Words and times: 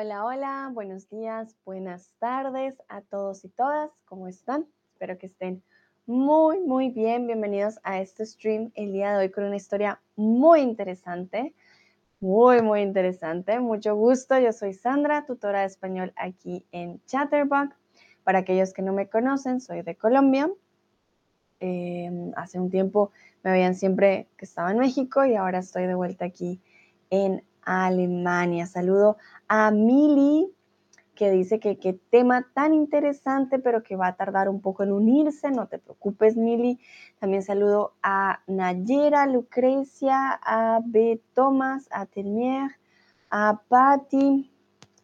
Hola, 0.00 0.24
hola, 0.24 0.70
buenos 0.72 1.10
días, 1.10 1.56
buenas 1.64 2.14
tardes 2.20 2.80
a 2.88 3.00
todos 3.00 3.44
y 3.44 3.48
todas. 3.48 3.90
¿Cómo 4.04 4.28
están? 4.28 4.64
Espero 4.92 5.18
que 5.18 5.26
estén 5.26 5.60
muy, 6.06 6.60
muy 6.60 6.90
bien. 6.90 7.26
Bienvenidos 7.26 7.80
a 7.82 8.00
este 8.00 8.24
stream 8.24 8.70
el 8.76 8.92
día 8.92 9.10
de 9.10 9.18
hoy 9.18 9.30
con 9.32 9.42
una 9.42 9.56
historia 9.56 10.00
muy 10.14 10.60
interesante. 10.60 11.52
Muy, 12.20 12.62
muy 12.62 12.82
interesante. 12.82 13.58
Mucho 13.58 13.96
gusto. 13.96 14.38
Yo 14.38 14.52
soy 14.52 14.72
Sandra, 14.72 15.26
tutora 15.26 15.62
de 15.62 15.66
español 15.66 16.12
aquí 16.14 16.64
en 16.70 17.04
Chatterbox. 17.06 17.74
Para 18.22 18.38
aquellos 18.38 18.72
que 18.72 18.82
no 18.82 18.92
me 18.92 19.08
conocen, 19.08 19.60
soy 19.60 19.82
de 19.82 19.96
Colombia. 19.96 20.48
Em, 21.58 22.30
hace 22.36 22.60
un 22.60 22.70
tiempo 22.70 23.10
me 23.42 23.50
veían 23.50 23.74
siempre 23.74 24.28
que 24.36 24.44
estaba 24.44 24.70
en 24.70 24.78
México 24.78 25.24
y 25.24 25.34
ahora 25.34 25.58
estoy 25.58 25.88
de 25.88 25.96
vuelta 25.96 26.24
aquí 26.24 26.60
en 27.10 27.42
Alemania. 27.68 28.66
Saludo 28.66 29.18
a 29.46 29.70
Mili, 29.70 30.50
que 31.14 31.30
dice 31.30 31.60
que 31.60 31.78
qué 31.78 31.92
tema 31.92 32.46
tan 32.54 32.72
interesante, 32.72 33.58
pero 33.58 33.82
que 33.82 33.96
va 33.96 34.06
a 34.06 34.16
tardar 34.16 34.48
un 34.48 34.60
poco 34.60 34.84
en 34.84 34.92
unirse. 34.92 35.50
No 35.50 35.66
te 35.66 35.78
preocupes, 35.78 36.36
Mili. 36.36 36.80
También 37.18 37.42
saludo 37.42 37.94
a 38.02 38.40
Nayera, 38.46 39.26
Lucrecia, 39.26 40.38
a 40.42 40.80
B. 40.84 41.20
Thomas, 41.34 41.88
a 41.90 42.06
Termier, 42.06 42.70
a 43.30 43.60
Patti, 43.68 44.50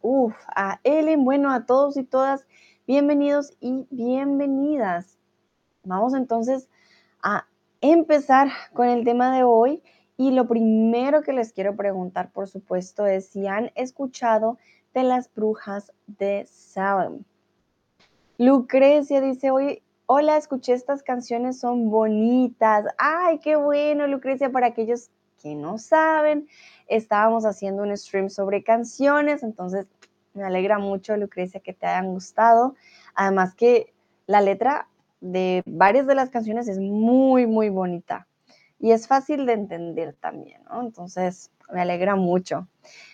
uf, 0.01 0.33
a 0.47 0.79
Ellen. 0.83 1.23
Bueno, 1.23 1.51
a 1.51 1.65
todos 1.65 1.97
y 1.97 2.03
todas, 2.03 2.47
bienvenidos 2.87 3.51
y 3.59 3.85
bienvenidas. 3.91 5.19
Vamos 5.83 6.15
entonces 6.15 6.67
a 7.21 7.45
empezar 7.81 8.49
con 8.73 8.87
el 8.87 9.03
tema 9.03 9.35
de 9.35 9.43
hoy 9.43 9.83
y 10.17 10.31
lo 10.31 10.47
primero 10.47 11.21
que 11.21 11.33
les 11.33 11.51
quiero 11.51 11.75
preguntar, 11.75 12.31
por 12.31 12.47
supuesto, 12.47 13.05
es 13.05 13.27
si 13.27 13.47
han 13.47 13.71
escuchado 13.75 14.57
de 14.93 15.03
las 15.03 15.33
brujas 15.33 15.91
de 16.07 16.45
Salem. 16.49 17.23
Lucrecia 18.37 19.19
dice, 19.19 19.51
hoy, 19.51 19.81
hola, 20.05 20.37
escuché 20.37 20.73
estas 20.73 21.03
canciones, 21.03 21.59
son 21.59 21.89
bonitas. 21.89 22.85
Ay, 22.97 23.39
qué 23.39 23.57
bueno, 23.57 24.07
Lucrecia, 24.07 24.51
para 24.51 24.67
aquellos 24.67 25.09
que 25.41 25.53
no 25.53 25.77
saben, 25.77 26.47
estábamos 26.87 27.45
haciendo 27.45 27.83
un 27.83 27.95
stream 27.95 28.29
sobre 28.29 28.63
canciones, 28.63 29.43
entonces 29.43 29.85
me 30.33 30.43
alegra 30.43 30.79
mucho, 30.79 31.17
Lucrecia, 31.17 31.59
que 31.59 31.73
te 31.73 31.87
hayan 31.87 32.13
gustado. 32.13 32.75
Además 33.15 33.53
que 33.53 33.93
la 34.27 34.39
letra 34.39 34.87
de 35.19 35.61
varias 35.65 36.07
de 36.07 36.15
las 36.15 36.29
canciones 36.29 36.67
es 36.69 36.79
muy, 36.79 37.47
muy 37.47 37.69
bonita 37.69 38.27
y 38.79 38.91
es 38.91 39.07
fácil 39.07 39.45
de 39.45 39.53
entender 39.53 40.15
también, 40.19 40.63
¿no? 40.65 40.81
Entonces, 40.81 41.51
me 41.71 41.81
alegra 41.81 42.15
mucho. 42.15 42.67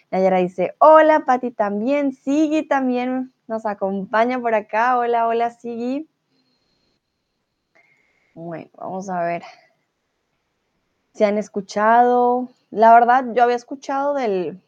Nayara 0.10 0.38
dice, 0.40 0.76
hola, 0.80 1.24
Pati 1.26 1.52
también, 1.52 2.14
Sigi 2.14 2.64
también 2.64 3.32
nos 3.48 3.66
acompaña 3.66 4.40
por 4.40 4.54
acá. 4.54 4.98
Hola, 4.98 5.28
hola, 5.28 5.52
Sigi. 5.52 6.10
Bueno, 8.34 8.70
vamos 8.78 9.10
a 9.10 9.24
ver 9.24 9.44
si 11.14 11.24
han 11.24 11.38
escuchado. 11.38 12.50
La 12.70 12.94
verdad, 12.94 13.26
yo 13.34 13.44
había 13.44 13.56
escuchado 13.56 14.14
del, 14.14 14.62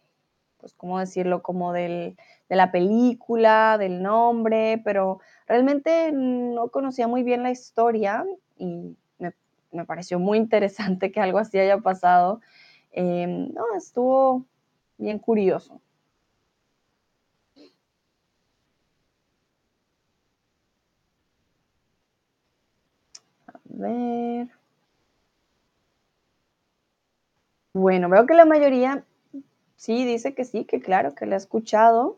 pues, 0.58 0.74
¿cómo 0.74 1.00
decirlo? 1.00 1.42
Como 1.42 1.74
del, 1.74 2.18
de 2.50 2.56
la 2.56 2.72
película, 2.72 3.78
del 3.78 4.02
nombre, 4.02 4.82
pero 4.84 5.20
realmente 5.48 6.12
no 6.14 6.70
conocía 6.70 7.08
muy 7.08 7.24
bien 7.24 7.44
la 7.44 7.52
historia 7.52 8.26
y 8.58 8.96
me 9.74 9.86
pareció 9.86 10.20
muy 10.20 10.38
interesante 10.38 11.12
que 11.12 11.20
algo 11.22 11.40
así 11.40 11.60
haya 11.60 11.80
pasado. 11.80 12.42
Em, 12.92 13.50
no, 13.54 13.64
estuvo 13.78 14.46
bien 14.98 15.20
curioso. 15.20 15.82
A 23.48 23.54
ver. 23.66 24.48
Bueno, 27.74 28.10
veo 28.10 28.26
que 28.26 28.34
la 28.34 28.46
mayoría 28.46 29.06
sí 29.76 30.06
dice 30.06 30.36
que 30.36 30.46
sí, 30.46 30.66
que 30.66 30.82
claro, 30.82 31.16
que 31.16 31.26
la 31.26 31.36
ha 31.36 31.38
escuchado. 31.38 32.18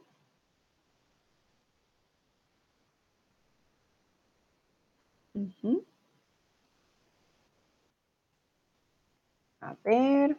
A 9.65 9.75
ver. 9.83 10.37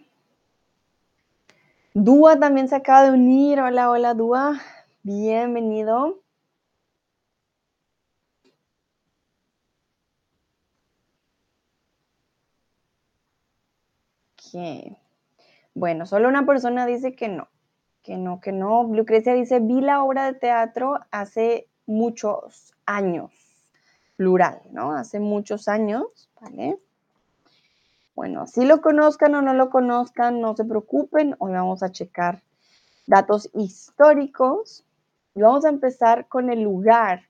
Dúa 1.95 2.39
también 2.39 2.69
se 2.69 2.77
acaba 2.77 3.03
de 3.03 3.11
unir. 3.11 3.59
Hola, 3.61 3.91
hola, 3.91 4.15
Dúa. 4.15 4.61
Bienvenido. 5.03 6.21
Ok. 14.35 14.97
Bueno, 15.75 16.07
solo 16.07 16.29
una 16.29 16.47
persona 16.47 16.87
dice 16.87 17.17
que 17.17 17.27
no, 17.27 17.49
que 18.05 18.17
no, 18.19 18.41
que 18.41 18.53
no. 18.53 18.85
Lucrecia 18.85 19.35
dice, 19.35 19.59
vi 19.59 19.81
la 19.81 20.05
obra 20.05 20.27
de 20.27 20.39
teatro 20.39 21.01
hace 21.11 21.69
muchos 21.85 22.75
años, 22.87 23.33
plural, 24.15 24.61
¿no? 24.71 24.93
Hace 24.93 25.19
muchos 25.19 25.67
años, 25.67 26.31
¿vale? 26.41 26.79
Bueno, 28.17 28.47
si 28.47 28.65
lo 28.65 28.81
conozcan 28.81 29.35
o 29.35 29.43
no 29.43 29.53
lo 29.53 29.69
conozcan, 29.69 30.41
no 30.41 30.57
se 30.57 30.65
preocupen. 30.65 31.37
Hoy 31.39 31.53
vamos 31.53 31.83
a 31.83 31.93
checar 31.93 32.43
datos 33.07 33.51
históricos 33.53 34.87
y 35.35 35.43
vamos 35.43 35.67
a 35.67 35.69
empezar 35.69 36.27
con 36.27 36.49
el 36.49 36.63
lugar, 36.63 37.29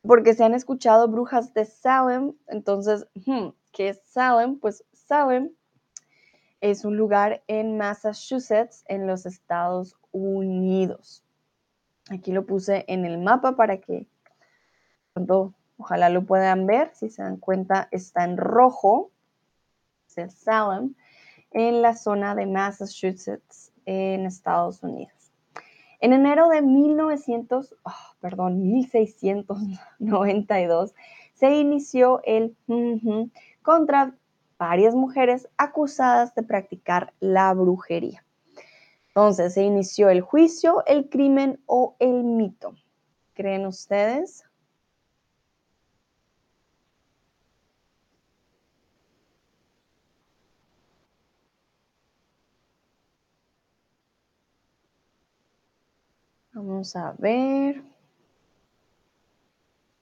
porque 0.00 0.32
se 0.32 0.44
han 0.44 0.54
escuchado 0.54 1.08
brujas 1.08 1.52
de 1.52 1.66
Salem. 1.66 2.32
Entonces, 2.46 3.06
hmm, 3.26 3.48
¿qué 3.70 3.90
es 3.90 4.00
Salem? 4.06 4.58
Pues 4.58 4.82
Salem 4.94 5.50
es 6.62 6.86
un 6.86 6.96
lugar 6.96 7.42
en 7.46 7.76
Massachusetts, 7.76 8.84
en 8.88 9.06
los 9.06 9.26
Estados 9.26 9.98
Unidos. 10.10 11.22
Aquí 12.08 12.32
lo 12.32 12.46
puse 12.46 12.86
en 12.88 13.04
el 13.04 13.18
mapa 13.18 13.56
para 13.56 13.76
que 13.76 14.08
pronto, 15.12 15.52
ojalá 15.76 16.08
lo 16.08 16.24
puedan 16.24 16.66
ver. 16.66 16.92
Si 16.94 17.10
se 17.10 17.22
dan 17.22 17.36
cuenta, 17.36 17.88
está 17.90 18.24
en 18.24 18.38
rojo 18.38 19.11
Salem, 20.30 20.94
en 21.50 21.82
la 21.82 21.94
zona 21.94 22.34
de 22.34 22.46
Massachusetts, 22.46 23.72
en 23.84 24.24
Estados 24.26 24.82
Unidos. 24.82 25.32
En 26.00 26.12
enero 26.12 26.48
de 26.48 26.62
1900, 26.62 27.76
perdón, 28.20 28.72
1692 28.72 30.94
se 31.34 31.54
inició 31.54 32.20
el 32.24 32.56
contra 33.62 34.16
varias 34.58 34.94
mujeres 34.94 35.48
acusadas 35.56 36.34
de 36.34 36.42
practicar 36.42 37.14
la 37.20 37.54
brujería. 37.54 38.24
Entonces 39.08 39.54
se 39.54 39.62
inició 39.62 40.08
el 40.08 40.22
juicio, 40.22 40.84
el 40.86 41.08
crimen 41.08 41.60
o 41.66 41.96
el 41.98 42.24
mito. 42.24 42.74
¿Creen 43.34 43.66
ustedes? 43.66 44.44
Vamos 56.64 56.94
a 56.94 57.12
ver. 57.18 57.82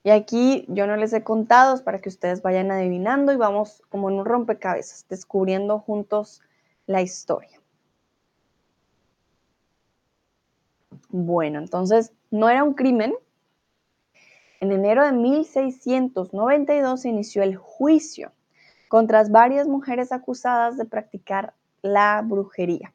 Y 0.03 0.11
aquí 0.11 0.63
yo 0.67 0.85
no 0.85 0.95
les 0.95 1.11
he 1.11 1.23
contado, 1.23 1.83
para 1.83 1.99
que 1.99 2.09
ustedes 2.09 2.43
vayan 2.43 2.69
adivinando 2.69 3.33
y 3.33 3.35
vamos 3.35 3.81
como 3.89 4.11
en 4.11 4.19
un 4.19 4.25
rompecabezas, 4.25 5.07
descubriendo 5.09 5.79
juntos 5.79 6.39
la 6.85 7.01
historia. 7.01 7.59
Bueno, 11.09 11.57
entonces 11.57 12.13
no 12.29 12.47
era 12.47 12.63
un 12.63 12.75
crimen. 12.75 13.15
En 14.59 14.71
enero 14.71 15.03
de 15.03 15.13
1692 15.13 17.01
se 17.01 17.09
inició 17.09 17.41
el 17.41 17.55
juicio 17.55 18.33
contra 18.87 19.23
varias 19.23 19.67
mujeres 19.67 20.11
acusadas 20.11 20.77
de 20.77 20.85
practicar 20.85 21.55
la 21.81 22.21
brujería. 22.23 22.93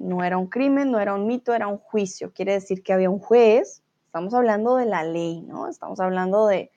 No 0.00 0.24
era 0.24 0.38
un 0.38 0.46
crimen, 0.46 0.90
no 0.90 0.98
era 0.98 1.14
un 1.14 1.26
mito, 1.26 1.54
era 1.54 1.68
un 1.68 1.78
juicio. 1.78 2.32
Quiere 2.32 2.54
decir 2.54 2.82
que 2.82 2.92
había 2.92 3.10
un 3.10 3.20
juez, 3.20 3.82
estamos 4.06 4.34
hablando 4.34 4.76
de 4.76 4.86
la 4.86 5.04
ley, 5.04 5.42
¿no? 5.42 5.68
Estamos 5.68 6.00
hablando 6.00 6.46
de 6.46 6.72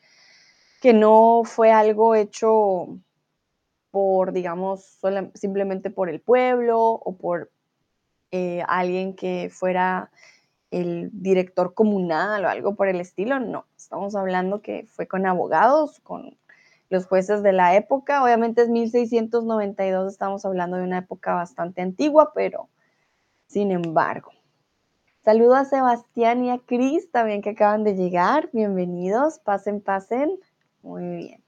que 0.82 0.94
no 0.94 1.44
fue 1.46 1.72
algo 1.72 2.14
hecho 2.14 3.00
por, 3.92 4.34
digamos, 4.34 5.00
simplemente 5.34 5.90
por 5.90 6.10
el 6.10 6.20
pueblo 6.20 6.82
o 6.82 7.16
por 7.16 7.50
eh, 8.32 8.64
alguien 8.68 9.16
que 9.16 9.50
fuera 9.52 10.12
el 10.72 11.10
director 11.14 11.74
comunal 11.74 12.44
o 12.44 12.50
algo 12.50 12.76
por 12.76 12.88
el 12.88 13.00
estilo, 13.00 13.40
no. 13.40 13.66
Estamos 13.78 14.16
hablando 14.16 14.62
que 14.62 14.86
fue 14.88 15.08
con 15.08 15.26
abogados, 15.26 16.00
con 16.02 16.36
los 16.90 17.06
jueces 17.06 17.44
de 17.44 17.54
la 17.54 17.76
época. 17.76 18.24
Obviamente 18.24 18.64
es 18.64 18.70
1692, 18.70 20.12
estamos 20.12 20.46
hablando 20.46 20.78
de 20.78 20.84
una 20.84 20.98
época 20.98 21.36
bastante 21.36 21.82
antigua, 21.82 22.34
pero 22.34 22.70
sin 23.54 23.70
embargo. 23.72 24.32
Saludo 25.24 25.54
a 25.54 25.66
Sebastián 25.66 26.44
y 26.44 26.50
a 26.50 26.58
Cris 26.58 27.12
también 27.12 27.44
que 27.44 27.52
acaban 27.52 27.84
de 27.84 27.94
llegar. 27.94 28.50
Bienvenidos, 28.52 29.38
pasen, 29.40 29.80
pasen. 29.80 30.40
Muy 30.82 31.04
bien. 31.18 31.44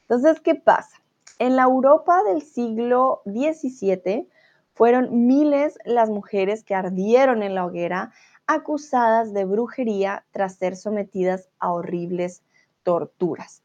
Entonces, 0.00 0.40
¿qué 0.40 0.54
pasa? 0.54 1.02
En 1.38 1.56
la 1.56 1.64
Europa 1.64 2.22
del 2.24 2.40
siglo 2.40 3.20
XVII 3.26 4.28
fueron 4.72 5.26
miles 5.26 5.78
las 5.84 6.08
mujeres 6.08 6.64
que 6.64 6.74
ardieron 6.74 7.42
en 7.42 7.54
la 7.54 7.66
hoguera 7.66 8.12
acusadas 8.46 9.34
de 9.34 9.44
brujería 9.44 10.24
tras 10.30 10.54
ser 10.54 10.74
sometidas 10.74 11.50
a 11.58 11.70
horribles 11.70 12.42
torturas. 12.82 13.62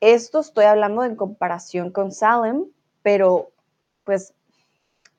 Esto 0.00 0.40
estoy 0.40 0.64
hablando 0.64 1.04
en 1.04 1.14
comparación 1.14 1.92
con 1.92 2.10
Salem, 2.10 2.66
pero 3.02 3.52
pues 4.02 4.34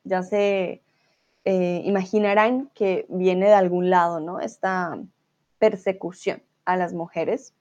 ya 0.04 0.22
se 0.22 0.82
eh, 1.48 1.80
imaginarán 1.84 2.72
que 2.74 3.06
viene 3.08 3.46
de 3.46 3.54
algún 3.54 3.88
lado, 3.88 4.18
¿no? 4.18 4.40
Esta 4.40 4.98
persecución 5.60 6.42
a 6.64 6.76
las 6.76 6.92
mujeres. 6.92 7.54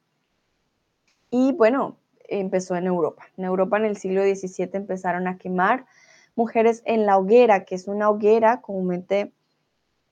Y 1.30 1.52
bueno, 1.52 2.00
empezó 2.28 2.76
en 2.76 2.88
Europa. 2.88 3.28
En 3.38 3.46
Europa 3.46 3.78
en 3.78 3.86
el 3.86 3.96
siglo 3.96 4.24
XVII 4.24 4.72
empezaron 4.74 5.28
a 5.28 5.38
quemar 5.38 5.86
mujeres 6.36 6.82
en 6.88 7.06
la 7.06 7.20
hoguera, 7.20 7.64
que 7.64 7.76
es 7.76 7.88
una 7.88 8.10
hoguera 8.10 8.60
comúnmente 8.60 9.32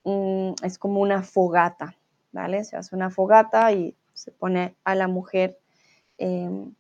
mm, 0.04 0.52
es 0.62 0.78
como 0.78 1.02
una 1.02 1.24
fogata, 1.24 1.96
¿vale? 2.32 2.64
Se 2.66 2.78
hace 2.78 2.96
una 2.96 3.10
fogata 3.10 3.72
y 3.72 3.98
se 4.14 4.30
pone 4.30 4.76
a 4.84 4.94
la 4.94 5.08
mujer 5.08 5.58
em, 6.20 6.76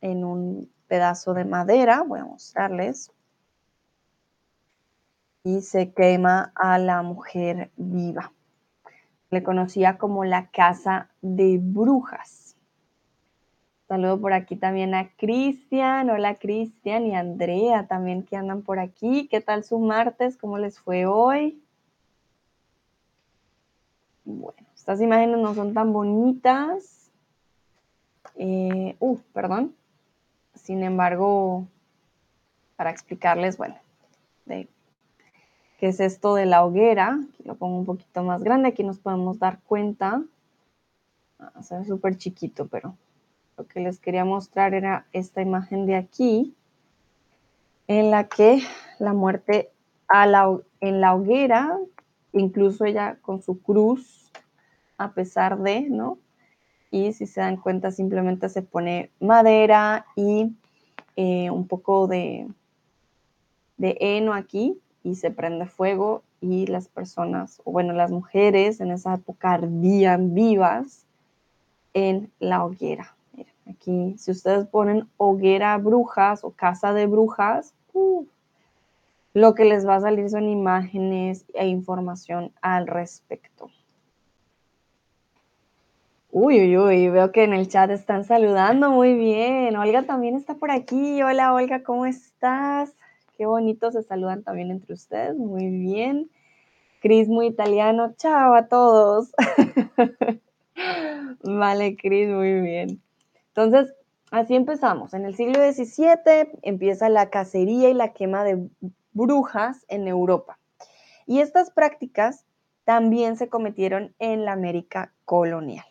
en 0.00 0.24
un 0.24 0.70
pedazo 0.86 1.34
de 1.34 1.44
madera. 1.44 2.04
Voy 2.06 2.20
a 2.20 2.24
mostrarles 2.24 3.10
y 5.44 5.62
se 5.62 5.92
quema 5.92 6.52
a 6.54 6.78
la 6.78 7.02
mujer 7.02 7.70
viva. 7.76 8.32
Le 9.30 9.42
conocía 9.42 9.98
como 9.98 10.24
la 10.24 10.50
casa 10.50 11.10
de 11.20 11.58
brujas. 11.60 12.56
Saludo 13.88 14.20
por 14.20 14.34
aquí 14.34 14.56
también 14.56 14.94
a 14.94 15.10
Cristian. 15.16 16.10
Hola 16.10 16.34
Cristian 16.34 17.06
y 17.06 17.14
Andrea 17.14 17.86
también 17.86 18.22
que 18.22 18.36
andan 18.36 18.62
por 18.62 18.78
aquí. 18.78 19.28
¿Qué 19.28 19.40
tal 19.40 19.64
su 19.64 19.78
martes? 19.78 20.36
¿Cómo 20.36 20.58
les 20.58 20.78
fue 20.78 21.06
hoy? 21.06 21.62
Bueno, 24.24 24.58
estas 24.74 25.00
imágenes 25.00 25.38
no 25.38 25.54
son 25.54 25.72
tan 25.72 25.94
bonitas. 25.94 27.10
Eh, 28.36 28.94
uh, 29.00 29.18
perdón. 29.32 29.74
Sin 30.54 30.82
embargo, 30.82 31.66
para 32.76 32.90
explicarles, 32.90 33.56
bueno, 33.56 33.76
de 34.44 34.68
que 35.78 35.88
es 35.88 36.00
esto 36.00 36.34
de 36.34 36.44
la 36.44 36.64
hoguera. 36.64 37.18
Lo 37.44 37.54
pongo 37.54 37.78
un 37.78 37.86
poquito 37.86 38.22
más 38.22 38.42
grande, 38.42 38.68
aquí 38.68 38.84
nos 38.84 38.98
podemos 38.98 39.38
dar 39.38 39.60
cuenta. 39.62 40.22
Ah, 41.38 41.62
se 41.62 41.78
ve 41.78 41.84
súper 41.84 42.18
chiquito, 42.18 42.66
pero 42.66 42.96
lo 43.56 43.66
que 43.66 43.80
les 43.80 43.98
quería 44.00 44.24
mostrar 44.24 44.74
era 44.74 45.06
esta 45.12 45.40
imagen 45.40 45.86
de 45.86 45.94
aquí, 45.94 46.54
en 47.86 48.10
la 48.10 48.28
que 48.28 48.60
la 48.98 49.14
muerte 49.14 49.70
en 50.80 51.00
la 51.00 51.14
hoguera, 51.14 51.78
incluso 52.32 52.84
ella 52.84 53.18
con 53.22 53.40
su 53.40 53.60
cruz, 53.60 54.32
a 54.96 55.12
pesar 55.12 55.58
de, 55.58 55.82
¿no? 55.82 56.18
Y 56.90 57.12
si 57.12 57.26
se 57.26 57.40
dan 57.40 57.56
cuenta, 57.56 57.92
simplemente 57.92 58.48
se 58.48 58.62
pone 58.62 59.10
madera 59.20 60.06
y 60.16 60.56
eh, 61.14 61.50
un 61.50 61.68
poco 61.68 62.08
de, 62.08 62.48
de 63.76 63.96
heno 64.00 64.32
aquí 64.32 64.80
y 65.08 65.14
se 65.14 65.30
prende 65.30 65.66
fuego 65.66 66.22
y 66.40 66.66
las 66.66 66.88
personas, 66.88 67.60
o 67.64 67.72
bueno, 67.72 67.92
las 67.94 68.10
mujeres 68.10 68.80
en 68.80 68.90
esa 68.90 69.14
época 69.14 69.52
ardían 69.52 70.34
vivas 70.34 71.06
en 71.94 72.30
la 72.38 72.64
hoguera. 72.64 73.16
Miren, 73.32 73.54
aquí, 73.68 74.14
si 74.18 74.30
ustedes 74.30 74.66
ponen 74.66 75.08
hoguera 75.16 75.76
brujas 75.78 76.44
o 76.44 76.50
casa 76.50 76.92
de 76.92 77.06
brujas, 77.06 77.72
lo 79.32 79.54
que 79.54 79.64
les 79.64 79.86
va 79.86 79.96
a 79.96 80.00
salir 80.00 80.28
son 80.28 80.48
imágenes 80.48 81.46
e 81.54 81.66
información 81.66 82.52
al 82.60 82.86
respecto. 82.86 83.70
Uy, 86.30 86.60
uy, 86.60 86.76
uy, 86.76 87.08
veo 87.08 87.32
que 87.32 87.44
en 87.44 87.54
el 87.54 87.68
chat 87.68 87.90
están 87.90 88.24
saludando 88.24 88.90
muy 88.90 89.14
bien. 89.14 89.74
Olga 89.76 90.02
también 90.02 90.36
está 90.36 90.54
por 90.54 90.70
aquí. 90.70 91.22
Hola, 91.22 91.54
Olga, 91.54 91.82
¿cómo 91.82 92.04
estás? 92.04 92.92
Qué 93.38 93.46
bonito 93.46 93.92
se 93.92 94.02
saludan 94.02 94.42
también 94.42 94.72
entre 94.72 94.94
ustedes. 94.94 95.36
Muy 95.36 95.70
bien. 95.70 96.28
Cris, 97.00 97.28
muy 97.28 97.46
italiano. 97.46 98.12
Chao 98.16 98.54
a 98.54 98.66
todos. 98.66 99.30
vale, 101.44 101.96
Cris, 101.96 102.28
muy 102.28 102.60
bien. 102.60 103.00
Entonces, 103.54 103.94
así 104.32 104.56
empezamos. 104.56 105.14
En 105.14 105.24
el 105.24 105.36
siglo 105.36 105.60
XVII 105.60 106.58
empieza 106.62 107.08
la 107.08 107.30
cacería 107.30 107.88
y 107.90 107.94
la 107.94 108.12
quema 108.12 108.42
de 108.42 108.68
brujas 109.12 109.84
en 109.86 110.08
Europa. 110.08 110.58
Y 111.24 111.38
estas 111.38 111.70
prácticas 111.70 112.44
también 112.82 113.36
se 113.36 113.48
cometieron 113.48 114.16
en 114.18 114.44
la 114.44 114.50
América 114.50 115.12
colonial. 115.24 115.86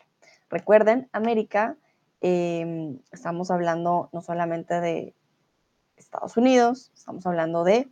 Recuerden, 0.50 1.08
América, 1.12 1.78
em, 2.20 2.98
estamos 3.10 3.50
hablando 3.50 4.10
no 4.12 4.20
solamente 4.20 4.82
de 4.82 5.14
Estados 5.98 6.36
Unidos, 6.36 6.90
estamos 6.94 7.26
hablando 7.26 7.64
de 7.64 7.88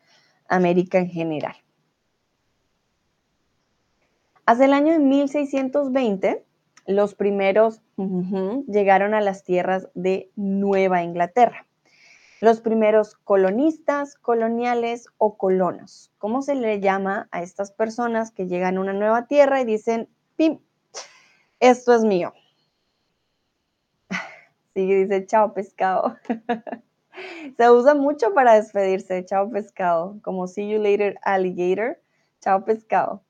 América 0.48 0.98
en 0.98 1.08
general. 1.08 1.56
Hacia 4.46 4.66
el 4.66 4.72
año 4.72 4.92
de 4.92 5.00
1620, 5.00 6.44
los 6.86 7.14
primeros 7.14 7.82
llegaron 8.68 9.14
a 9.14 9.20
las 9.20 9.42
tierras 9.42 9.88
de 9.94 10.30
Nueva 10.36 11.02
Inglaterra. 11.02 11.66
Los 12.40 12.60
primeros 12.60 13.16
colonistas, 13.16 14.14
coloniales 14.14 15.08
o 15.18 15.36
colonos. 15.36 16.12
¿Cómo 16.18 16.42
se 16.42 16.54
le 16.54 16.80
llama 16.80 17.28
a 17.32 17.42
estas 17.42 17.72
personas 17.72 18.30
que 18.30 18.46
llegan 18.46 18.76
a 18.76 18.80
una 18.80 18.92
nueva 18.92 19.26
tierra 19.26 19.60
y 19.60 19.64
dicen, 19.64 20.08
pim, 20.36 20.60
esto 21.60 21.94
es 21.94 22.04
mío? 22.04 22.32
Sí, 24.75 24.84
dice, 24.92 25.25
chao 25.25 25.54
pescado. 25.54 26.18
Se 27.56 27.70
usa 27.70 27.94
mucho 27.94 28.34
para 28.34 28.54
despedirse. 28.54 29.24
Chao 29.24 29.50
pescado. 29.50 30.18
Como 30.22 30.46
see 30.46 30.68
you 30.68 30.78
later 30.78 31.18
alligator. 31.22 31.98
Chao 32.40 32.64
pescado. 32.64 33.22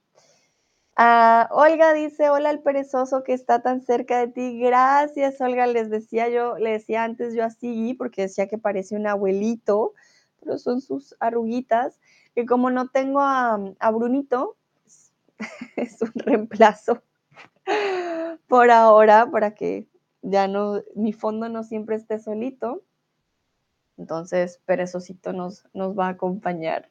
Ah, 0.98 1.48
Olga 1.52 1.92
dice, 1.92 2.30
hola 2.30 2.50
el 2.50 2.60
perezoso 2.60 3.22
que 3.22 3.34
está 3.34 3.60
tan 3.60 3.82
cerca 3.82 4.18
de 4.18 4.28
ti. 4.28 4.58
Gracias, 4.58 5.40
Olga. 5.42 5.66
Les 5.66 5.90
decía 5.90 6.28
yo, 6.28 6.56
le 6.56 6.72
decía 6.72 7.04
antes 7.04 7.34
yo 7.34 7.44
así, 7.44 7.92
porque 7.94 8.22
decía 8.22 8.48
que 8.48 8.56
parece 8.56 8.96
un 8.96 9.06
abuelito, 9.06 9.92
pero 10.40 10.56
son 10.58 10.80
sus 10.80 11.14
arruguitas, 11.20 12.00
que 12.34 12.46
como 12.46 12.70
no 12.70 12.88
tengo 12.88 13.20
a, 13.20 13.58
a 13.78 13.90
Brunito, 13.90 14.56
es 15.76 16.00
un 16.00 16.12
reemplazo 16.14 17.02
por 18.48 18.70
ahora, 18.70 19.30
para 19.30 19.54
que 19.54 19.88
ya 20.22 20.48
no, 20.48 20.82
mi 20.94 21.12
fondo 21.12 21.48
no 21.50 21.62
siempre 21.62 21.96
esté 21.96 22.18
solito. 22.18 22.82
Entonces, 23.98 24.60
Perezosito 24.66 25.32
nos, 25.32 25.66
nos 25.72 25.98
va 25.98 26.08
a 26.08 26.10
acompañar. 26.10 26.90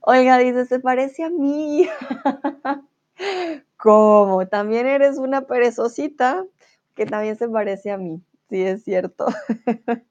Olga 0.00 0.38
dice, 0.38 0.66
se 0.66 0.80
parece 0.80 1.24
a 1.24 1.30
mí. 1.30 1.88
¿Cómo? 3.76 4.46
También 4.48 4.86
eres 4.86 5.18
una 5.18 5.42
perezosita 5.42 6.44
que 6.94 7.06
también 7.06 7.36
se 7.36 7.48
parece 7.48 7.90
a 7.90 7.98
mí. 7.98 8.22
Sí, 8.48 8.62
es 8.62 8.84
cierto. 8.84 9.26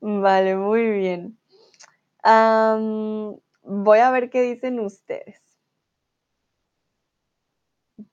vale, 0.00 0.56
muy 0.56 0.90
bien. 0.90 1.38
voy 3.62 3.98
a 3.98 4.10
ver 4.10 4.30
qué 4.30 4.42
dicen 4.42 4.80
ustedes. 4.80 5.40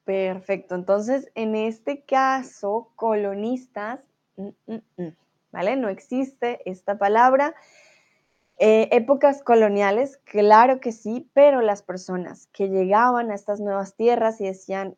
Perfecto. 0.04 0.76
Entonces, 0.76 1.32
en 1.36 1.56
este 1.56 2.04
caso, 2.04 2.92
colonistas, 2.96 4.00
mm, 4.36 4.50
mm, 4.68 4.82
mm. 4.98 5.21
¿Vale? 5.52 5.76
No 5.76 5.90
existe 5.90 6.62
esta 6.70 6.98
palabra. 6.98 7.56
Eh, 8.58 8.90
épocas 8.92 9.42
coloniales, 9.42 10.18
claro 10.18 10.80
que 10.80 10.92
sí, 10.92 11.28
pero 11.34 11.62
las 11.62 11.82
personas 11.82 12.48
que 12.54 12.70
llegaban 12.70 13.32
a 13.32 13.36
estas 13.36 13.60
nuevas 13.60 13.96
tierras 13.96 14.40
y 14.40 14.46
decían, 14.46 14.96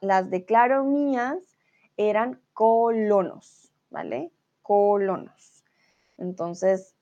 las 0.00 0.28
declaro 0.28 0.84
mías, 0.84 1.38
eran 1.96 2.40
colonos, 2.52 3.72
¿vale? 3.90 4.30
Colonos. 4.60 5.64
Entonces, 6.18 6.94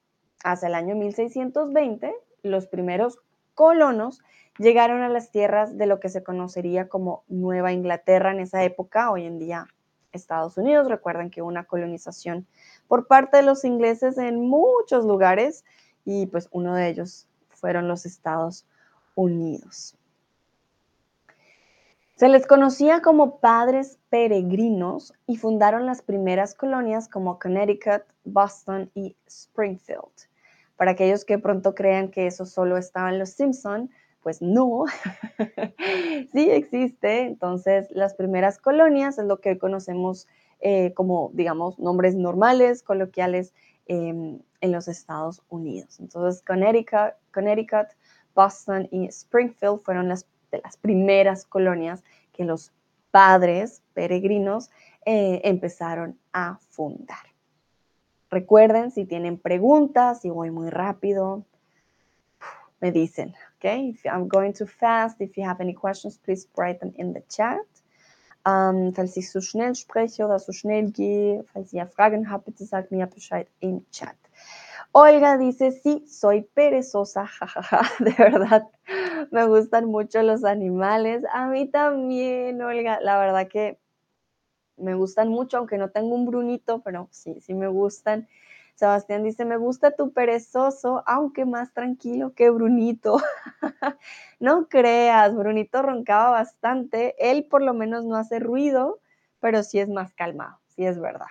hacia 0.45 0.69
el 0.69 0.77
año 0.77 0.95
1620, 0.95 2.15
los 2.43 2.67
primeros 2.69 3.19
colonos 3.55 4.23
llegaron 4.59 5.03
a 5.03 5.09
las 5.09 5.33
tierras 5.33 5.77
de 5.77 5.87
lo 5.87 5.99
que 5.99 6.11
se 6.11 6.23
conocería 6.23 6.89
como 6.89 7.25
Nueva 7.27 7.73
Inglaterra 7.73 8.31
en 8.31 8.39
esa 8.39 8.63
época, 8.63 9.11
hoy 9.11 9.27
en 9.27 9.41
día 9.41 9.67
Estados 10.14 10.56
Unidos. 10.56 10.88
Recuerden 10.88 11.30
que 11.30 11.42
una 11.42 11.64
colonización 11.64 12.47
por 12.88 13.06
parte 13.06 13.38
de 13.38 13.42
los 13.42 13.64
ingleses 13.64 14.18
en 14.18 14.40
muchos 14.40 15.04
lugares 15.04 15.64
y 16.04 16.26
pues 16.26 16.49
uno 16.52 16.75
de 16.75 16.88
ellos 16.88 17.26
fueron 17.49 17.88
los 17.88 18.06
Estados 18.06 18.66
Unidos. 19.14 19.97
Se 22.16 22.28
les 22.28 22.47
conocía 22.47 23.02
como 23.02 23.40
padres 23.40 23.99
peregrinos 24.09 25.12
y 25.26 25.37
fundaron 25.37 25.85
las 25.85 26.00
primeras 26.00 26.54
colonias 26.54 27.09
como 27.09 27.40
Connecticut, 27.40 28.04
Boston 28.25 28.90
y 28.94 29.16
Springfield. 29.26 30.28
Para 30.76 30.92
aquellos 30.92 31.25
que 31.25 31.38
pronto 31.38 31.75
crean 31.75 32.11
que 32.11 32.26
eso 32.26 32.47
solo 32.47 32.76
estaba 32.76 33.11
en 33.11 33.18
los 33.18 33.30
Simpson, 33.30 33.90
pues 34.25 34.43
no, 34.43 34.87
sí 36.33 36.50
existe. 36.50 37.21
Entonces, 37.26 37.87
las 37.93 38.14
primeras 38.14 38.59
colonias 38.59 39.19
es 39.19 39.26
lo 39.26 39.40
que 39.40 39.50
hoy 39.50 39.59
conocemos 39.59 40.26
eh, 40.61 40.93
como, 40.95 41.31
digamos, 41.35 41.78
nombres 41.78 42.16
normales, 42.16 42.83
coloquiales 42.83 43.52
em, 43.87 44.40
en 44.62 44.73
los 44.73 44.88
Estados 44.88 45.43
Unidos. 45.50 46.00
Entonces, 46.00 46.43
Connecticut, 46.43 47.14
Connecticut, 47.33 47.88
Boston 48.35 48.88
y 48.90 49.04
Springfield 49.07 49.83
fueron 49.83 50.09
las, 50.09 50.26
de 50.50 50.61
las 50.64 50.78
primeras 50.78 51.45
colonias 51.45 52.02
que 52.33 52.45
los 52.45 52.73
padres 53.11 53.83
peregrinos 53.93 54.71
eh, 55.04 55.43
empezaron 55.45 56.19
a 56.33 56.59
fundar. 56.71 57.26
Recuerden, 58.31 58.90
si 58.90 59.04
tienen 59.04 59.38
preguntas, 59.38 60.23
si 60.23 60.31
voy 60.31 60.50
muy 60.50 60.71
rápido, 60.71 61.45
me 62.81 62.90
dicen, 62.90 63.35
okay? 63.64 63.94
If 63.94 64.04
I'm 64.11 64.28
going 64.28 64.52
too 64.52 64.66
fast, 64.66 65.16
if 65.21 65.37
you 65.37 65.44
have 65.44 65.61
any 65.61 65.73
questions, 65.73 66.18
please 66.18 66.47
write 66.56 66.80
them 66.80 66.92
in 66.97 67.12
the 67.12 67.23
chat. 67.28 67.61
Um, 68.47 68.92
falls 68.92 69.16
ich 69.16 69.30
so 69.30 69.40
schnell 69.40 69.75
spreche 69.75 70.21
oder 70.21 70.38
so 70.38 70.52
schnell 70.52 70.90
gehe, 70.90 71.44
falls 71.52 71.73
ihr 71.73 71.87
Fragen 71.87 72.30
habt, 72.30 72.44
bitte 72.44 72.66
sagt 72.66 72.92
mir 72.92 73.06
Bescheid 73.06 73.49
im 73.61 73.87
Chat. 73.90 74.16
Olga 74.92 75.38
dice, 75.38 75.73
sí, 75.73 76.06
soy 76.06 76.42
perezosa, 76.42 77.26
jajaja, 77.40 77.83
de 78.00 78.12
verdad, 78.12 78.68
me 79.30 79.47
gustan 79.47 79.87
mucho 79.87 80.23
los 80.23 80.44
animales. 80.44 81.25
A 81.33 81.47
mí 81.47 81.71
también, 81.71 82.61
Olga, 82.61 83.00
la 83.00 83.18
verdad 83.18 83.49
que 83.49 83.78
me 84.76 84.94
gustan 84.94 85.30
mucho, 85.30 85.56
aunque 85.56 85.78
no 85.78 85.88
tengo 85.88 86.14
un 86.14 86.26
brunito, 86.26 86.83
pero 86.83 87.09
sí, 87.12 87.40
sí 87.40 87.54
me 87.54 87.68
gustan. 87.68 88.28
Sebastián 88.75 89.23
dice, 89.23 89.45
me 89.45 89.57
gusta 89.57 89.93
tu 89.93 90.12
perezoso, 90.12 91.04
aunque 91.07 91.45
más 91.45 91.73
tranquilo 91.73 92.35
que 92.35 92.50
Brunito. 92.50 93.19
no 94.40 94.69
creas, 94.69 95.35
Brunito 95.35 95.81
roncaba 95.83 96.31
bastante. 96.31 97.14
Él 97.19 97.45
por 97.45 97.62
lo 97.62 97.73
menos 97.73 98.04
no 98.04 98.16
hace 98.16 98.40
ruido, 98.40 99.00
pero 99.38 99.62
sí 99.62 99.78
es 99.78 99.88
más 99.88 100.12
calmado, 100.12 100.59
sí 100.66 100.85
es 100.85 100.99
verdad. 100.99 101.28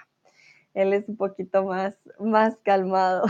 Él 0.73 0.93
es 0.93 1.07
un 1.09 1.17
poquito 1.17 1.65
más, 1.65 1.95
más 2.17 2.57
calmado. 2.63 3.25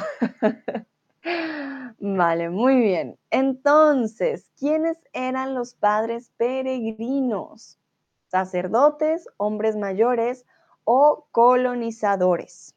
vale, 1.99 2.49
muy 2.49 2.79
bien. 2.79 3.17
Entonces, 3.31 4.51
¿quiénes 4.57 4.97
eran 5.11 5.55
los 5.55 5.73
padres 5.73 6.31
peregrinos? 6.37 7.79
¿Sacerdotes, 8.27 9.27
hombres 9.37 9.75
mayores 9.75 10.45
o 10.85 11.27
colonizadores? 11.31 12.75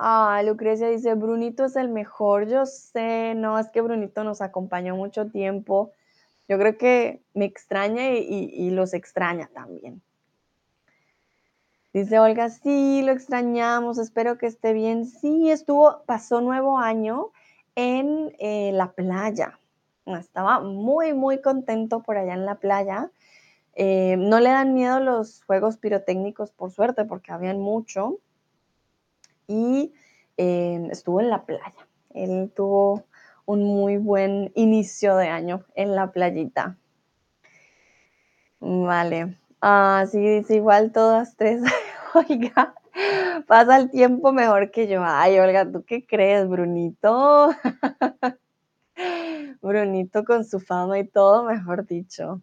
Ah, 0.00 0.40
Lucrecia 0.44 0.88
dice, 0.88 1.14
Brunito 1.14 1.64
es 1.64 1.74
el 1.74 1.88
mejor. 1.88 2.46
Yo 2.46 2.66
sé, 2.66 3.34
no, 3.34 3.58
es 3.58 3.68
que 3.70 3.80
Brunito 3.80 4.22
nos 4.22 4.40
acompañó 4.40 4.94
mucho 4.94 5.26
tiempo. 5.26 5.90
Yo 6.46 6.56
creo 6.56 6.78
que 6.78 7.20
me 7.34 7.46
extraña 7.46 8.10
y, 8.10 8.70
los 8.70 8.94
extraña 8.94 9.50
también. 9.52 10.00
Dice 11.92 12.20
Olga, 12.20 12.48
sí, 12.48 13.02
lo 13.02 13.10
extrañamos, 13.10 13.98
espero 13.98 14.38
que 14.38 14.46
esté 14.46 14.72
bien. 14.72 15.04
Sí, 15.04 15.50
estuvo, 15.50 16.04
pasó 16.06 16.40
nuevo 16.40 16.78
año 16.78 17.32
en 17.74 18.32
eh, 18.38 18.70
la 18.72 18.92
playa. 18.92 19.58
Estaba 20.06 20.60
muy, 20.60 21.12
muy 21.12 21.40
contento 21.40 22.04
por 22.04 22.18
allá 22.18 22.34
en 22.34 22.46
la 22.46 22.54
playa. 22.60 23.10
Eh, 23.74 24.16
no 24.16 24.38
le 24.38 24.50
dan 24.50 24.74
miedo 24.74 25.00
los 25.00 25.42
juegos 25.42 25.76
pirotécnicos, 25.76 26.52
por 26.52 26.70
suerte, 26.70 27.04
porque 27.04 27.32
habían 27.32 27.58
mucho 27.58 28.20
y 29.48 29.92
em, 30.36 30.90
estuvo 30.90 31.20
en 31.20 31.30
la 31.30 31.44
playa. 31.44 31.74
Él 32.14 32.52
tuvo 32.54 33.04
un 33.46 33.64
muy 33.64 33.96
buen 33.96 34.52
inicio 34.54 35.16
de 35.16 35.28
año 35.28 35.64
en 35.74 35.96
la 35.96 36.12
playita. 36.12 36.76
Vale. 38.60 39.38
Ah, 39.60 40.04
sí, 40.10 40.18
dice 40.18 40.56
igual 40.56 40.92
todas 40.92 41.36
tres. 41.36 41.62
Olga, 42.14 42.74
pasa 43.46 43.78
el 43.78 43.90
tiempo 43.90 44.32
mejor 44.32 44.70
que 44.70 44.86
yo. 44.88 45.02
Ay, 45.04 45.38
Olga, 45.38 45.70
¿tú 45.70 45.84
qué 45.84 46.06
crees, 46.06 46.48
Brunito? 46.48 47.50
Brunito 49.62 50.24
con 50.24 50.44
su 50.44 50.60
fama 50.60 50.98
y 50.98 51.08
todo, 51.08 51.44
mejor 51.44 51.86
dicho. 51.86 52.42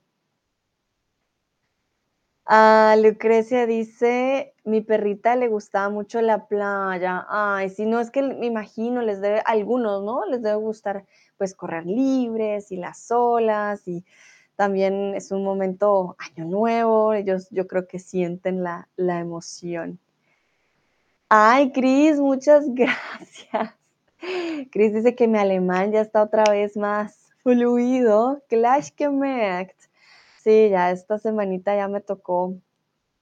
Ah, 2.48 2.96
Lucrecia 3.02 3.66
dice, 3.66 4.54
mi 4.64 4.82
perrita 4.82 5.36
le 5.36 5.48
gustaba 5.48 5.90
mucho 5.90 6.22
la 6.22 6.46
playa. 6.48 7.26
Ay, 7.28 7.70
si 7.70 7.86
no 7.86 8.00
es 8.00 8.12
que 8.12 8.22
me 8.22 8.46
imagino, 8.46 9.02
les 9.02 9.20
debe, 9.22 9.42
algunos, 9.46 10.04
¿no? 10.04 10.26
Les 10.26 10.42
debe 10.44 10.58
gustar 10.58 11.06
pues 11.38 11.56
correr 11.56 11.86
libres 11.86 12.72
y 12.72 12.78
las 12.78 13.12
olas 13.12 13.88
y 13.88 14.04
también 14.56 15.16
es 15.16 15.32
un 15.32 15.44
momento 15.44 16.16
año 16.20 16.46
nuevo, 16.46 17.14
ellos 17.14 17.48
yo 17.52 17.68
creo 17.68 17.88
que 17.88 18.00
sienten 18.00 18.64
la, 18.64 18.88
la 18.96 19.20
emoción. 19.20 20.00
Ay, 21.30 21.72
Cris, 21.72 22.20
muchas 22.20 22.66
gracias. 22.74 23.74
Cris 24.72 24.94
dice 24.94 25.16
que 25.16 25.28
mi 25.28 25.38
alemán 25.40 25.92
ya 25.92 26.02
está 26.02 26.24
otra 26.24 26.44
vez 26.52 26.78
más 26.78 27.34
fluido. 27.44 28.42
Gleichgemerkt. 28.50 29.85
Sí, 30.46 30.70
ya 30.70 30.92
esta 30.92 31.18
semanita 31.18 31.76
ya 31.76 31.88
me 31.88 32.02
tocó 32.02 32.54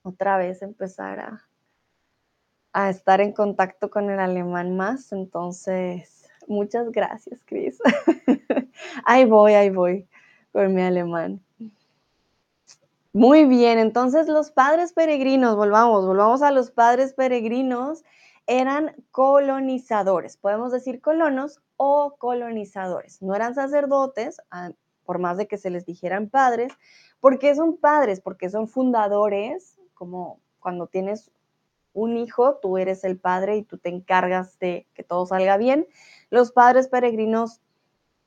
otra 0.02 0.36
vez 0.36 0.62
empezar 0.62 1.22
a, 1.22 1.48
a 2.74 2.90
estar 2.90 3.22
en 3.22 3.32
contacto 3.32 3.90
con 3.90 4.10
el 4.10 4.20
alemán 4.20 4.76
más. 4.76 5.14
Entonces, 5.14 6.28
muchas 6.48 6.92
gracias, 6.92 7.40
Cris. 7.46 7.80
ahí 9.06 9.24
voy, 9.24 9.54
ahí 9.54 9.70
voy 9.70 10.06
con 10.52 10.74
mi 10.76 10.82
alemán. 10.82 11.42
Muy 13.14 13.46
bien, 13.46 13.80
entonces 13.80 14.28
los 14.28 14.52
padres 14.52 14.92
peregrinos, 14.92 15.56
volvamos, 15.56 16.06
volvamos 16.06 16.42
a 16.42 16.52
los 16.52 16.72
padres 16.72 17.14
peregrinos, 17.14 18.04
eran 18.48 18.98
colonizadores, 19.12 20.36
podemos 20.36 20.74
decir 20.74 21.00
colonos 21.00 21.62
o 21.78 22.18
colonizadores. 22.18 23.22
No 23.22 23.34
eran 23.34 23.56
sacerdotes, 23.56 24.42
ah, 24.52 24.72
por 25.06 25.20
más 25.20 25.38
de 25.38 25.48
que 25.48 25.58
se 25.58 25.70
les 25.70 25.86
dijeran 25.86 26.30
padres, 26.30 26.74
¿Por 27.24 27.40
qué 27.40 27.56
son 27.56 27.78
padres? 27.78 28.20
Porque 28.20 28.50
son 28.50 28.68
fundadores, 28.68 29.80
como 29.94 30.42
cuando 30.60 30.88
tienes 30.88 31.32
un 31.94 32.18
hijo, 32.18 32.56
tú 32.58 32.78
eres 32.78 33.06
el 33.06 33.18
padre 33.18 33.56
y 33.56 33.64
tú 33.64 33.78
te 33.78 33.88
encargas 33.88 34.60
de 34.60 34.88
que 34.94 35.04
todo 35.04 35.26
salga 35.26 35.56
bien. 35.56 35.88
Los 36.30 36.52
padres 36.52 36.90
peregrinos 36.90 37.62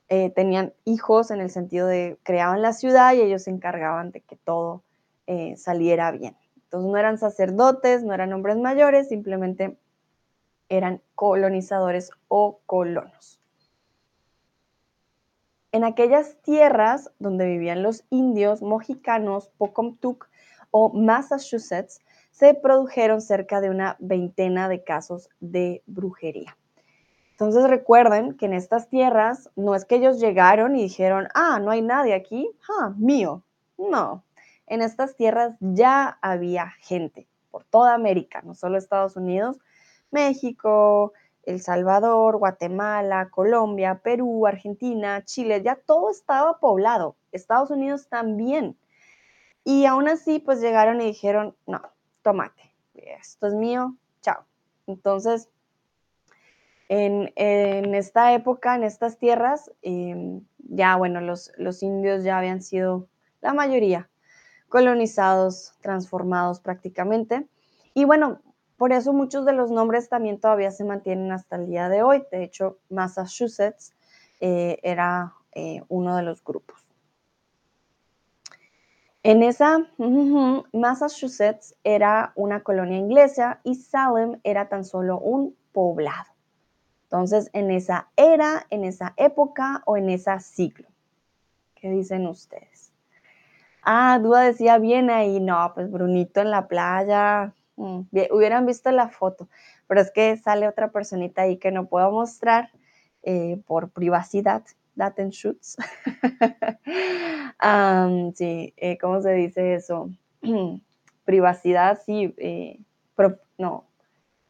eh, 0.09 0.31
tenían 0.31 0.73
hijos 0.83 1.29
en 1.29 1.41
el 1.41 1.51
sentido 1.51 1.85
de 1.85 2.17
creaban 2.23 2.63
la 2.63 2.73
ciudad 2.73 3.13
y 3.13 3.21
ellos 3.21 3.43
se 3.43 3.51
encargaban 3.51 4.09
de 4.09 4.21
que 4.21 4.35
todo 4.35 4.81
eh, 5.27 5.55
saliera 5.57 6.09
bien. 6.09 6.35
Entonces 6.55 6.89
no 6.89 6.97
eran 6.97 7.19
sacerdotes, 7.19 8.03
no 8.03 8.15
eran 8.15 8.33
hombres 8.33 8.57
mayores, 8.57 9.09
simplemente 9.09 9.77
eran 10.69 11.03
colonizadores 11.13 12.09
o 12.29 12.61
colonos. 12.65 13.39
En 15.71 15.83
aquellas 15.83 16.37
tierras 16.41 17.11
donde 17.19 17.45
vivían 17.45 17.83
los 17.83 18.05
indios 18.09 18.61
mojicanos 18.61 19.49
Pocomtuc 19.57 20.29
o 20.71 20.89
Massachusetts, 20.93 21.99
se 22.31 22.53
produjeron 22.53 23.21
cerca 23.21 23.61
de 23.61 23.69
una 23.69 23.95
veintena 23.99 24.69
de 24.69 24.83
casos 24.83 25.29
de 25.39 25.81
brujería. 25.87 26.55
Entonces 27.31 27.69
recuerden 27.69 28.35
que 28.35 28.45
en 28.45 28.53
estas 28.53 28.89
tierras 28.89 29.49
no 29.55 29.75
es 29.75 29.85
que 29.85 29.95
ellos 29.95 30.19
llegaron 30.19 30.75
y 30.75 30.83
dijeron, 30.83 31.27
ah, 31.33 31.59
no 31.59 31.71
hay 31.71 31.81
nadie 31.81 32.13
aquí, 32.13 32.49
ah, 32.79 32.93
mío. 32.97 33.43
No, 33.77 34.23
en 34.67 34.81
estas 34.81 35.15
tierras 35.15 35.55
ya 35.59 36.17
había 36.21 36.71
gente 36.79 37.27
por 37.51 37.63
toda 37.63 37.93
América, 37.93 38.41
no 38.43 38.53
solo 38.53 38.77
Estados 38.77 39.15
Unidos, 39.15 39.59
México, 40.11 41.13
el 41.47 41.61
Salvador, 41.61 42.37
Guatemala, 42.37 43.29
Colombia, 43.29 44.01
Perú, 44.03 44.45
Argentina, 44.45 45.23
Chile, 45.23 45.61
ya 45.63 45.75
todo 45.75 46.11
estaba 46.11 46.59
poblado. 46.59 47.15
Estados 47.31 47.71
Unidos 47.71 48.09
también. 48.09 48.77
Y 49.63 49.85
aún 49.85 50.09
así, 50.09 50.39
pues 50.39 50.59
llegaron 50.59 50.99
y 50.99 51.05
dijeron, 51.05 51.55
no, 51.65 51.81
tomate, 52.21 52.73
esto 52.95 53.47
es 53.47 53.53
mío, 53.53 53.95
chao. 54.21 54.45
Entonces, 54.87 55.49
en, 56.89 57.31
esta 57.95 58.33
época, 58.33 58.75
en 58.75 58.83
estas 58.83 59.17
tierras, 59.17 59.71
em, 59.81 60.41
ya, 60.57 60.97
bueno, 60.97 61.21
los, 61.21 61.53
los 61.57 61.81
indios 61.81 62.25
ya 62.25 62.39
habían 62.39 62.61
sido, 62.61 63.07
la 63.39 63.53
mayoría, 63.53 64.09
colonizados, 64.67 65.75
transformados 65.79 66.59
prácticamente. 66.59 67.47
Y 67.93 68.03
bueno, 68.03 68.41
por 68.77 68.93
eso 68.93 69.11
muchos 69.11 69.45
de 69.45 69.53
los 69.53 69.71
nombres 69.71 70.07
también 70.07 70.39
todavía 70.39 70.71
se 70.71 70.83
mantienen 70.83 71.31
hasta 71.31 71.55
el 71.55 71.67
día 71.67 71.89
de 71.89 72.03
hoy. 72.03 72.23
De 72.31 72.43
hecho, 72.43 72.77
Massachusetts 72.89 73.93
eh, 74.39 74.79
era 74.83 75.33
eh, 75.53 75.81
uno 75.87 76.15
de 76.15 76.23
los 76.23 76.43
grupos. 76.43 76.85
En 79.23 79.43
esa, 79.43 79.79
Massachusetts 80.71 81.75
era 81.83 82.31
una 82.35 82.61
colonia 82.61 82.97
inglesa 82.97 83.59
y 83.63 83.75
Salem 83.75 84.39
era 84.43 84.69
tan 84.69 84.85
solo 84.85 85.19
un 85.19 85.55
poblado. 85.73 86.31
Entonces, 87.03 87.49
en 87.53 87.71
esa 87.71 88.09
era, 88.15 88.67
en 88.69 88.83
esa 88.83 89.13
época 89.17 89.81
o 89.85 89.97
en 89.97 90.09
ese 90.09 90.39
siglo. 90.39 90.87
¿Qué 91.75 91.89
dicen 91.89 92.27
ustedes? 92.27 92.93
Ah, 93.81 94.19
Duda 94.21 94.41
decía 94.41 94.77
bien 94.77 95.09
ahí, 95.09 95.39
no, 95.39 95.71
pues 95.73 95.89
Brunito 95.89 96.41
en 96.41 96.51
la 96.51 96.67
playa, 96.67 97.53
mm, 97.77 98.01
hubieran 98.31 98.65
visto 98.65 98.91
la 98.91 99.09
foto, 99.09 99.47
pero 99.87 100.01
es 100.01 100.11
que 100.11 100.37
sale 100.37 100.67
otra 100.67 100.91
personita 100.91 101.43
ahí 101.43 101.57
que 101.57 101.71
no 101.71 101.87
puedo 101.87 102.11
mostrar 102.11 102.71
eh, 103.23 103.61
por 103.65 103.89
privacidad, 103.89 104.63
Daten 104.95 105.29
shoots. 105.29 105.77
sí, 108.35 108.73
eh, 108.77 108.97
¿cómo 108.99 109.21
se 109.21 109.33
dice 109.33 109.75
eso? 109.75 110.09
Privacidad, 111.25 111.99
sí, 112.05 112.33
eh, 112.37 112.79
no, 113.57 113.85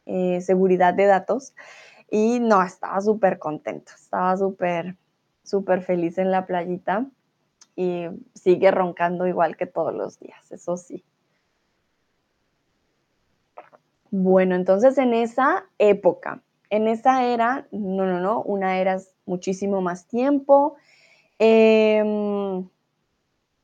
eh, 0.05 0.41
seguridad 0.41 0.93
de 0.93 1.05
datos. 1.05 1.53
Y 2.09 2.39
no, 2.39 2.61
estaba 2.63 3.01
súper 3.01 3.39
contento, 3.39 3.91
estaba 3.95 4.37
súper, 4.37 4.95
súper 5.43 5.81
feliz 5.81 6.17
en 6.17 6.31
la 6.31 6.45
playita 6.45 7.05
y 7.75 8.05
sigue 8.33 8.71
roncando 8.71 9.27
igual 9.27 9.57
que 9.57 9.65
todos 9.65 9.93
los 9.93 10.19
días, 10.19 10.51
eso 10.51 10.77
sí. 10.77 11.03
Bueno, 14.11 14.55
entonces 14.55 14.97
en 14.97 15.13
esa 15.13 15.65
época, 15.77 16.41
en 16.69 16.87
esa 16.87 17.25
era, 17.25 17.67
no, 17.71 18.05
no, 18.05 18.19
no, 18.19 18.41
una 18.41 18.79
era 18.79 18.99
muchísimo 19.25 19.81
más 19.81 20.07
tiempo. 20.07 20.75
Em, 21.39 22.67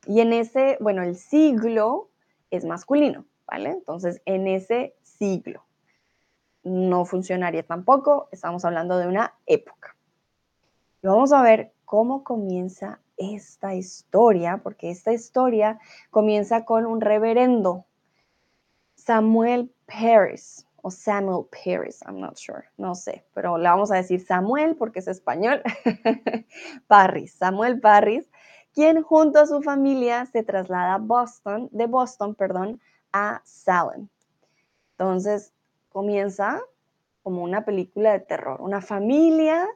y 0.05 0.19
en 0.19 0.33
ese, 0.33 0.77
bueno, 0.79 1.01
el 1.03 1.15
siglo 1.15 2.09
es 2.51 2.65
masculino, 2.65 3.25
¿vale? 3.47 3.71
Entonces, 3.71 4.21
en 4.25 4.47
ese 4.47 4.95
siglo 5.01 5.63
no 6.63 7.05
funcionaría 7.05 7.63
tampoco, 7.63 8.29
estamos 8.31 8.63
hablando 8.65 8.97
de 8.97 9.07
una 9.07 9.33
época. 9.45 9.95
Y 11.01 11.07
vamos 11.07 11.33
a 11.33 11.41
ver 11.41 11.73
cómo 11.85 12.23
comienza 12.23 12.99
esta 13.17 13.75
historia, 13.75 14.61
porque 14.63 14.89
esta 14.89 15.13
historia 15.13 15.79
comienza 16.09 16.65
con 16.65 16.85
un 16.85 17.01
reverendo, 17.01 17.85
Samuel 19.05 19.69
Paris 19.85 20.65
o 20.81 20.89
Samuel 20.89 21.45
Paris, 21.49 22.01
I'm 22.05 22.19
not 22.19 22.37
sure, 22.37 22.63
no 22.77 22.93
sé, 22.95 23.25
pero 23.33 23.57
le 23.57 23.67
vamos 23.67 23.91
a 23.91 23.95
decir 23.95 24.25
Samuel 24.25 24.75
porque 24.75 24.99
es 24.99 25.07
español. 25.07 25.61
Parris, 26.87 27.33
Samuel 27.33 27.79
Parris, 27.79 28.29
quien 28.73 29.01
junto 29.01 29.39
a 29.39 29.45
su 29.45 29.61
familia 29.61 30.25
se 30.25 30.43
traslada 30.43 30.95
a 30.95 30.97
Boston, 30.99 31.69
de 31.71 31.85
Boston, 31.87 32.35
perdón, 32.35 32.81
a 33.11 33.41
Salem. 33.45 34.07
Entonces 34.91 35.53
comienza 35.89 36.61
como 37.23 37.43
una 37.43 37.65
película 37.65 38.13
de 38.13 38.19
terror, 38.21 38.61
una 38.61 38.81
familia 38.81 39.67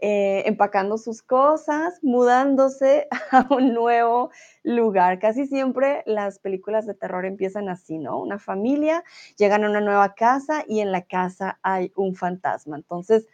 eh, 0.00 0.44
empacando 0.46 0.96
sus 0.96 1.22
cosas, 1.22 1.98
mudándose 2.02 3.08
a 3.32 3.46
un 3.50 3.74
nuevo 3.74 4.30
lugar. 4.62 5.18
Casi 5.18 5.46
siempre 5.46 6.04
las 6.06 6.38
películas 6.38 6.86
de 6.86 6.94
terror 6.94 7.26
empiezan 7.26 7.68
así, 7.68 7.98
¿no? 7.98 8.20
Una 8.20 8.38
familia, 8.38 9.02
llegan 9.36 9.64
a 9.64 9.70
una 9.70 9.80
nueva 9.80 10.14
casa 10.14 10.64
y 10.68 10.80
en 10.80 10.92
la 10.92 11.02
casa 11.02 11.58
hay 11.62 11.92
un 11.96 12.14
fantasma. 12.14 12.76
Entonces, 12.76 13.26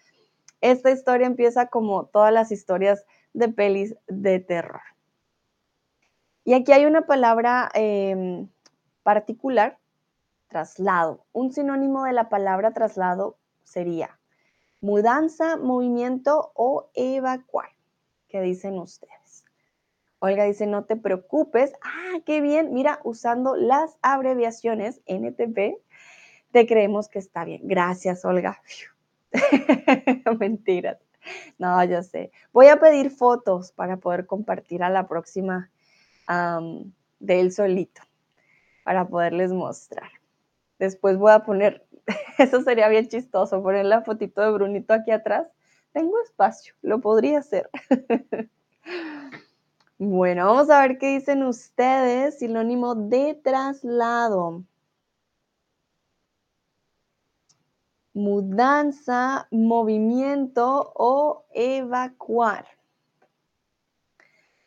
esta 0.63 0.91
historia 0.91 1.27
empieza 1.27 1.67
como 1.67 2.07
todas 2.07 2.33
las 2.33 2.51
historias 2.51 3.05
de 3.35 3.49
pelis 3.49 3.97
de 4.07 4.41
terror. 4.41 4.81
Y 6.45 6.55
aquí 6.55 6.73
hay 6.73 6.87
una 6.87 7.07
palabra 7.07 7.71
em, 7.75 8.49
particular, 9.03 9.79
traslado. 10.49 11.27
Un 11.33 11.53
sinónimo 11.53 12.05
de 12.05 12.13
la 12.13 12.31
palabra 12.31 12.73
traslado 12.73 13.37
sería 13.65 14.19
mudanza, 14.85 15.57
movimiento 15.57 16.53
o 16.55 16.91
evacuar. 16.93 17.71
¿Qué 18.29 18.43
dicen 18.43 18.79
ustedes? 18.79 19.45
Olga 20.19 20.45
dice, 20.45 20.67
no 20.67 20.85
te 20.85 20.97
preocupes. 20.97 21.73
Ah, 21.83 22.21
qué 22.27 22.43
bien. 22.43 22.75
Mira, 22.75 23.01
usando 23.03 23.57
las 23.57 23.97
abreviaciones 24.03 25.01
NTP, 25.07 25.81
te 26.53 26.67
creemos 26.67 27.09
que 27.09 27.19
está 27.19 27.47
bien. 27.47 27.63
Gracias, 27.65 28.27
Olga. 28.27 28.61
Mentiras. 30.39 30.99
No, 31.57 31.83
yo 31.85 32.03
sé. 32.03 32.31
Voy 32.53 32.67
a 32.67 32.79
pedir 32.79 33.11
fotos 33.11 33.73
para 33.73 33.97
poder 33.97 34.27
compartir 34.27 34.83
a 34.83 34.91
la 34.91 35.09
próxima 35.09 35.71
de 36.29 37.41
él 37.41 37.53
solito, 37.53 38.03
para 38.85 39.09
poderles 39.09 39.51
mostrar. 39.53 40.11
Después 40.79 41.17
voy 41.17 41.33
a 41.33 41.41
poner 41.41 41.87
Eso 42.39 42.63
sería 42.63 42.89
bien 42.89 43.09
chistoso, 43.09 43.63
poner 43.63 43.87
la 43.87 44.03
fotito 44.03 44.41
de 44.43 44.51
Brunito 44.51 44.95
aquí 44.95 45.11
atrás. 45.11 45.47
Tengo 45.93 46.21
espacio, 46.23 46.75
lo 46.83 47.01
podría 47.01 47.39
hacer. 47.39 47.71
Bueno, 49.99 50.47
vamos 50.47 50.71
a 50.71 50.81
ver 50.83 50.99
qué 50.99 51.15
dicen 51.15 51.45
ustedes. 51.45 52.39
Sinónimo 52.41 52.97
de 52.97 53.41
traslado. 53.43 54.65
Mudanza, 58.13 59.47
movimiento 59.53 60.93
o 60.97 61.47
evacuar. 61.55 62.67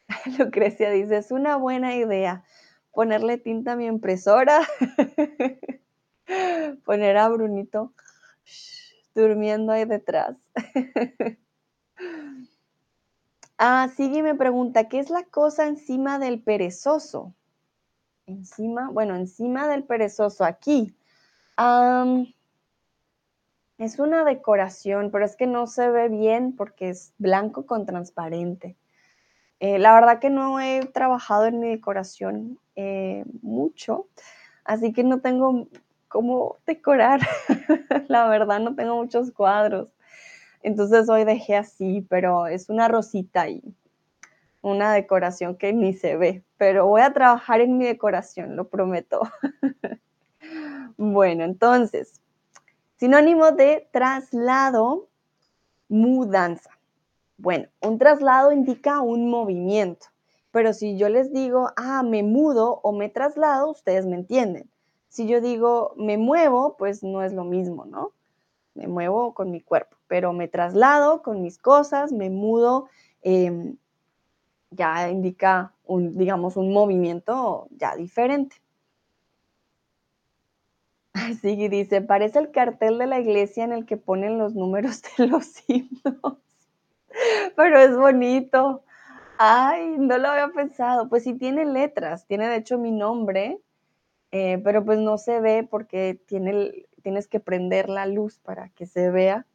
Lucrecia 0.40 0.92
dice, 0.92 1.18
es 1.18 1.32
una 1.32 1.58
buena 1.58 1.96
idea 1.96 2.44
ponerle 2.92 3.38
tinta 3.38 3.74
a 3.74 3.76
mi 3.76 3.86
impresora. 3.86 4.62
Poner 6.86 7.18
a 7.18 7.30
Brunito 7.30 7.94
durmiendo 9.16 9.72
ahí 9.72 9.86
detrás. 9.86 10.36
ah, 13.58 13.90
Sigui 13.96 14.22
me 14.22 14.36
pregunta, 14.36 14.88
¿qué 14.88 15.00
es 15.00 15.10
la 15.10 15.24
cosa 15.24 15.68
encima 15.68 16.20
del 16.20 16.42
perezoso? 16.42 17.34
Encima, 18.28 18.90
bueno, 18.90 19.16
encima 19.16 19.68
del 19.68 19.84
perezoso, 19.84 20.44
aquí. 20.44 20.94
es 23.78 24.00
una 24.00 24.24
decoración, 24.24 25.12
pero 25.12 25.26
es 25.26 25.36
que 25.36 25.48
no 25.48 25.66
se 25.66 25.90
ve 25.90 26.10
bien 26.10 26.56
porque 26.56 26.90
es 26.90 27.14
blanco 27.18 27.66
con 27.66 27.86
transparente. 27.86 28.76
Eh, 29.60 29.80
la 29.80 29.96
verdad 29.96 30.20
que 30.20 30.30
no 30.30 30.60
he 30.60 30.86
trabajado 30.86 31.46
en 31.46 31.60
mi 31.60 31.70
decoración 31.70 32.60
eh, 32.76 33.24
mucho, 33.42 34.08
así 34.64 34.94
que 34.94 35.04
no 35.04 35.20
tengo 35.22 35.68
cómo 36.08 36.58
decorar. 36.66 37.22
la 38.08 38.28
verdad 38.28 38.60
no 38.60 38.76
tengo 38.76 38.96
muchos 38.96 39.32
cuadros. 39.32 39.90
Entonces 40.64 41.08
hoy 41.10 41.24
dejé 41.24 41.56
así, 41.56 42.06
pero 42.10 42.48
es 42.48 42.70
una 42.70 42.88
rosita 42.88 43.48
y 43.48 43.62
una 44.62 44.94
decoración 44.94 45.56
que 45.56 45.74
ni 45.74 45.94
se 45.94 46.18
ve, 46.18 46.44
pero 46.58 46.88
voy 46.88 47.02
a 47.02 47.14
trabajar 47.14 47.62
en 47.62 47.78
mi 47.78 47.86
decoración, 47.86 48.56
lo 48.56 48.68
prometo. 48.68 49.22
bueno, 50.98 51.44
entonces, 51.44 52.22
sinónimo 52.98 53.52
de 53.52 53.88
traslado, 53.92 55.08
mudanza. 55.88 56.72
Bueno, 57.38 57.68
un 57.82 57.98
traslado 57.98 58.52
indica 58.52 59.02
un 59.02 59.30
movimiento, 59.30 60.08
pero 60.52 60.74
si 60.74 60.98
yo 60.98 61.08
les 61.08 61.32
digo, 61.32 61.70
ah, 61.76 62.04
me 62.04 62.24
mudo 62.24 62.80
o 62.84 62.92
me 62.92 63.10
traslado, 63.10 63.70
ustedes 63.70 64.06
me 64.06 64.16
entienden. 64.16 64.70
Si 65.18 65.28
yo 65.28 65.42
digo 65.42 65.96
me 65.98 66.16
muevo, 66.20 66.78
pues 66.78 67.02
no 67.02 67.24
es 67.24 67.34
lo 67.34 67.44
mismo, 67.44 67.86
¿no? 67.86 68.12
Me 68.76 68.86
muevo 68.88 69.34
con 69.34 69.50
mi 69.50 69.62
cuerpo, 69.62 69.98
pero 70.06 70.32
me 70.32 70.48
traslado 70.48 71.24
con 71.24 71.42
mis 71.42 71.58
cosas, 71.58 72.12
me 72.12 72.30
mudo, 72.30 72.88
em, 73.24 73.78
ya 74.70 75.10
indica 75.10 75.74
un, 75.86 76.20
digamos, 76.20 76.56
un 76.56 76.72
movimiento 76.72 77.68
ya 77.72 77.96
diferente. 77.96 78.58
Sí, 81.42 81.68
dice, 81.68 82.02
parece 82.02 82.38
el 82.38 82.52
cartel 82.52 83.00
de 83.00 83.08
la 83.08 83.20
iglesia 83.20 83.64
en 83.64 83.72
el 83.72 83.88
que 83.88 83.98
ponen 83.98 84.38
los 84.38 84.54
números 84.54 85.02
de 85.18 85.26
los 85.26 85.68
himnos, 85.68 86.38
pero 87.56 87.80
es 87.80 87.98
bonito. 87.98 88.84
Ay, 89.40 89.96
no 89.98 90.20
lo 90.20 90.28
había 90.30 90.50
pensado. 90.50 91.10
Pues 91.10 91.24
sí 91.24 91.34
tiene 91.34 91.66
letras, 91.66 92.28
tiene 92.28 92.48
de 92.50 92.58
hecho 92.58 92.78
mi 92.78 92.92
nombre 92.92 93.60
eh, 94.32 94.60
pero 94.64 94.84
pues 94.84 95.00
no 95.00 95.18
se 95.18 95.40
ve 95.40 95.68
porque 95.70 96.20
tiene, 96.26 96.86
tienes 97.04 97.28
que 97.28 97.40
prender 97.40 97.90
la 97.90 98.06
luz 98.06 98.40
para 98.40 98.70
que 98.70 98.86
se 98.86 99.10
vea. 99.10 99.46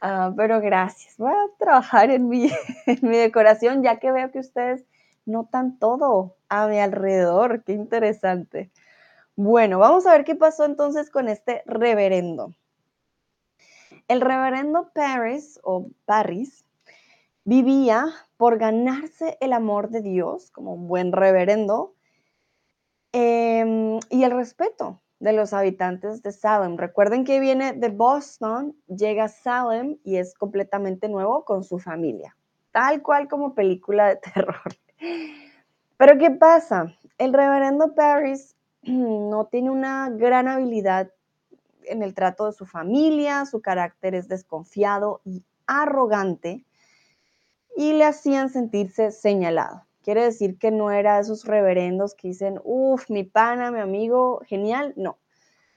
Ah, 0.00 0.32
pero 0.36 0.60
gracias, 0.60 1.16
voy 1.16 1.32
a 1.32 1.58
trabajar 1.58 2.10
en 2.10 2.28
mi, 2.28 2.50
en 2.86 2.98
mi 3.02 3.16
decoración 3.16 3.82
ya 3.82 3.98
que 3.98 4.12
veo 4.12 4.30
que 4.30 4.40
ustedes 4.40 4.84
notan 5.26 5.78
todo 5.78 6.36
a 6.48 6.66
mi 6.66 6.78
alrededor, 6.78 7.64
qué 7.64 7.72
interesante. 7.72 8.70
Bueno, 9.36 9.78
vamos 9.78 10.06
a 10.06 10.12
ver 10.12 10.24
qué 10.24 10.36
pasó 10.36 10.64
entonces 10.64 11.10
con 11.10 11.28
este 11.28 11.62
reverendo. 11.66 12.54
El 14.06 14.20
reverendo 14.20 14.90
Paris 14.94 15.58
o 15.62 15.88
Paris 16.04 16.64
vivía 17.44 18.06
por 18.36 18.58
ganarse 18.58 19.38
el 19.40 19.52
amor 19.52 19.88
de 19.88 20.02
Dios 20.02 20.50
como 20.50 20.74
un 20.74 20.86
buen 20.86 21.12
reverendo 21.12 21.93
Em, 23.16 24.00
y 24.10 24.24
el 24.24 24.32
respeto 24.32 25.00
de 25.20 25.32
los 25.32 25.52
habitantes 25.52 26.20
de 26.24 26.32
Salem. 26.32 26.76
Recuerden 26.76 27.24
que 27.24 27.38
viene 27.38 27.72
de 27.72 27.88
Boston, 27.88 28.76
llega 28.88 29.24
a 29.24 29.28
Salem 29.28 29.98
y 30.02 30.16
es 30.16 30.34
completamente 30.34 31.08
nuevo 31.08 31.44
con 31.44 31.62
su 31.62 31.78
familia, 31.78 32.36
tal 32.72 33.02
cual 33.02 33.28
como 33.28 33.54
película 33.54 34.08
de 34.08 34.16
terror. 34.34 34.62
Pero 35.96 36.18
¿qué 36.18 36.32
pasa? 36.32 36.92
El 37.16 37.32
reverendo 37.32 37.94
Paris 37.94 38.56
no 38.82 39.46
tiene 39.46 39.70
una 39.70 40.10
gran 40.10 40.48
habilidad 40.48 41.12
en 41.84 42.02
el 42.02 42.14
trato 42.14 42.46
de 42.46 42.52
su 42.52 42.66
familia, 42.66 43.46
su 43.46 43.62
carácter 43.62 44.16
es 44.16 44.26
desconfiado 44.26 45.20
y 45.24 45.44
arrogante 45.68 46.64
y 47.76 47.92
le 47.92 48.06
hacían 48.06 48.48
sentirse 48.48 49.12
señalado. 49.12 49.83
Quiere 50.04 50.22
decir 50.22 50.58
que 50.58 50.70
no 50.70 50.90
era 50.90 51.18
esos 51.18 51.46
reverendos 51.46 52.14
que 52.14 52.28
dicen, 52.28 52.60
uff, 52.62 53.08
mi 53.08 53.24
pana, 53.24 53.70
mi 53.70 53.80
amigo, 53.80 54.42
genial. 54.46 54.92
No. 54.96 55.16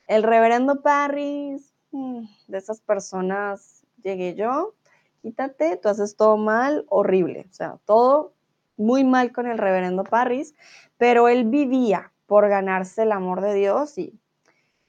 El 0.05 0.23
reverendo 0.23 0.81
Parris, 0.81 1.73
mm, 1.91 2.25
de 2.49 2.57
esas 2.57 2.81
personas 2.81 3.85
llegué 4.03 4.35
yo, 4.35 4.73
quítate, 5.21 5.77
tú 5.77 5.87
haces 5.87 6.17
todo 6.17 6.35
mal, 6.35 6.85
horrible. 6.89 7.47
O 7.49 7.53
sea, 7.53 7.79
todo 7.85 8.33
muy 8.75 9.05
mal 9.05 9.31
con 9.31 9.47
el 9.47 9.57
reverendo 9.57 10.03
Parris, 10.03 10.55
pero 10.97 11.29
él 11.29 11.45
vivía 11.45 12.11
por 12.25 12.49
ganarse 12.49 13.03
el 13.03 13.13
amor 13.13 13.39
de 13.39 13.53
Dios 13.53 13.97
y 13.97 14.19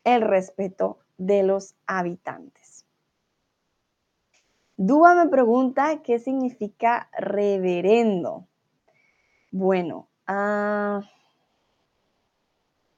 el 0.03 0.23
respeto 0.23 0.99
de 1.17 1.45
los 1.45 1.77
habitantes. 1.87 2.85
Dúa 4.77 5.15
me 5.15 5.29
pregunta 5.29 6.03
qué 6.03 6.19
significa 6.19 7.09
reverendo. 7.17 8.49
Bueno, 9.51 10.09
ah, 10.27 11.03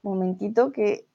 momentito 0.02 0.72
que 0.72 1.06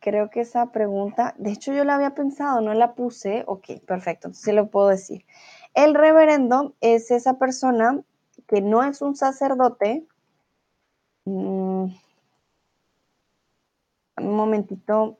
creo 0.00 0.30
que 0.30 0.40
esa 0.40 0.72
pregunta, 0.72 1.34
de 1.38 1.52
hecho 1.52 1.72
yo 1.72 1.84
la 1.84 1.94
había 1.94 2.14
pensado, 2.14 2.60
no 2.60 2.74
la 2.74 2.94
puse, 2.94 3.44
ok, 3.46 3.80
perfecto, 3.86 4.28
entonces 4.28 4.54
lo 4.54 4.68
puedo 4.68 4.88
decir. 4.88 5.24
El 5.74 5.94
reverendo 5.94 6.74
es 6.80 7.10
esa 7.10 7.38
persona 7.38 8.02
que 8.46 8.60
no 8.60 8.82
es 8.82 9.00
un 9.00 9.16
sacerdote. 9.16 10.06
Mm, 11.24 11.86
un 14.18 14.36
momentito. 14.36 15.18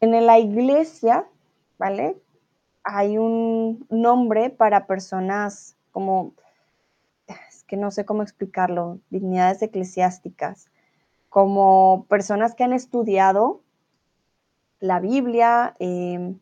En 0.00 0.26
la 0.26 0.38
iglesia, 0.38 1.26
¿vale? 1.78 2.20
Hay 2.82 3.16
un 3.16 3.86
nombre 3.90 4.50
para 4.50 4.86
personas 4.86 5.76
como 5.92 6.34
que 7.66 7.76
no 7.76 7.90
sé 7.90 8.04
cómo 8.04 8.22
explicarlo, 8.22 8.98
dignidades 9.10 9.62
eclesiásticas, 9.62 10.70
como 11.28 12.06
personas 12.08 12.54
que 12.54 12.64
han 12.64 12.72
estudiado 12.72 13.62
la 14.80 15.00
Biblia. 15.00 15.74
Em, 15.78 16.38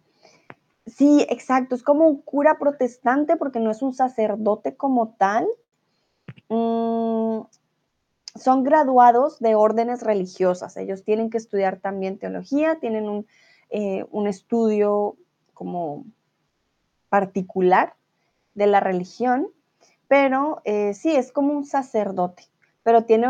sí, 0.86 1.24
exacto, 1.28 1.74
es 1.74 1.82
como 1.82 2.06
un 2.06 2.20
cura 2.22 2.58
protestante 2.58 3.36
porque 3.36 3.60
no 3.60 3.70
es 3.70 3.82
un 3.82 3.94
sacerdote 3.94 4.76
como 4.76 5.14
tal. 5.14 5.46
Mm, 6.48 7.42
son 8.34 8.64
graduados 8.64 9.38
de 9.40 9.54
órdenes 9.54 10.02
religiosas. 10.02 10.76
Ellos 10.76 11.04
tienen 11.04 11.30
que 11.30 11.38
estudiar 11.38 11.78
también 11.78 12.18
teología, 12.18 12.78
tienen 12.80 13.08
un, 13.08 13.26
eh, 13.70 14.04
un 14.10 14.26
estudio 14.26 15.16
como 15.54 16.04
particular 17.08 17.94
de 18.54 18.66
la 18.66 18.80
religión 18.80 19.48
pero 20.12 20.60
eh, 20.66 20.92
sí, 20.92 21.16
es 21.16 21.32
como 21.32 21.54
un 21.54 21.64
sacerdote, 21.64 22.42
pero 22.82 23.06
tiene, 23.06 23.28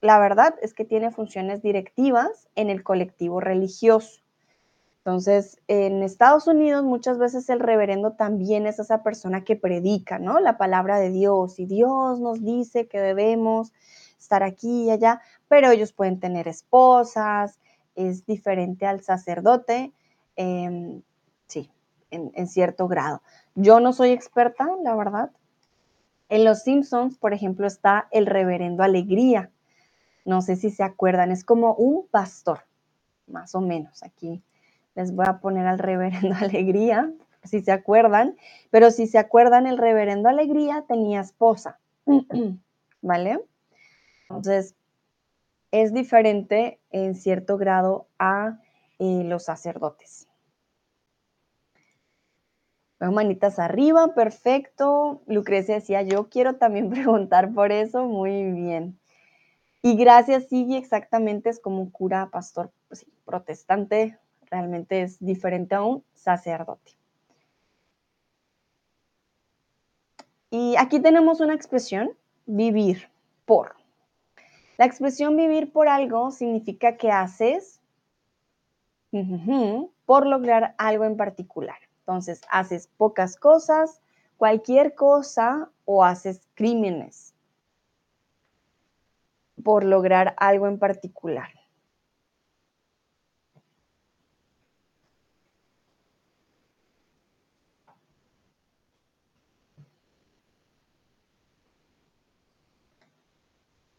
la 0.00 0.20
verdad 0.20 0.54
es 0.62 0.72
que 0.72 0.84
tiene 0.84 1.10
funciones 1.10 1.60
directivas 1.60 2.48
en 2.54 2.70
el 2.70 2.84
colectivo 2.84 3.40
religioso. 3.40 4.20
Entonces, 4.98 5.60
en 5.66 6.04
Estados 6.04 6.46
Unidos 6.46 6.84
muchas 6.84 7.18
veces 7.18 7.48
el 7.50 7.58
reverendo 7.58 8.12
también 8.12 8.68
es 8.68 8.78
esa 8.78 9.02
persona 9.02 9.42
que 9.42 9.56
predica, 9.56 10.20
¿no? 10.20 10.38
La 10.38 10.56
palabra 10.56 11.00
de 11.00 11.10
Dios 11.10 11.58
y 11.58 11.66
Dios 11.66 12.20
nos 12.20 12.44
dice 12.44 12.86
que 12.86 13.00
debemos 13.00 13.72
estar 14.16 14.44
aquí 14.44 14.84
y 14.84 14.90
allá, 14.92 15.20
pero 15.48 15.72
ellos 15.72 15.92
pueden 15.92 16.20
tener 16.20 16.46
esposas, 16.46 17.58
es 17.96 18.24
diferente 18.24 18.86
al 18.86 19.00
sacerdote, 19.00 19.92
em, 20.36 21.02
sí, 21.48 21.72
en 22.12 22.46
cierto 22.46 22.86
grado. 22.86 23.20
Yo 23.56 23.80
no 23.80 23.92
soy 23.92 24.10
experta, 24.10 24.68
la 24.84 24.94
verdad, 24.94 25.32
en 26.28 26.44
Los 26.44 26.62
Simpsons, 26.62 27.18
por 27.18 27.34
ejemplo, 27.34 27.66
está 27.66 28.08
el 28.10 28.26
reverendo 28.26 28.82
Alegría. 28.82 29.50
No 30.24 30.42
sé 30.42 30.56
si 30.56 30.70
se 30.70 30.82
acuerdan, 30.82 31.30
es 31.30 31.44
como 31.44 31.74
un 31.74 32.06
pastor, 32.08 32.60
más 33.26 33.54
o 33.54 33.60
menos. 33.60 34.02
Aquí 34.02 34.42
les 34.94 35.14
voy 35.14 35.26
a 35.28 35.38
poner 35.38 35.66
al 35.66 35.78
reverendo 35.78 36.34
Alegría, 36.40 37.12
si 37.44 37.60
se 37.60 37.72
acuerdan. 37.72 38.36
Pero 38.70 38.90
si 38.90 39.06
se 39.06 39.18
acuerdan, 39.18 39.66
el 39.66 39.78
reverendo 39.78 40.28
Alegría 40.28 40.84
tenía 40.88 41.20
esposa, 41.20 41.78
¿vale? 43.02 43.40
Entonces, 44.28 44.74
es 45.70 45.92
diferente 45.92 46.78
en 46.90 47.14
cierto 47.14 47.58
grado 47.58 48.06
a 48.18 48.58
eh, 48.98 49.24
los 49.24 49.44
sacerdotes 49.44 50.23
manitas 53.12 53.58
arriba, 53.58 54.14
perfecto. 54.14 55.22
Lucrecia 55.26 55.76
decía, 55.76 56.02
yo 56.02 56.28
quiero 56.28 56.56
también 56.56 56.90
preguntar 56.90 57.52
por 57.52 57.72
eso, 57.72 58.04
muy 58.04 58.50
bien. 58.52 58.98
Y 59.82 59.96
gracias, 59.96 60.48
sí, 60.48 60.74
exactamente 60.76 61.50
es 61.50 61.60
como 61.60 61.82
un 61.82 61.90
cura, 61.90 62.30
pastor 62.30 62.70
pues 62.88 63.04
protestante, 63.24 64.18
realmente 64.50 65.02
es 65.02 65.18
diferente 65.18 65.74
a 65.74 65.82
un 65.82 66.04
sacerdote. 66.14 66.92
Y 70.50 70.76
aquí 70.78 71.00
tenemos 71.00 71.40
una 71.40 71.54
expresión, 71.54 72.16
vivir 72.46 73.10
por. 73.44 73.74
La 74.78 74.86
expresión 74.86 75.36
vivir 75.36 75.72
por 75.72 75.88
algo 75.88 76.30
significa 76.30 76.96
que 76.96 77.10
haces 77.10 77.80
por 80.06 80.26
lograr 80.26 80.74
algo 80.78 81.04
en 81.04 81.16
particular. 81.16 81.78
Entonces, 82.06 82.42
haces 82.50 82.86
pocas 82.98 83.36
cosas, 83.36 84.02
cualquier 84.36 84.94
cosa 84.94 85.70
o 85.86 86.04
haces 86.04 86.46
crímenes 86.52 87.34
por 89.62 89.84
lograr 89.84 90.34
algo 90.36 90.66
en 90.66 90.78
particular. 90.78 91.48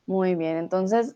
Muy 0.06 0.36
bien, 0.36 0.58
entonces 0.58 1.16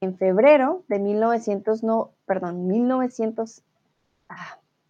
En 0.00 0.18
febrero 0.18 0.84
de 0.88 0.98
1900, 0.98 1.82
no, 1.82 2.10
perdón, 2.26 2.66
1900, 2.66 3.62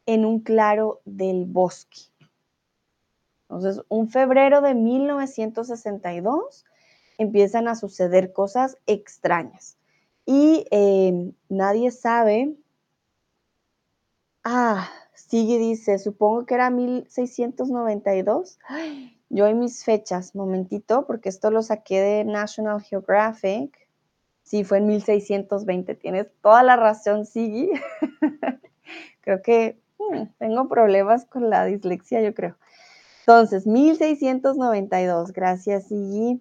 en 0.06 0.24
un 0.24 0.40
claro 0.40 1.00
del 1.04 1.44
bosque. 1.44 1.98
Entonces, 3.48 3.84
un 3.88 4.08
febrero 4.08 4.60
de 4.60 4.74
1962 4.74 6.64
empiezan 7.18 7.68
a 7.68 7.76
suceder 7.76 8.32
cosas 8.32 8.78
extrañas 8.86 9.76
y 10.24 10.66
eh, 10.70 11.32
nadie 11.48 11.90
sabe 11.90 12.56
Ah, 14.48 14.88
sigue, 15.12 15.58
dice, 15.58 15.98
supongo 15.98 16.46
que 16.46 16.54
era 16.54 16.70
1692. 16.70 18.60
Yo 19.28 19.48
y 19.48 19.54
mis 19.54 19.82
fechas, 19.84 20.36
momentito, 20.36 21.04
porque 21.04 21.30
esto 21.30 21.50
lo 21.50 21.62
saqué 21.62 22.00
de 22.00 22.24
National 22.24 22.80
Geographic. 22.80 23.76
Sí, 24.44 24.62
fue 24.62 24.78
en 24.78 24.86
1620. 24.86 25.96
Tienes 25.96 26.28
toda 26.42 26.62
la 26.62 26.76
razón, 26.76 27.26
Sigi. 27.26 27.72
creo 29.20 29.42
que 29.42 29.80
hmm, 29.98 30.24
tengo 30.38 30.68
problemas 30.68 31.24
con 31.26 31.50
la 31.50 31.64
dislexia, 31.64 32.20
yo 32.22 32.34
creo. 32.34 32.56
Entonces, 33.20 33.66
1692. 33.66 35.32
Gracias, 35.32 35.88
Sigi. 35.88 36.40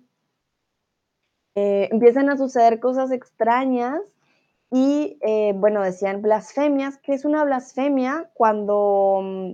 Eh, 1.55 1.87
empiezan 1.91 2.29
a 2.29 2.37
suceder 2.37 2.79
cosas 2.79 3.11
extrañas 3.11 4.01
y, 4.71 5.17
eh, 5.21 5.53
bueno, 5.55 5.81
decían 5.81 6.21
blasfemias. 6.21 6.97
¿Qué 6.97 7.13
es 7.13 7.25
una 7.25 7.43
blasfemia? 7.43 8.29
Cuando 8.33 9.21
mm, 9.23 9.51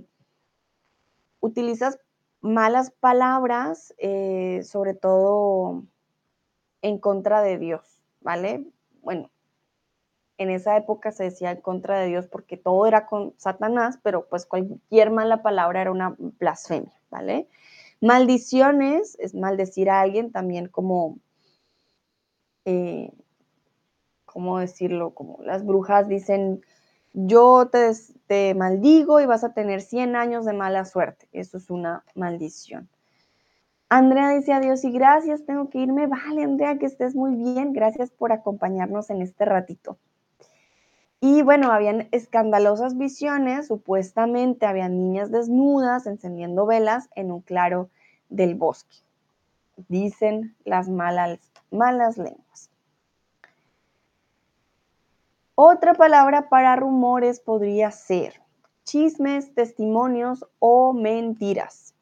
utilizas 1.40 1.98
malas 2.42 2.90
palabras, 2.90 3.94
eh, 3.98 4.62
sobre 4.64 4.94
todo 4.94 5.84
en 6.82 6.98
contra 6.98 7.40
de 7.40 7.58
Dios, 7.58 8.02
¿vale? 8.20 8.66
Bueno, 9.00 9.30
en 10.42 10.50
esa 10.50 10.76
época 10.76 11.12
se 11.12 11.24
decía 11.24 11.52
en 11.52 11.60
contra 11.60 11.98
de 12.00 12.08
Dios 12.08 12.26
porque 12.26 12.56
todo 12.56 12.86
era 12.86 13.06
con 13.06 13.34
Satanás, 13.38 13.98
pero 14.02 14.26
pues 14.28 14.46
cualquier 14.46 15.10
mala 15.10 15.42
palabra 15.42 15.80
era 15.80 15.90
una 15.90 16.14
blasfemia, 16.18 16.92
¿vale? 17.10 17.48
Maldiciones 18.00 19.16
es 19.20 19.34
maldecir 19.34 19.88
a 19.88 20.00
alguien 20.00 20.32
también 20.32 20.68
como, 20.68 21.18
eh, 22.64 23.12
¿cómo 24.24 24.58
decirlo? 24.58 25.14
Como 25.14 25.38
las 25.42 25.64
brujas 25.64 26.08
dicen, 26.08 26.62
yo 27.14 27.68
te, 27.70 27.92
te 28.26 28.54
maldigo 28.54 29.20
y 29.20 29.26
vas 29.26 29.44
a 29.44 29.54
tener 29.54 29.82
100 29.82 30.16
años 30.16 30.44
de 30.44 30.52
mala 30.52 30.84
suerte. 30.84 31.28
Eso 31.32 31.58
es 31.58 31.70
una 31.70 32.04
maldición. 32.14 32.88
Andrea 33.88 34.30
dice 34.30 34.54
adiós 34.54 34.84
y 34.84 34.90
gracias, 34.90 35.44
tengo 35.44 35.68
que 35.68 35.78
irme. 35.78 36.06
Vale, 36.06 36.44
Andrea, 36.44 36.78
que 36.78 36.86
estés 36.86 37.14
muy 37.14 37.34
bien. 37.34 37.74
Gracias 37.74 38.10
por 38.10 38.32
acompañarnos 38.32 39.10
en 39.10 39.20
este 39.20 39.44
ratito. 39.44 39.98
Y 41.24 41.42
bueno, 41.42 41.70
habían 41.70 42.08
escandalosas 42.10 42.98
visiones, 42.98 43.68
supuestamente 43.68 44.66
habían 44.66 44.98
niñas 44.98 45.30
desnudas 45.30 46.04
encendiendo 46.08 46.66
velas 46.66 47.08
en 47.14 47.30
un 47.30 47.42
claro 47.42 47.90
del 48.28 48.56
bosque. 48.56 48.96
Dicen 49.86 50.56
las 50.64 50.88
malas, 50.88 51.38
malas 51.70 52.18
lenguas. 52.18 52.70
Otra 55.54 55.94
palabra 55.94 56.48
para 56.48 56.74
rumores 56.74 57.38
podría 57.38 57.92
ser 57.92 58.42
chismes, 58.82 59.54
testimonios 59.54 60.44
o 60.58 60.92
mentiras. 60.92 61.94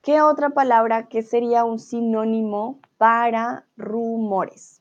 ¿Qué 0.00 0.22
otra 0.22 0.48
palabra 0.48 1.08
que 1.08 1.20
sería 1.20 1.66
un 1.66 1.80
sinónimo 1.80 2.80
para 2.96 3.66
rumores? 3.76 4.80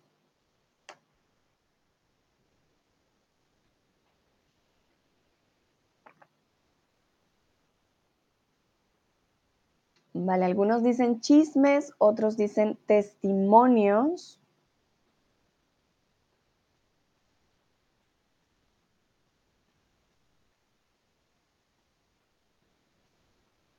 Vale, 10.21 10.45
algunos 10.45 10.84
dicen 10.84 11.19
chismes, 11.19 11.93
otros 11.97 12.38
dicen 12.38 12.77
testimonios. 12.86 14.39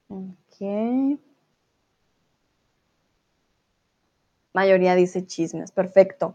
Ok. 0.09 0.61
Mayoría 4.53 4.95
dice 4.95 5.27
chismes, 5.27 5.71
perfecto. 5.73 6.35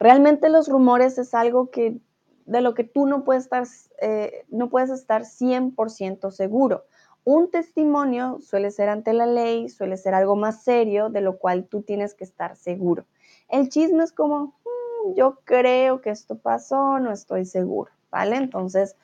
Realmente 0.00 0.48
los 0.50 0.68
rumores 0.68 1.18
es 1.18 1.34
algo 1.34 1.70
que 1.70 1.98
de 2.46 2.60
lo 2.62 2.74
que 2.74 2.84
tú 2.84 3.06
no 3.06 3.24
puedes 3.24 3.44
estar, 3.44 3.66
eh, 4.00 4.44
no 4.50 4.70
puedes 4.70 4.90
estar 4.90 5.24
100% 5.24 6.30
seguro. 6.30 6.84
Un 7.24 7.50
testimonio 7.50 8.38
suele 8.42 8.70
ser 8.70 8.90
ante 8.90 9.14
la 9.14 9.26
ley, 9.26 9.70
suele 9.70 9.96
ser 9.96 10.12
algo 10.14 10.36
más 10.36 10.62
serio, 10.62 11.08
de 11.08 11.22
lo 11.22 11.38
cual 11.38 11.64
tú 11.64 11.80
tienes 11.82 12.14
que 12.14 12.24
estar 12.24 12.54
seguro. 12.56 13.06
El 13.48 13.70
chisme 13.70 14.04
es 14.04 14.12
como, 14.12 14.54
mm, 14.64 15.14
yo 15.14 15.38
creo 15.44 16.02
que 16.02 16.10
esto 16.10 16.36
pasó, 16.36 16.98
no 16.98 17.10
estoy 17.10 17.46
seguro, 17.46 17.90
¿vale? 18.10 18.36
Entonces, 18.36 18.96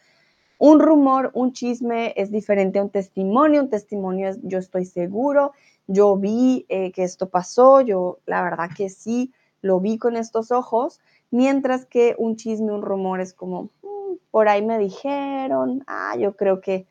un 0.59 0.81
rumor, 0.81 1.31
un 1.33 1.55
chisme 1.55 2.13
es 2.17 2.31
diferente 2.31 2.79
a 2.79 2.83
un 2.83 2.91
testimonio. 2.91 3.63
Un 3.63 3.71
testimonio 3.71 4.29
es 4.29 4.39
yo 4.43 4.59
estoy 4.59 4.85
seguro, 4.85 5.53
yo 5.87 6.17
vi 6.17 6.67
eh, 6.69 6.93
que 6.93 7.05
esto 7.05 7.31
pasó, 7.31 7.81
yo 7.81 8.19
la 8.27 8.43
verdad 8.43 8.69
que 8.77 8.91
sí, 8.91 9.33
lo 9.63 9.81
vi 9.81 9.97
con 9.97 10.17
estos 10.17 10.53
ojos, 10.53 11.01
mientras 11.31 11.87
que 11.87 12.15
un 12.19 12.37
chisme, 12.37 12.73
un 12.73 12.83
rumor 12.83 13.23
es 13.23 13.33
como, 13.33 13.71
mm, 13.83 14.17
por 14.31 14.49
ahí 14.51 14.63
me 14.63 14.79
dijeron, 14.79 15.83
ah, 15.87 16.15
yo 16.19 16.37
creo 16.37 16.61
que 16.61 16.87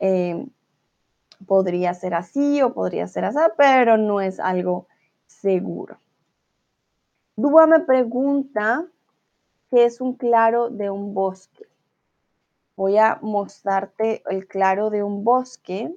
eh, 0.00 0.46
podría 1.46 1.94
ser 1.94 2.14
así 2.14 2.62
o 2.62 2.72
podría 2.72 3.06
ser 3.06 3.24
así, 3.24 3.38
pero 3.56 3.96
no 3.96 4.20
es 4.20 4.40
algo 4.40 4.86
seguro. 5.26 5.98
Dúa 7.36 7.66
me 7.66 7.80
pregunta 7.80 8.86
qué 9.70 9.84
es 9.84 10.00
un 10.00 10.14
claro 10.14 10.70
de 10.70 10.90
un 10.90 11.14
bosque. 11.14 11.66
Voy 12.76 12.96
a 12.96 13.18
mostrarte 13.22 14.22
el 14.28 14.46
claro 14.46 14.90
de 14.90 15.02
un 15.02 15.24
bosque. 15.24 15.94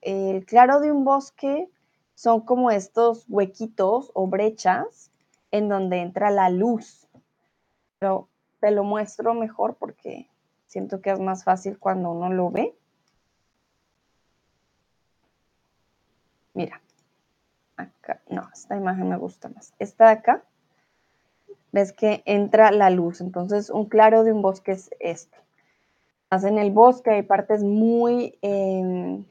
El 0.00 0.44
claro 0.44 0.80
de 0.80 0.92
un 0.92 1.04
bosque 1.04 1.68
son 2.14 2.40
como 2.40 2.70
estos 2.70 3.24
huequitos 3.28 4.10
o 4.14 4.26
brechas 4.26 5.10
en 5.50 5.68
donde 5.68 6.00
entra 6.00 6.30
la 6.30 6.50
luz. 6.50 7.06
Pero 7.98 8.28
te 8.60 8.70
lo 8.70 8.84
muestro 8.84 9.34
mejor 9.34 9.76
porque 9.76 10.28
siento 10.66 11.00
que 11.00 11.10
es 11.10 11.20
más 11.20 11.44
fácil 11.44 11.78
cuando 11.78 12.10
uno 12.10 12.32
lo 12.32 12.50
ve. 12.50 12.74
Mira, 16.54 16.82
acá, 17.76 18.20
no, 18.28 18.48
esta 18.52 18.76
imagen 18.76 19.08
me 19.08 19.16
gusta 19.16 19.48
más. 19.48 19.72
Esta 19.78 20.06
de 20.06 20.12
acá, 20.12 20.44
ves 21.72 21.92
que 21.92 22.22
entra 22.26 22.70
la 22.70 22.90
luz, 22.90 23.20
entonces 23.20 23.70
un 23.70 23.86
claro 23.86 24.22
de 24.24 24.32
un 24.32 24.42
bosque 24.42 24.72
es 24.72 24.90
este. 25.00 25.38
Más 26.30 26.44
en 26.44 26.58
el 26.58 26.70
bosque 26.70 27.10
hay 27.10 27.22
partes 27.22 27.62
muy, 27.62 28.38
em, 28.42 29.24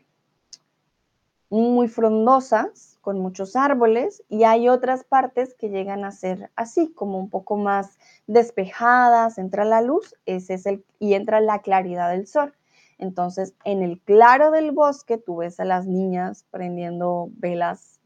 muy 1.50 1.88
frondosas, 1.88 2.98
con 3.02 3.20
muchos 3.20 3.56
árboles, 3.56 4.24
y 4.30 4.44
hay 4.44 4.70
otras 4.70 5.04
partes 5.04 5.54
que 5.56 5.70
llegan 5.70 6.06
a 6.06 6.12
ser 6.12 6.52
así, 6.56 6.92
como 6.94 7.20
un 7.20 7.30
poco 7.30 7.58
más 7.58 7.98
despejadas, 8.28 9.38
entra 9.38 9.66
la 9.66 9.82
luz, 9.82 10.16
ese 10.26 10.56
es 10.56 10.66
el, 10.66 10.84
y 11.00 11.14
entra 11.14 11.40
la 11.40 11.60
claridad 11.60 12.10
del 12.12 12.28
sol. 12.28 12.54
Entonces, 13.02 13.56
en 13.66 13.82
el 13.82 14.00
claro 14.00 14.52
del 14.52 14.72
bosque, 14.72 15.18
tú 15.18 15.38
ves 15.38 15.60
a 15.60 15.66
las 15.66 15.88
niñas 15.88 16.46
prendiendo 16.52 17.30
velas, 17.34 18.00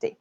sí, 0.00 0.18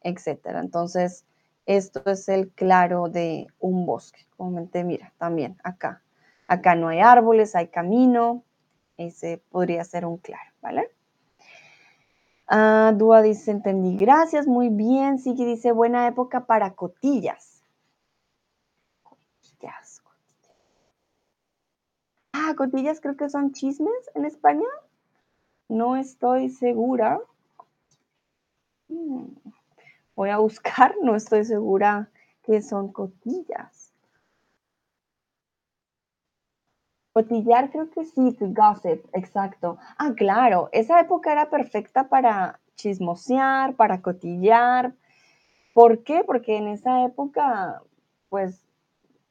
etcétera. 0.00 0.60
Entonces, 0.60 1.26
esto 1.66 2.02
es 2.06 2.30
el 2.30 2.50
claro 2.50 3.10
de 3.10 3.46
un 3.60 3.84
bosque. 3.84 4.26
Como 4.38 4.68
mira, 4.84 5.12
también 5.18 5.58
acá. 5.62 6.02
Acá 6.48 6.74
no 6.74 6.88
hay 6.88 7.00
árboles, 7.00 7.54
hay 7.54 7.68
camino. 7.68 8.42
Ese 8.96 9.42
podría 9.50 9.84
ser 9.84 10.06
un 10.06 10.16
claro, 10.16 10.50
¿vale? 10.62 10.88
Ah, 12.48 12.92
Dúa 12.96 13.20
dice, 13.20 13.50
entendí, 13.50 13.98
gracias, 13.98 14.46
muy 14.46 14.70
bien. 14.70 15.18
Siki 15.18 15.44
dice, 15.44 15.72
buena 15.72 16.06
época 16.06 16.46
para. 16.46 16.74
Cotillas, 16.74 17.51
Cotillas 22.56 23.00
creo 23.00 23.16
que 23.16 23.28
son 23.28 23.52
chismes 23.52 24.10
en 24.14 24.24
España. 24.24 24.68
No 25.68 25.96
estoy 25.96 26.50
segura. 26.50 27.20
Mm, 28.88 29.24
voy 30.14 30.30
a 30.30 30.38
buscar, 30.38 30.94
no 31.02 31.14
estoy 31.16 31.44
segura 31.44 32.10
qué 32.42 32.62
son 32.62 32.92
cotillas. 32.92 33.92
Cotillar 37.12 37.70
creo 37.70 37.90
que 37.90 38.04
sí, 38.04 38.36
gossip, 38.40 39.04
exacto. 39.12 39.76
Ah, 39.98 40.14
claro, 40.16 40.70
esa 40.72 40.98
época 40.98 41.30
era 41.30 41.50
perfecta 41.50 42.08
para 42.08 42.58
chismosear, 42.76 43.74
para 43.74 44.00
cotillar. 44.00 44.94
¿Por 45.74 46.04
qué? 46.04 46.24
Porque 46.24 46.56
en 46.56 46.68
esa 46.68 47.04
época, 47.04 47.82
pues, 48.30 48.64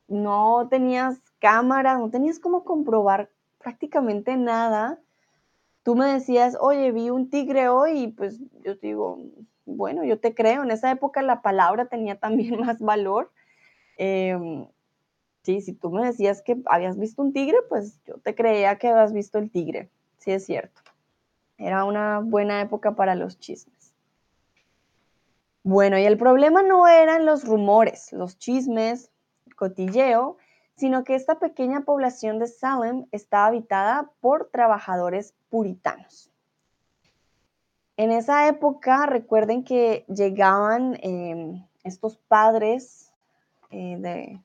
no 0.07 0.67
tenías 0.69 1.19
cámaras, 1.41 1.99
no 1.99 2.09
tenías 2.09 2.39
cómo 2.39 2.63
comprobar 2.63 3.29
prácticamente 3.57 4.37
nada. 4.37 4.99
Tú 5.83 5.95
me 5.95 6.05
decías, 6.05 6.55
oye, 6.59 6.93
vi 6.93 7.09
un 7.09 7.29
tigre 7.29 7.67
hoy 7.67 8.03
y 8.03 8.07
pues 8.07 8.39
yo 8.63 8.79
te 8.79 8.87
digo, 8.87 9.19
bueno, 9.65 10.05
yo 10.05 10.19
te 10.19 10.33
creo. 10.33 10.63
En 10.63 10.71
esa 10.71 10.89
época 10.91 11.21
la 11.21 11.41
palabra 11.41 11.87
tenía 11.87 12.17
también 12.17 12.59
más 12.61 12.79
valor. 12.79 13.31
Em, 13.97 14.65
Sí, 15.43 15.61
si 15.61 15.73
tú 15.73 15.89
me 15.89 16.05
decías 16.05 16.41
que 16.41 16.61
habías 16.65 16.97
visto 16.99 17.21
un 17.21 17.33
tigre, 17.33 17.57
pues 17.67 17.99
yo 18.05 18.17
te 18.19 18.35
creía 18.35 18.77
que 18.77 18.89
habías 18.89 19.11
visto 19.11 19.39
el 19.39 19.49
tigre. 19.49 19.89
Sí, 20.19 20.31
es 20.31 20.45
cierto. 20.45 20.81
Era 21.57 21.83
una 21.83 22.19
buena 22.19 22.61
época 22.61 22.95
para 22.95 23.15
los 23.15 23.39
chismes. 23.39 23.93
Bueno, 25.63 25.97
y 25.97 26.03
el 26.03 26.17
problema 26.17 26.61
no 26.61 26.87
eran 26.87 27.25
los 27.25 27.43
rumores, 27.45 28.13
los 28.13 28.37
chismes, 28.37 29.11
el 29.47 29.55
cotilleo, 29.55 30.37
sino 30.81 31.03
que 31.03 31.13
esta 31.13 31.37
pequeña 31.37 31.81
población 31.81 32.39
de 32.39 32.47
Salem 32.47 33.05
estaba 33.11 33.45
habitada 33.45 34.09
por 34.19 34.49
trabajadores 34.49 35.35
puritanos. 35.51 36.31
En 37.97 38.11
esa 38.11 38.47
época, 38.47 39.05
recuerden 39.05 39.63
que 39.63 40.05
llegaban 40.07 40.97
em, 41.03 41.63
estos 41.83 42.17
padres 42.17 43.13
eh, 43.69 43.97
de, 43.99 44.41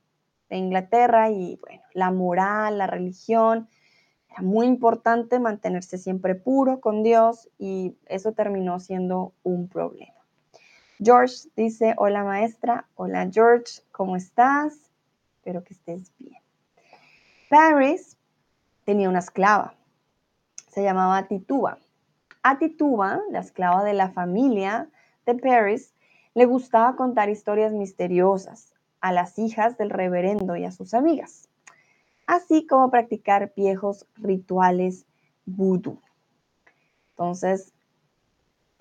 de 0.51 0.57
Inglaterra 0.59 1.31
y 1.31 1.57
bueno, 1.57 1.83
la 1.95 2.11
moral, 2.11 2.77
la 2.77 2.87
religión, 2.87 3.67
era 4.29 4.43
muy 4.43 4.67
importante 4.67 5.41
mantenerse 5.41 5.97
siempre 5.97 6.35
puro 6.35 6.81
con 6.81 7.03
Dios 7.03 7.49
y 7.59 7.97
eso 8.05 8.33
terminó 8.33 8.79
siendo 8.79 9.33
un 9.43 9.69
problema. 9.69 10.13
George 10.99 11.49
dice, 11.57 11.95
hola 11.97 12.25
maestra, 12.25 12.87
hola 12.95 13.27
George, 13.33 13.81
¿cómo 13.91 14.17
estás? 14.17 14.87
Espero 15.47 15.63
que 15.63 15.75
estés 15.75 16.13
bien. 16.19 16.43
Paris 17.49 18.19
tenía 18.85 19.09
una 19.09 19.21
esclava, 19.21 19.77
se 20.73 20.83
llamaba 20.83 21.29
Tituba. 21.29 21.79
A 22.43 22.59
Tituba, 22.59 23.21
la 23.31 23.39
esclava 23.39 23.85
de 23.85 23.95
la 23.95 24.11
familia 24.11 24.91
de 25.25 25.37
Paris, 25.37 25.95
le 26.35 26.47
gustaba 26.47 26.97
contar 26.97 27.29
historias 27.29 27.71
misteriosas 27.73 28.75
a 29.01 29.13
las 29.13 29.39
hijas 29.39 29.79
del 29.79 29.91
reverendo 29.91 30.57
y 30.57 30.65
a 30.65 30.73
sus 30.73 30.95
amigas, 30.95 31.49
así 32.27 32.67
como 32.67 32.91
practicar 32.91 33.53
viejos 33.55 34.05
rituales 34.17 35.07
vudú. 35.45 36.01
Entonces, 37.11 37.73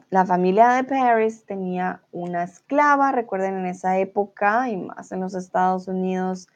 la 0.09 0.25
familia 0.25 0.69
de 0.69 0.83
Paris 0.83 1.45
tenía 1.45 2.01
una 2.11 2.43
esclava, 2.43 3.11
recuerden 3.11 3.55
en 3.55 3.67
esa 3.67 3.99
época 3.99 4.67
y 4.67 4.77
más 4.77 5.11
en 5.11 5.19
los 5.19 5.35
Estados 5.35 5.87
Unidos 5.87 6.47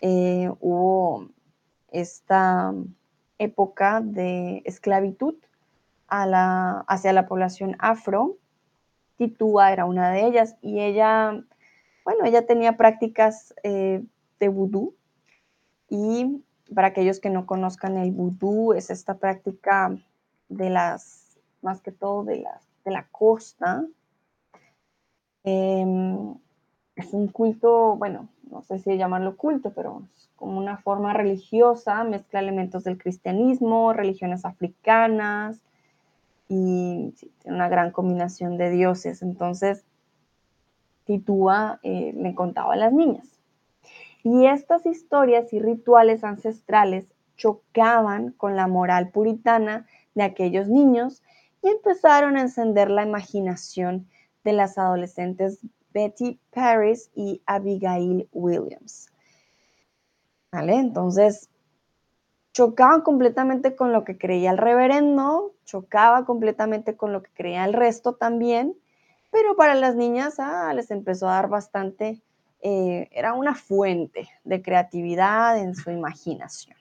eh, 0.00 0.50
hubo 0.60 1.28
esta 1.90 2.74
época 3.38 4.00
de 4.00 4.62
esclavitud 4.64 5.34
hacia 6.08 7.12
la 7.12 7.26
población 7.26 7.76
afro. 7.78 8.36
Titúa 9.16 9.72
era 9.72 9.84
una 9.84 10.10
de 10.10 10.26
ellas 10.26 10.56
y 10.62 10.80
ella, 10.80 11.44
bueno, 12.04 12.24
ella 12.24 12.46
tenía 12.46 12.76
prácticas 12.76 13.54
eh, 13.62 14.04
de 14.38 14.48
vudú 14.48 14.94
y 15.88 16.42
para 16.74 16.88
aquellos 16.88 17.20
que 17.20 17.30
no 17.30 17.46
conozcan 17.46 17.96
el 17.96 18.12
vudú, 18.12 18.74
es 18.74 18.90
esta 18.90 19.18
práctica 19.18 19.96
de 20.48 20.70
las, 20.70 21.38
más 21.62 21.80
que 21.80 21.92
todo 21.92 22.24
de, 22.24 22.44
de 22.84 22.90
la 22.90 23.06
costa. 23.10 23.84
Em, 25.44 26.34
es 26.98 27.12
un 27.12 27.28
culto, 27.28 27.96
bueno, 27.96 28.28
no 28.50 28.62
sé 28.62 28.78
si 28.80 28.96
llamarlo 28.96 29.36
culto, 29.36 29.72
pero 29.72 30.02
como 30.36 30.58
una 30.58 30.78
forma 30.78 31.12
religiosa, 31.12 32.02
mezcla 32.04 32.40
elementos 32.40 32.84
del 32.84 32.98
cristianismo, 32.98 33.92
religiones 33.92 34.44
africanas, 34.44 35.60
y 36.48 37.12
tiene 37.40 37.56
una 37.56 37.68
gran 37.68 37.92
combinación 37.92 38.56
de 38.56 38.70
dioses. 38.70 39.22
Entonces, 39.22 39.84
Titúa 41.04 41.78
eh, 41.82 42.12
le 42.16 42.34
contaba 42.34 42.74
a 42.74 42.76
las 42.76 42.92
niñas. 42.92 43.28
Y 44.24 44.46
estas 44.46 44.84
historias 44.84 45.52
y 45.52 45.60
rituales 45.60 46.24
ancestrales 46.24 47.06
chocaban 47.36 48.32
con 48.32 48.56
la 48.56 48.66
moral 48.66 49.10
puritana 49.10 49.86
de 50.14 50.24
aquellos 50.24 50.68
niños 50.68 51.22
y 51.62 51.68
empezaron 51.68 52.36
a 52.36 52.40
encender 52.40 52.90
la 52.90 53.04
imaginación 53.04 54.08
de 54.42 54.52
las 54.52 54.78
adolescentes 54.78 55.60
Betty 55.92 56.38
Paris 56.50 57.10
y 57.14 57.42
Abigail 57.46 58.28
Williams. 58.32 59.10
¿Vale? 60.52 60.76
Entonces, 60.76 61.48
chocaban 62.52 63.02
completamente 63.02 63.76
con 63.76 63.92
lo 63.92 64.04
que 64.04 64.18
creía 64.18 64.50
el 64.50 64.58
reverendo, 64.58 65.52
chocaba 65.64 66.24
completamente 66.24 66.96
con 66.96 67.12
lo 67.12 67.22
que 67.22 67.30
creía 67.30 67.64
el 67.64 67.72
resto 67.72 68.14
también, 68.14 68.74
pero 69.30 69.56
para 69.56 69.74
las 69.74 69.94
niñas 69.94 70.36
ah, 70.38 70.72
les 70.74 70.90
empezó 70.90 71.28
a 71.28 71.34
dar 71.34 71.48
bastante, 71.48 72.20
eh, 72.62 73.08
era 73.12 73.34
una 73.34 73.54
fuente 73.54 74.28
de 74.44 74.62
creatividad 74.62 75.58
en 75.58 75.74
su 75.74 75.90
imaginación. 75.90 76.76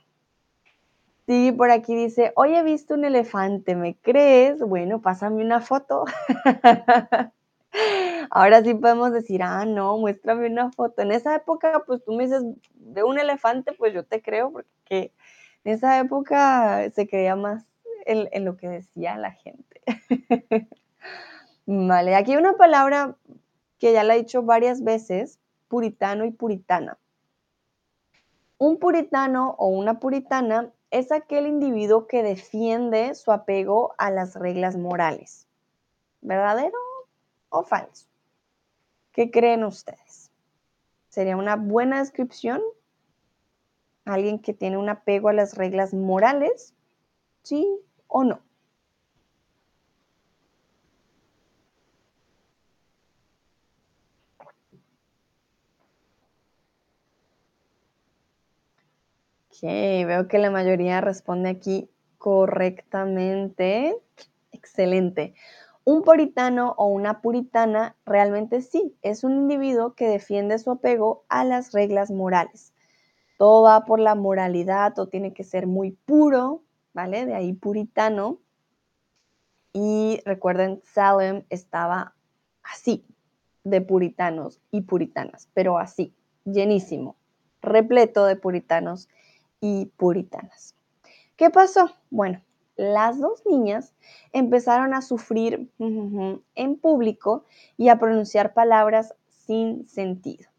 Sí, 1.28 1.52
por 1.52 1.72
aquí 1.72 1.94
dice, 1.94 2.32
hoy 2.36 2.56
he 2.56 2.64
visto 2.64 2.94
un 2.94 3.04
elefante, 3.04 3.76
¿me 3.76 3.96
crees? 3.98 4.60
Bueno, 4.60 5.02
pásame 5.02 5.44
una 5.44 5.60
foto. 5.60 6.06
Ahora 8.30 8.64
sí 8.64 8.74
podemos 8.74 9.12
decir, 9.12 9.42
ah, 9.44 9.66
no, 9.66 9.98
muéstrame 9.98 10.48
una 10.48 10.72
foto. 10.72 11.02
En 11.02 11.12
esa 11.12 11.36
época, 11.36 11.84
pues 11.86 12.04
tú 12.04 12.14
me 12.14 12.26
dices, 12.26 12.44
de 12.74 13.04
un 13.04 13.20
elefante, 13.20 13.74
pues 13.74 13.94
yo 13.94 14.04
te 14.04 14.22
creo, 14.22 14.52
porque 14.52 15.14
en 15.64 15.74
esa 15.74 16.00
época 16.00 16.90
se 16.92 17.08
creía 17.08 17.36
más 17.36 17.66
en, 18.06 18.46
lo 18.46 18.58
que 18.58 18.70
decía 18.70 19.18
la 19.18 19.32
gente. 19.32 19.82
vale, 21.66 22.16
aquí 22.16 22.32
hay 22.32 22.38
una 22.38 22.58
palabra 22.58 23.16
que 23.80 23.94
ya 23.94 24.04
la 24.04 24.16
he 24.16 24.20
dicho 24.20 24.44
varias 24.44 24.84
veces, 24.84 25.40
puritano 25.68 26.26
y 26.26 26.32
puritana. 26.32 26.98
Un 28.58 28.80
puritano 28.80 29.56
o 29.60 29.68
una 29.68 30.00
puritana 30.00 30.72
es 30.90 31.12
aquel 31.12 31.48
individuo 31.48 32.08
que 32.08 32.24
defiende 32.24 33.14
su 33.14 33.32
apego 33.32 33.94
a 33.98 34.10
las 34.10 34.36
reglas 34.36 34.78
morales. 34.78 35.48
¿Verdadero 36.22 36.78
o 37.50 37.64
falso? 37.64 38.08
¿Qué 39.18 39.32
creen 39.32 39.64
ustedes? 39.64 40.32
¿Sería 41.10 41.38
una 41.38 41.56
buena 41.56 41.98
descripción 41.98 42.62
alguien 44.06 44.38
que 44.38 44.54
tiene 44.54 44.78
un 44.78 44.90
apego 44.90 45.30
a 45.30 45.34
las 45.34 45.56
reglas 45.56 45.96
morales, 45.96 46.76
sí 47.42 47.68
o 48.08 48.24
no. 48.24 48.42
Ok, 59.50 59.64
veo 59.64 60.28
que 60.28 60.38
la 60.38 60.52
mayoría 60.52 61.02
responde 61.02 61.50
aquí 61.50 61.90
correctamente. 62.20 63.98
Excelente. 64.52 65.34
Un 65.88 66.04
puritano 66.04 66.74
o 66.78 66.88
una 66.88 67.22
puritana 67.22 67.96
realmente 68.06 68.62
sí, 68.62 68.96
es 69.02 69.24
un 69.24 69.34
individuo 69.34 69.94
que 69.94 70.08
defiende 70.08 70.60
su 70.60 70.72
apego 70.72 71.24
a 71.30 71.46
las 71.46 71.72
reglas 71.72 72.12
morales 72.12 72.74
todo 73.38 73.64
va 73.64 73.86
por 73.86 74.00
la 74.00 74.16
moralidad, 74.16 74.94
todo 74.94 75.08
tiene 75.08 75.34
que 75.34 75.44
ser 75.44 75.68
muy 75.68 75.92
puro, 75.92 76.64
¿vale? 76.94 77.26
De 77.26 77.36
ahí 77.36 77.54
puritano. 77.54 78.40
Y 79.74 80.22
recuerden, 80.26 80.82
Salem 80.84 81.44
estaba 81.50 82.16
así, 82.64 83.06
de 83.64 83.82
puritanos 83.82 84.60
y 84.72 84.82
puritanas, 84.82 85.50
pero 85.54 85.78
así, 85.78 86.16
llenísimo, 86.46 87.16
repleto 87.62 88.26
de 88.26 88.36
puritanos 88.36 89.08
y 89.62 89.86
puritanas. 89.98 90.76
¿Qué 91.36 91.52
pasó? 91.52 91.92
Bueno, 92.10 92.42
las 92.78 93.20
dos 93.20 93.44
niñas 93.46 93.94
empezaron 94.32 94.94
a 94.94 95.02
sufrir 95.02 95.70
en 95.80 96.78
público 96.78 97.44
y 97.76 97.90
a 97.90 98.00
pronunciar 98.00 98.54
palabras 98.54 99.16
sin 99.28 99.88
sentido. 99.88 100.50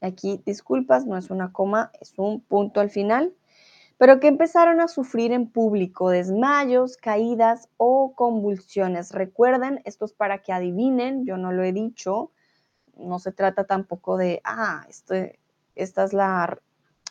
Aquí, 0.00 0.40
disculpas, 0.46 1.04
no 1.06 1.18
es 1.18 1.30
una 1.30 1.52
coma, 1.52 1.90
es 2.00 2.14
un 2.16 2.40
punto 2.40 2.80
al 2.80 2.90
final, 2.90 3.34
pero 3.98 4.18
que 4.18 4.28
empezaron 4.28 4.80
a 4.80 4.88
sufrir 4.88 5.32
en 5.32 5.50
público 5.50 6.08
desmayos, 6.08 6.96
caídas 6.96 7.68
o 7.76 8.14
convulsiones. 8.14 9.12
Recuerden, 9.12 9.82
esto 9.84 10.06
es 10.06 10.14
para 10.14 10.38
que 10.38 10.52
adivinen, 10.52 11.26
yo 11.26 11.36
no 11.36 11.52
lo 11.52 11.64
he 11.64 11.72
dicho, 11.72 12.30
no 12.96 13.18
se 13.18 13.32
trata 13.32 13.64
tampoco 13.64 14.16
de, 14.16 14.40
ah, 14.44 14.86
esto, 14.88 15.14
esta 15.74 16.04
es 16.04 16.12
la 16.14 16.58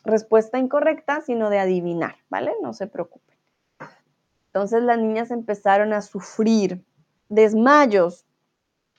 respuesta 0.03 0.57
incorrecta, 0.57 1.21
sino 1.21 1.49
de 1.49 1.59
adivinar, 1.59 2.15
¿vale? 2.29 2.53
No 2.63 2.73
se 2.73 2.87
preocupen. 2.87 3.28
Entonces 4.49 4.81
las 4.81 4.97
niñas 4.97 5.29
empezaron 5.29 5.93
a 5.93 6.01
sufrir 6.01 6.83
desmayos. 7.29 8.25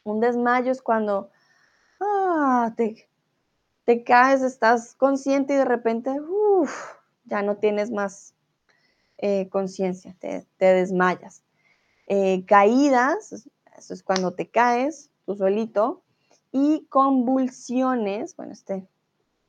Un 0.05 0.21
desmayo 0.21 0.71
es 0.71 0.81
cuando 0.81 1.31
ah, 2.01 2.73
te, 2.77 4.05
caes, 4.05 4.43
estás 4.43 4.95
consciente 4.95 5.55
y 5.55 5.57
de 5.57 5.65
repente, 5.65 6.17
ya 7.25 7.43
no 7.43 7.57
tienes 7.57 7.91
más 7.91 8.35
eh, 9.19 9.49
conciencia, 9.49 10.15
te, 10.21 10.47
desmayas. 10.59 11.43
Eh, 12.07 12.45
caídas, 12.47 13.45
eso 13.77 13.95
es 13.95 14.03
cuando 14.05 14.33
te 14.33 14.49
caes 14.49 15.11
tú 15.27 15.35
solito, 15.35 16.03
y 16.53 16.87
convulsiones, 16.89 18.37
bueno, 18.37 18.53
este 18.53 18.87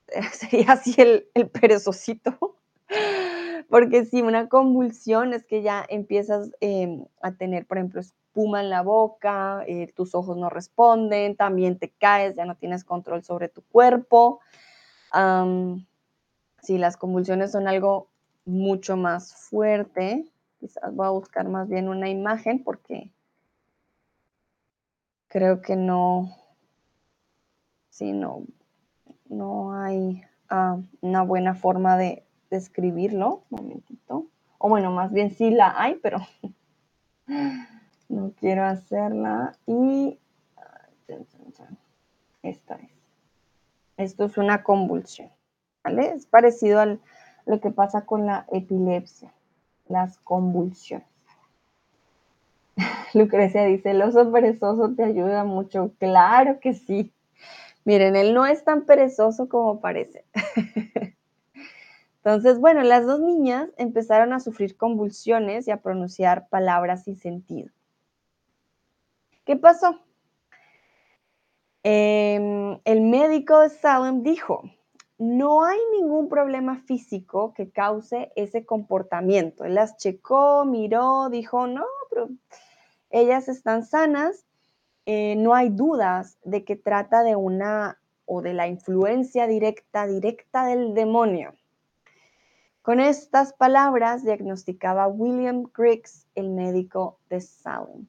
sería 0.33 0.71
así 0.73 0.95
el, 0.97 1.29
el 1.35 1.47
perezosito. 1.47 2.57
Porque 3.71 4.03
si 4.03 4.21
una 4.21 4.49
convulsión 4.49 5.33
es 5.33 5.45
que 5.45 5.61
ya 5.61 5.85
empiezas 5.87 6.51
em, 6.59 7.05
a 7.21 7.31
tener, 7.31 7.65
por 7.65 7.77
ejemplo, 7.77 8.01
espuma 8.01 8.59
en 8.59 8.69
la 8.69 8.81
boca, 8.81 9.63
eh, 9.65 9.93
tus 9.95 10.13
ojos 10.13 10.35
no 10.35 10.49
responden, 10.49 11.37
también 11.37 11.79
te 11.79 11.89
caes, 11.89 12.35
ya 12.35 12.43
no 12.43 12.55
tienes 12.57 12.83
control 12.83 13.23
sobre 13.23 13.47
tu 13.47 13.61
cuerpo. 13.61 14.41
si 16.61 16.77
las 16.77 16.97
convulsiones 16.97 17.53
son 17.53 17.69
algo 17.69 18.09
mucho 18.43 18.97
más 18.97 19.33
fuerte, 19.35 20.25
quizás 20.59 20.93
voy 20.93 21.07
a 21.07 21.11
buscar 21.11 21.47
más 21.47 21.69
bien 21.69 21.87
una 21.87 22.09
imagen 22.09 22.63
porque 22.65 23.09
creo 25.29 25.61
que 25.61 25.77
no, 25.77 26.35
sí, 27.89 28.11
no, 28.11 28.43
no 29.29 29.73
hay 29.81 30.23
ah, 30.49 30.77
una 30.99 31.21
buena 31.21 31.55
forma 31.55 31.95
de, 31.95 32.25
describirlo. 32.51 33.43
Un 33.49 33.63
momentito. 33.63 34.27
O 34.59 34.69
bueno, 34.69 34.91
más 34.91 35.11
bien 35.11 35.31
sí 35.31 35.49
la 35.49 35.73
hay, 35.75 35.95
pero 35.95 36.19
no 38.09 38.33
quiero 38.39 38.65
hacerla. 38.65 39.53
Y 39.65 40.19
esta 42.43 42.75
es. 42.75 42.91
Esto 43.97 44.25
es 44.25 44.37
una 44.37 44.63
convulsión. 44.63 45.29
¿Vale? 45.83 46.13
Es 46.13 46.25
parecido 46.27 46.79
a 46.79 46.97
lo 47.45 47.59
que 47.59 47.71
pasa 47.71 48.05
con 48.05 48.25
la 48.25 48.45
epilepsia, 48.51 49.33
las 49.87 50.19
convulsiones. 50.19 51.07
Lucrecia 53.13 53.65
dice, 53.65 53.91
el 53.91 54.01
oso 54.01 54.31
perezoso 54.31 54.93
te 54.95 55.03
ayuda 55.03 55.43
mucho. 55.43 55.91
Claro 55.97 56.59
que 56.59 56.73
sí. 56.73 57.11
Miren, 57.83 58.15
él 58.15 58.33
no 58.33 58.45
es 58.45 58.63
tan 58.63 58.83
perezoso 58.83 59.49
como 59.49 59.79
parece. 59.79 60.23
Entonces, 62.23 62.59
bueno, 62.59 62.83
las 62.83 63.07
dos 63.07 63.19
niñas 63.19 63.69
empezaron 63.77 64.31
a 64.31 64.39
sufrir 64.39 64.77
convulsiones 64.77 65.67
y 65.67 65.71
a 65.71 65.81
pronunciar 65.81 66.47
palabras 66.49 67.05
sin 67.05 67.15
sentido. 67.15 67.71
¿Qué 69.43 69.55
pasó? 69.55 69.99
Em, 71.81 72.79
el 72.85 73.01
médico 73.01 73.59
de 73.61 73.69
Salem 73.69 74.21
dijo, 74.21 74.61
no 75.17 75.65
hay 75.65 75.79
ningún 75.99 76.29
problema 76.29 76.77
físico 76.77 77.55
que 77.55 77.71
cause 77.71 78.31
ese 78.35 78.65
comportamiento. 78.65 79.65
Él 79.65 79.73
las 79.73 79.97
checó, 79.97 80.63
miró, 80.63 81.29
dijo, 81.29 81.65
no, 81.65 81.85
pero 82.11 82.29
ellas 83.09 83.49
están 83.49 83.83
sanas, 83.83 84.45
eh, 85.07 85.35
no 85.37 85.55
hay 85.55 85.69
dudas 85.69 86.37
de 86.43 86.63
que 86.63 86.75
trata 86.75 87.23
de 87.23 87.35
una 87.35 87.97
o 88.25 88.43
de 88.43 88.53
la 88.53 88.67
influencia 88.67 89.47
directa, 89.47 90.05
directa 90.05 90.65
del 90.65 90.93
demonio. 90.93 91.55
Con 92.81 92.99
estas 92.99 93.53
palabras 93.53 94.23
diagnosticaba 94.23 95.07
William 95.07 95.65
Griggs, 95.71 96.25
el 96.33 96.49
médico 96.49 97.19
de 97.29 97.39
Salem. 97.39 98.07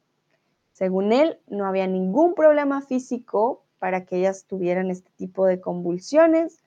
Según 0.73 1.13
él, 1.13 1.39
no 1.47 1.67
había 1.67 1.87
ningún 1.87 2.35
problema 2.35 2.81
físico 2.81 3.65
para 3.79 4.07
que 4.07 4.17
ellas 4.17 4.47
tuvieran 4.47 4.91
este 4.91 5.11
tipo 5.17 5.45
de 5.45 5.61
convulsiones. 5.61 6.63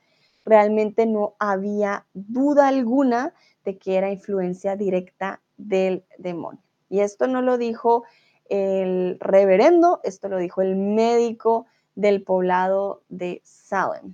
Realmente 0.45 1.07
no 1.07 1.35
había 1.39 2.05
duda 2.13 2.67
alguna 2.67 3.33
de 3.63 3.79
que 3.79 3.97
era 3.97 4.11
influencia 4.11 4.75
directa 4.75 5.41
del 5.57 6.05
demonio. 6.19 6.61
Y 6.89 6.99
esto 6.99 7.25
no 7.25 7.41
lo 7.41 7.57
dijo 7.57 8.03
el 8.49 9.17
reverendo, 9.19 9.99
esto 10.03 10.29
lo 10.29 10.37
dijo 10.37 10.61
el 10.61 10.75
médico 10.75 11.65
del 11.95 12.21
poblado 12.21 13.01
de 13.09 13.41
Salem. 13.43 14.13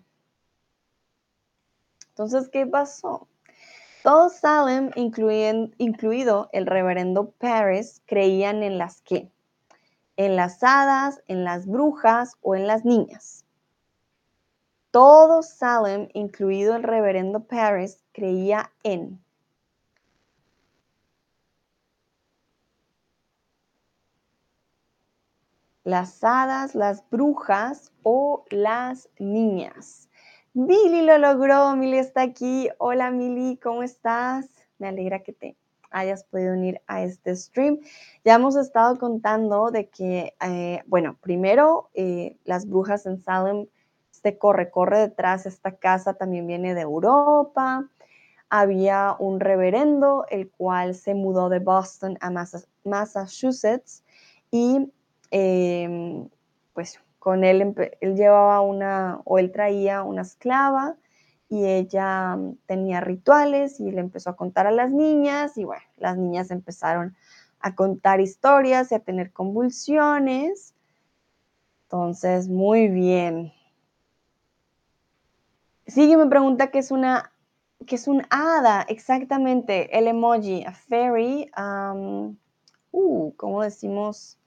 Entonces, 2.07 2.47
¿qué 2.47 2.65
pasó? 2.65 3.27
Todo 4.03 4.29
Salem, 4.29 4.89
incluido 4.95 6.49
el 6.53 6.65
reverendo 6.65 7.29
Paris, 7.37 8.01
creían 8.07 8.63
en 8.63 8.79
las 8.79 9.01
qué? 9.03 9.31
En 10.17 10.35
las 10.35 10.63
hadas, 10.63 11.21
en 11.27 11.43
las 11.43 11.67
brujas 11.67 12.33
o 12.41 12.55
en 12.55 12.65
las 12.65 12.83
niñas. 12.83 13.45
Todo 14.89 15.43
Salem, 15.43 16.09
incluido 16.13 16.75
el 16.75 16.81
reverendo 16.81 17.43
Paris, 17.43 18.03
creía 18.11 18.71
en 18.81 19.23
las 25.83 26.23
hadas, 26.23 26.73
las 26.73 27.07
brujas 27.11 27.91
o 28.01 28.45
las 28.49 29.09
niñas. 29.19 30.09
Mili 30.53 31.01
lo 31.03 31.17
logró, 31.17 31.73
Mili 31.77 31.97
está 31.97 32.23
aquí. 32.23 32.67
Hola 32.77 33.09
Mili, 33.09 33.55
¿cómo 33.55 33.83
estás? 33.83 34.49
Me 34.79 34.89
alegra 34.89 35.23
que 35.23 35.31
te 35.31 35.55
hayas 35.91 36.25
podido 36.25 36.53
unir 36.55 36.81
a 36.87 37.03
este 37.03 37.33
stream. 37.37 37.79
Ya 38.25 38.35
hemos 38.35 38.57
estado 38.57 38.97
contando 38.99 39.71
de 39.71 39.87
que, 39.87 40.35
eh, 40.41 40.81
bueno, 40.87 41.17
primero 41.21 41.89
eh, 41.93 42.37
las 42.43 42.67
brujas 42.67 43.05
en 43.05 43.17
Salem, 43.17 43.67
este 44.11 44.37
corre, 44.37 44.69
corre 44.69 44.99
detrás, 44.99 45.45
esta 45.45 45.77
casa 45.77 46.15
también 46.15 46.47
viene 46.47 46.75
de 46.75 46.81
Europa. 46.81 47.89
Había 48.49 49.15
un 49.19 49.39
reverendo, 49.39 50.25
el 50.29 50.49
cual 50.51 50.95
se 50.95 51.13
mudó 51.13 51.47
de 51.47 51.59
Boston 51.59 52.17
a 52.19 52.29
Massachusetts 52.83 54.03
y 54.51 54.91
em, 55.31 56.27
pues 56.73 56.99
con 57.21 57.43
él, 57.43 57.75
él 58.01 58.15
llevaba 58.15 58.61
una, 58.61 59.21
o 59.25 59.37
él 59.37 59.51
traía 59.51 60.01
una 60.01 60.23
esclava 60.23 60.95
y 61.49 61.67
ella 61.67 62.35
mm, 62.35 62.55
tenía 62.65 62.99
rituales 62.99 63.79
y 63.79 63.91
le 63.91 63.99
empezó 63.99 64.31
a 64.31 64.35
contar 64.35 64.65
a 64.65 64.71
las 64.71 64.89
niñas 64.89 65.55
y 65.55 65.63
bueno, 65.63 65.83
las 65.97 66.17
niñas 66.17 66.49
empezaron 66.49 67.15
a 67.59 67.75
contar 67.75 68.21
historias 68.21 68.91
y 68.91 68.95
a 68.95 69.01
tener 69.01 69.31
convulsiones. 69.31 70.73
Entonces, 71.83 72.47
muy 72.47 72.87
bien. 72.87 73.53
Sigue 75.85 76.17
me 76.17 76.25
pregunta 76.25 76.71
qué 76.71 76.79
es 76.79 76.89
una, 76.89 77.31
qué 77.85 77.97
es 77.97 78.07
un 78.07 78.23
hada, 78.31 78.81
exactamente, 78.89 79.95
el 79.95 80.07
emoji, 80.07 80.63
a 80.63 80.73
fairy. 80.73 81.51
uh, 82.91 83.31
¿cómo 83.37 83.61
decimos? 83.61 84.40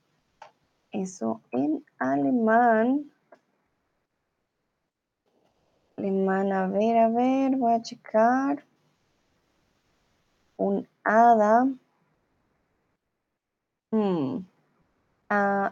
Eso 1.01 1.41
en 1.51 1.83
alemán. 1.99 3.11
Alemán, 5.97 6.51
a 6.51 6.67
ver, 6.67 6.97
a 6.97 7.09
ver, 7.09 7.55
voy 7.55 7.73
a 7.73 7.81
checar. 7.81 8.65
Un 10.57 10.87
hada. 11.03 11.67
Hmm. 13.91 14.39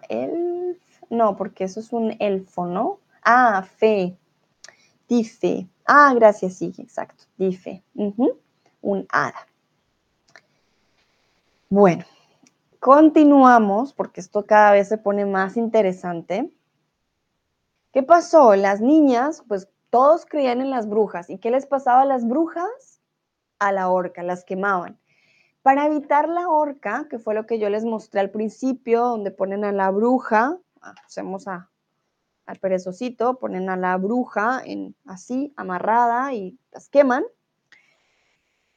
Elf. 0.10 0.80
No, 1.10 1.36
porque 1.36 1.66
eso 1.66 1.80
es 1.80 1.94
un 1.94 2.16
elfo, 2.20 2.66
¿no? 2.66 3.00
Ah, 3.24 3.64
fe. 3.64 4.18
Dife. 5.08 5.68
Ah, 5.86 6.14
gracias, 6.16 6.56
sí, 6.56 6.74
exacto. 6.78 7.26
Dife. 7.38 7.84
Un 8.82 9.08
hada. 9.10 9.48
Bueno, 11.70 12.06
Continuamos, 12.84 13.94
porque 13.94 14.20
esto 14.20 14.46
cada 14.46 14.74
vez 14.74 14.90
se 14.90 14.98
pone 14.98 15.26
más 15.26 15.56
interesante. 15.56 16.52
¿Qué 17.94 18.04
pasó? 18.04 18.58
Las 18.58 18.82
niñas, 18.82 19.42
pues 19.48 19.70
todos 19.90 20.26
creían 20.26 20.60
en 20.60 20.70
las 20.70 20.90
brujas. 20.90 21.30
¿Y 21.30 21.38
qué 21.38 21.50
les 21.50 21.66
pasaba 21.66 22.02
a 22.02 22.06
las 22.06 22.28
brujas? 22.28 23.00
A 23.58 23.72
la 23.72 23.90
horca, 23.90 24.22
las 24.22 24.44
quemaban. 24.44 25.00
Para 25.62 25.86
evitar 25.86 26.28
la 26.28 26.50
horca, 26.50 27.08
que 27.10 27.20
fue 27.20 27.34
lo 27.34 27.46
que 27.46 27.58
yo 27.58 27.70
les 27.70 27.86
mostré 27.86 28.20
al 28.20 28.32
principio, 28.32 29.06
donde 29.06 29.32
ponen 29.32 29.64
a 29.64 29.72
la 29.72 29.90
bruja, 29.90 30.58
hacemos 30.82 31.48
a, 31.48 31.70
al 32.46 32.60
perezosito, 32.60 33.40
ponen 33.40 33.70
a 33.70 33.78
la 33.78 33.96
bruja 33.96 34.62
en, 34.62 34.94
así, 35.06 35.54
amarrada 35.56 36.34
y 36.34 36.60
las 36.74 36.90
queman. 36.90 37.24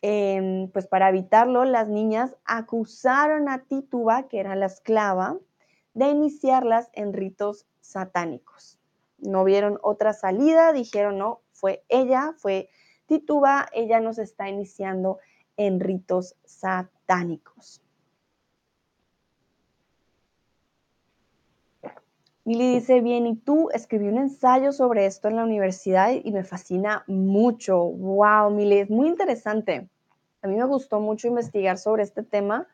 Em, 0.02 0.70
pues 0.70 0.86
para 0.86 1.08
evitarlo, 1.08 1.64
las 1.64 1.88
niñas 1.88 2.36
acusaron 2.44 3.48
a 3.48 3.64
Tituba, 3.64 4.28
que 4.28 4.40
era 4.40 4.54
la 4.54 4.66
esclava, 4.66 5.38
de 5.94 6.08
iniciarlas 6.08 6.90
en 6.92 7.12
ritos 7.12 7.66
satánicos. 7.80 8.78
No 9.18 9.44
vieron 9.44 9.78
otra 9.82 10.12
salida, 10.12 10.72
dijeron, 10.72 11.18
no, 11.18 11.40
fue 11.52 11.84
ella, 11.88 12.34
fue 12.36 12.68
Tituba, 13.06 13.66
ella 13.72 14.00
nos 14.00 14.18
está 14.18 14.48
iniciando 14.48 15.18
en 15.56 15.80
ritos 15.80 16.36
satánicos. 16.44 17.80
Mili 22.46 22.74
dice, 22.74 23.00
bien, 23.00 23.26
y 23.26 23.34
tú 23.34 23.70
escribí 23.72 24.06
un 24.06 24.18
ensayo 24.18 24.70
sobre 24.70 25.04
esto 25.04 25.26
en 25.26 25.34
la 25.34 25.42
universidad 25.42 26.12
y 26.12 26.30
me 26.30 26.44
fascina 26.44 27.02
mucho. 27.08 27.76
Wow, 27.76 28.50
Mili, 28.50 28.78
es 28.78 28.88
muy 28.88 29.08
interesante. 29.08 29.88
A 30.42 30.46
mí 30.46 30.54
me 30.54 30.64
gustó 30.64 31.00
mucho 31.00 31.26
investigar 31.26 31.76
sobre 31.76 32.04
este 32.04 32.22
tema 32.22 32.68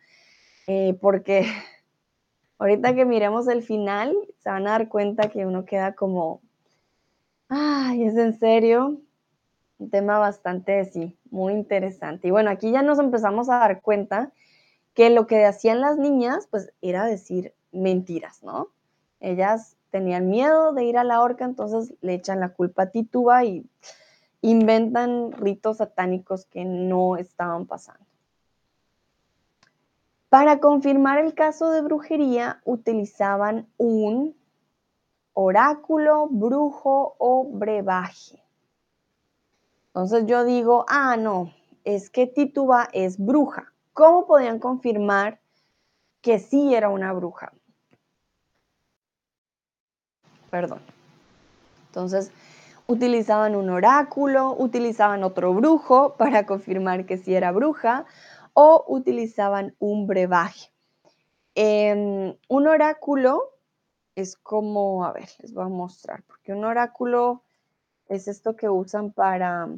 eh, 0.66 0.94
porque 1.00 1.46
ahorita 2.58 2.94
que 2.94 3.06
miremos 3.06 3.48
el 3.48 3.62
final 3.62 4.14
se 4.40 4.50
van 4.50 4.66
a 4.66 4.72
dar 4.72 4.90
cuenta 4.90 5.30
que 5.30 5.46
uno 5.46 5.64
queda 5.64 5.94
como, 5.94 6.42
ay, 7.48 8.04
¿es 8.04 8.16
en 8.18 8.38
serio? 8.38 9.00
Un 9.78 9.88
tema 9.88 10.18
bastante, 10.18 10.84
sí, 10.84 11.16
muy 11.30 11.54
interesante. 11.54 12.28
Y 12.28 12.30
bueno, 12.30 12.50
aquí 12.50 12.72
ya 12.72 12.82
nos 12.82 12.98
empezamos 12.98 13.48
a 13.48 13.60
dar 13.60 13.80
cuenta 13.80 14.32
que 14.92 15.08
lo 15.08 15.26
que 15.26 15.46
hacían 15.46 15.80
las 15.80 15.96
niñas, 15.96 16.46
pues 16.50 16.74
era 16.82 17.06
decir 17.06 17.54
mentiras, 17.72 18.42
¿no? 18.42 18.68
Ellas 19.22 19.76
tenían 19.90 20.28
miedo 20.28 20.72
de 20.72 20.84
ir 20.84 20.98
a 20.98 21.04
la 21.04 21.22
horca, 21.22 21.44
entonces 21.44 21.94
le 22.00 22.14
echan 22.14 22.40
la 22.40 22.50
culpa 22.50 22.82
a 22.82 22.90
Tituba 22.90 23.44
y 23.44 23.64
inventan 24.40 25.30
ritos 25.32 25.76
satánicos 25.76 26.44
que 26.46 26.64
no 26.64 27.16
estaban 27.16 27.66
pasando. 27.66 28.04
Para 30.28 30.58
confirmar 30.58 31.18
el 31.18 31.34
caso 31.34 31.70
de 31.70 31.82
brujería 31.82 32.60
utilizaban 32.64 33.68
un 33.76 34.34
oráculo, 35.34 36.26
brujo 36.28 37.14
o 37.18 37.44
brebaje. 37.44 38.42
Entonces 39.88 40.26
yo 40.26 40.44
digo, 40.44 40.84
ah, 40.88 41.16
no, 41.16 41.52
es 41.84 42.10
que 42.10 42.26
Tituba 42.26 42.88
es 42.92 43.18
bruja. 43.18 43.72
¿Cómo 43.92 44.26
podían 44.26 44.58
confirmar 44.58 45.38
que 46.22 46.40
sí 46.40 46.74
era 46.74 46.88
una 46.88 47.12
bruja? 47.12 47.52
Perdón. 50.52 50.82
Entonces, 51.86 52.30
utilizaban 52.86 53.56
un 53.56 53.70
oráculo, 53.70 54.54
utilizaban 54.58 55.24
otro 55.24 55.54
brujo 55.54 56.12
para 56.18 56.44
confirmar 56.44 57.06
que 57.06 57.16
sí 57.16 57.34
era 57.34 57.52
bruja 57.52 58.04
o 58.52 58.84
utilizaban 58.86 59.74
un 59.78 60.06
brebaje. 60.06 60.70
Em, 61.54 62.36
un 62.48 62.66
oráculo 62.68 63.54
es 64.14 64.36
como, 64.36 65.06
a 65.06 65.12
ver, 65.12 65.30
les 65.40 65.54
voy 65.54 65.64
a 65.64 65.68
mostrar, 65.68 66.22
porque 66.24 66.52
un 66.52 66.66
oráculo 66.66 67.42
es 68.10 68.28
esto 68.28 68.54
que 68.54 68.68
usan 68.68 69.10
para, 69.10 69.70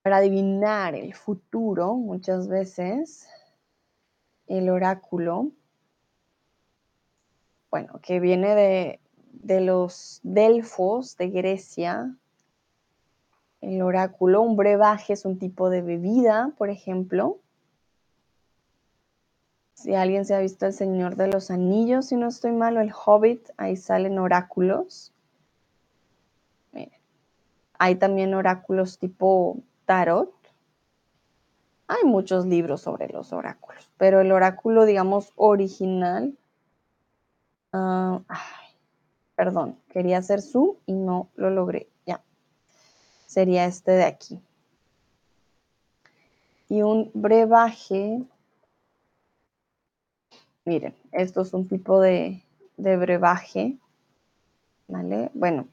para 0.00 0.16
adivinar 0.16 0.94
el 0.94 1.12
futuro 1.12 1.96
muchas 1.96 2.48
veces. 2.48 3.28
El 4.46 4.70
oráculo, 4.70 5.52
bueno, 7.70 8.00
que 8.02 8.20
viene 8.20 8.54
de, 8.54 9.00
de 9.32 9.60
los 9.60 10.20
delfos 10.22 11.16
de 11.16 11.30
Grecia. 11.30 12.14
El 13.60 13.82
oráculo, 13.82 14.42
un 14.42 14.56
brebaje 14.56 15.12
es 15.12 15.24
un 15.24 15.38
tipo 15.38 15.70
de 15.70 15.82
bebida, 15.82 16.52
por 16.56 16.70
ejemplo. 16.70 17.38
Si 19.74 19.94
alguien 19.94 20.24
se 20.24 20.34
ha 20.34 20.40
visto 20.40 20.66
El 20.66 20.72
Señor 20.72 21.16
de 21.16 21.28
los 21.28 21.50
Anillos, 21.50 22.06
si 22.06 22.16
no 22.16 22.28
estoy 22.28 22.52
mal, 22.52 22.76
El 22.76 22.92
Hobbit, 22.92 23.50
ahí 23.56 23.76
salen 23.76 24.18
oráculos. 24.18 25.12
Hay 27.82 27.94
también 27.94 28.34
oráculos 28.34 28.98
tipo 28.98 29.56
tarot. 29.86 30.34
Hay 31.86 32.04
muchos 32.04 32.44
libros 32.44 32.82
sobre 32.82 33.08
los 33.08 33.32
oráculos, 33.32 33.90
pero 33.96 34.20
el 34.20 34.32
oráculo, 34.32 34.84
digamos, 34.84 35.32
original. 35.34 36.36
Ah, 37.72 38.20
perdón, 39.36 39.78
quería 39.90 40.18
hacer 40.18 40.42
zoom 40.42 40.76
y 40.86 40.92
no 40.92 41.28
lo 41.36 41.50
logré. 41.50 41.88
Ya. 42.06 42.22
Sería 43.26 43.64
este 43.66 43.92
de 43.92 44.04
aquí. 44.04 44.40
Y 46.68 46.82
un 46.82 47.10
brebaje 47.14 48.22
Miren, 50.70 50.94
esto 51.12 51.40
es 51.40 51.54
un 51.54 51.66
tipo 51.66 52.00
de, 52.00 52.42
brebaje, 52.76 53.78
¿vale? 54.88 55.30
Bueno, 55.32 55.66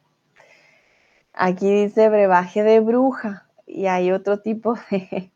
aquí 1.33 1.69
dice 1.69 2.09
brebaje 2.09 2.63
de 2.63 2.79
bruja 2.79 3.47
y 3.65 3.87
hay 3.87 4.11
otro 4.11 4.39
tipo 4.39 4.75
de, 4.89 5.29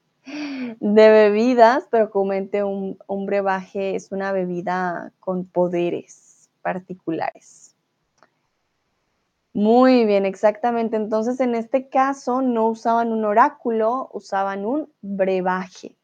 bebidas, 0.79 1.85
pero 1.91 2.09
comúnmente 2.09 2.63
un, 2.63 2.97
un 3.07 3.25
brebaje 3.25 3.95
es 3.95 4.11
una 4.11 4.31
bebida 4.31 5.11
con 5.19 5.45
poderes 5.45 6.30
particulares. 6.61 7.75
Muy 9.53 10.05
bien, 10.05 10.25
exactamente. 10.25 10.95
Entonces, 10.95 11.39
en 11.41 11.55
este 11.55 11.89
caso 11.89 12.41
no 12.41 12.67
usaban 12.67 13.11
un 13.11 13.25
oráculo, 13.25 14.09
usaban 14.13 14.65
un 14.65 14.89
brebaje. 15.01 15.97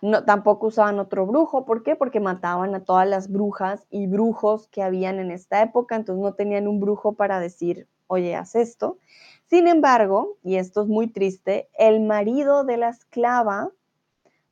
No, 0.00 0.24
tampoco 0.24 0.68
usaban 0.68 0.98
otro 0.98 1.26
brujo. 1.26 1.64
¿Por 1.64 1.82
qué? 1.82 1.96
Porque 1.96 2.20
mataban 2.20 2.74
a 2.74 2.84
todas 2.84 3.08
las 3.08 3.30
brujas 3.30 3.86
y 3.90 4.06
brujos 4.06 4.68
que 4.68 4.82
habían 4.82 5.18
en 5.18 5.30
esta 5.30 5.62
época, 5.62 5.96
entonces 5.96 6.22
no 6.22 6.34
tenían 6.34 6.68
un 6.68 6.80
brujo 6.80 7.14
para 7.14 7.40
decir, 7.40 7.88
oye, 8.08 8.34
haz 8.34 8.54
esto. 8.54 8.98
Sin 9.48 9.68
embargo, 9.68 10.38
y 10.42 10.56
esto 10.56 10.82
es 10.82 10.88
muy 10.88 11.08
triste, 11.08 11.68
el 11.78 12.00
marido 12.00 12.64
de 12.64 12.78
la 12.78 12.88
esclava, 12.88 13.70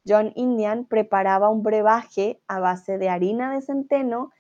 John 0.07 0.33
Indian, 0.35 0.85
preparaba 0.85 1.49
un 1.51 1.63
brebaje 1.63 2.41
a 2.49 2.61
base 2.61 2.99
de 2.99 3.09
harina 3.09 3.53
de 3.53 3.63
centeno 3.63 4.31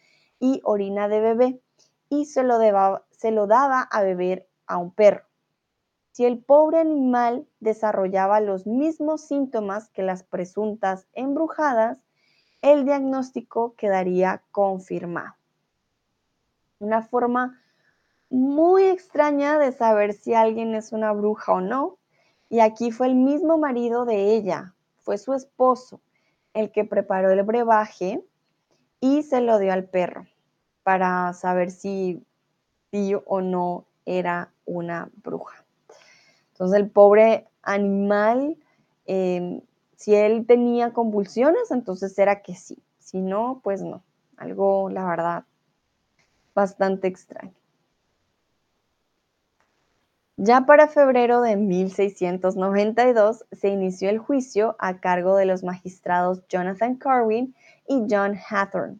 y 0.40 0.60
orina 0.64 1.06
de 1.06 1.20
bebé 1.20 1.60
y 2.08 2.24
se 2.24 2.42
lo, 2.42 2.58
se 3.12 3.30
lo 3.30 3.46
daba 3.46 3.82
a 3.82 4.02
beber 4.02 4.48
a 4.66 4.78
un 4.78 4.90
perro. 4.90 5.24
Si 6.12 6.24
el 6.24 6.42
pobre 6.42 6.80
animal 6.80 7.46
desarrollaba 7.60 8.40
los 8.40 8.66
mismos 8.66 9.22
síntomas 9.22 9.88
que 9.90 10.02
las 10.02 10.24
presuntas 10.24 11.06
embrujadas, 11.12 11.98
el 12.62 12.84
diagnóstico 12.84 13.74
quedaría 13.76 14.42
confirmado. 14.50 15.34
Una 16.80 17.02
forma 17.02 17.62
muy 18.28 18.84
extraña 18.84 19.58
de 19.58 19.72
saber 19.72 20.14
si 20.14 20.34
alguien 20.34 20.74
es 20.74 20.92
una 20.92 21.12
bruja 21.12 21.52
o 21.52 21.60
no. 21.60 21.98
Y 22.48 22.60
aquí 22.60 22.90
fue 22.90 23.06
el 23.06 23.14
mismo 23.14 23.58
marido 23.58 24.04
de 24.04 24.34
ella, 24.34 24.74
fue 24.98 25.18
su 25.18 25.34
esposo, 25.34 26.00
el 26.52 26.72
que 26.72 26.84
preparó 26.84 27.30
el 27.30 27.44
brebaje 27.44 28.24
y 29.00 29.22
se 29.22 29.40
lo 29.40 29.58
dio 29.58 29.72
al 29.72 29.84
perro 29.84 30.26
para 30.90 31.32
saber 31.34 31.70
si 31.70 32.20
sí 32.90 33.14
o 33.24 33.40
no 33.40 33.86
era 34.04 34.50
una 34.64 35.08
bruja. 35.22 35.64
Entonces 36.50 36.80
el 36.80 36.90
pobre 36.90 37.46
animal, 37.62 38.56
em, 39.06 39.60
si 39.94 40.16
él 40.16 40.46
tenía 40.48 40.92
convulsiones, 40.92 41.70
entonces 41.70 42.18
era 42.18 42.42
que 42.42 42.56
sí. 42.56 42.82
Si 42.98 43.20
no, 43.20 43.60
pues 43.62 43.82
no. 43.82 44.02
Algo, 44.36 44.90
la 44.90 45.04
verdad, 45.04 45.44
bastante 46.56 47.06
extraño. 47.06 47.54
Ya 50.36 50.62
para 50.66 50.88
febrero 50.88 51.40
de 51.40 51.54
1692 51.54 53.44
se 53.52 53.68
inició 53.68 54.10
el 54.10 54.18
juicio 54.18 54.74
a 54.80 54.98
cargo 54.98 55.36
de 55.36 55.44
los 55.44 55.62
magistrados 55.62 56.42
Jonathan 56.48 56.96
Carwin 56.96 57.54
y 57.86 58.06
John 58.10 58.36
Hathorne, 58.50 58.98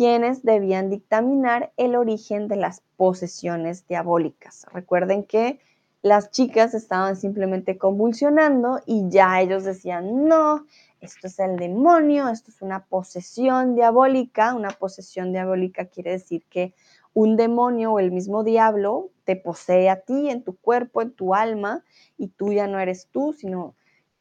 quienes 0.00 0.42
debían 0.42 0.88
dictaminar 0.88 1.74
el 1.76 1.94
origen 1.94 2.48
de 2.48 2.56
las 2.56 2.82
posesiones 2.96 3.86
diabólicas. 3.86 4.64
Recuerden 4.72 5.24
que 5.24 5.60
las 6.00 6.30
chicas 6.30 6.72
estaban 6.72 7.16
simplemente 7.16 7.76
convulsionando 7.76 8.80
y 8.86 9.10
ya 9.10 9.42
ellos 9.42 9.62
decían, 9.62 10.24
no, 10.24 10.64
esto 11.02 11.26
es 11.26 11.38
el 11.38 11.56
demonio, 11.56 12.30
esto 12.30 12.50
es 12.50 12.62
una 12.62 12.86
posesión 12.86 13.74
diabólica. 13.74 14.54
Una 14.54 14.70
posesión 14.70 15.32
diabólica 15.32 15.84
quiere 15.84 16.12
decir 16.12 16.46
que 16.48 16.72
un 17.12 17.36
demonio 17.36 17.92
o 17.92 17.98
el 17.98 18.10
mismo 18.10 18.42
diablo 18.42 19.10
te 19.24 19.36
posee 19.36 19.90
a 19.90 20.00
ti, 20.00 20.30
en 20.30 20.44
tu 20.44 20.56
cuerpo, 20.56 21.02
en 21.02 21.12
tu 21.12 21.34
alma, 21.34 21.84
y 22.16 22.28
tú 22.28 22.54
ya 22.54 22.66
no 22.66 22.80
eres 22.80 23.08
tú, 23.12 23.34
sino 23.34 23.74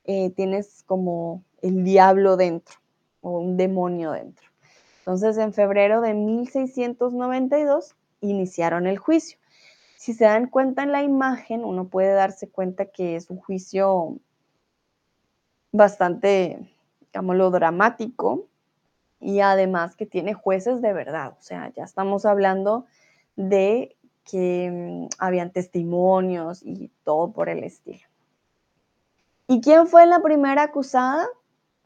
eh, 0.03 0.31
tienes 0.31 0.83
como 0.83 1.45
el 1.61 1.85
diablo 1.85 2.35
dentro 2.35 2.75
o 3.21 3.39
un 3.39 3.55
demonio 3.55 4.11
dentro. 4.11 4.48
Entonces, 5.09 5.39
en 5.39 5.53
febrero 5.53 6.01
de 6.01 6.13
1692 6.13 7.95
iniciaron 8.21 8.85
el 8.85 8.99
juicio. 8.99 9.39
Si 9.97 10.13
se 10.13 10.25
dan 10.25 10.45
cuenta 10.45 10.83
en 10.83 10.91
la 10.91 11.01
imagen, 11.01 11.65
uno 11.65 11.87
puede 11.87 12.13
darse 12.13 12.47
cuenta 12.47 12.85
que 12.85 13.15
es 13.15 13.31
un 13.31 13.37
juicio 13.37 14.19
bastante, 15.71 16.59
digámoslo, 16.99 17.49
dramático 17.49 18.45
y 19.19 19.39
además 19.39 19.95
que 19.95 20.05
tiene 20.05 20.35
jueces 20.35 20.79
de 20.79 20.93
verdad. 20.93 21.33
O 21.39 21.41
sea, 21.41 21.73
ya 21.75 21.85
estamos 21.85 22.27
hablando 22.27 22.85
de 23.35 23.97
que 24.23 24.69
mm, 24.71 25.07
habían 25.17 25.51
testimonios 25.51 26.61
y 26.61 26.91
todo 27.03 27.31
por 27.31 27.49
el 27.49 27.63
estilo. 27.63 28.07
¿Y 29.47 29.59
quién 29.59 29.87
fue 29.87 30.05
la 30.05 30.21
primera 30.21 30.61
acusada? 30.61 31.25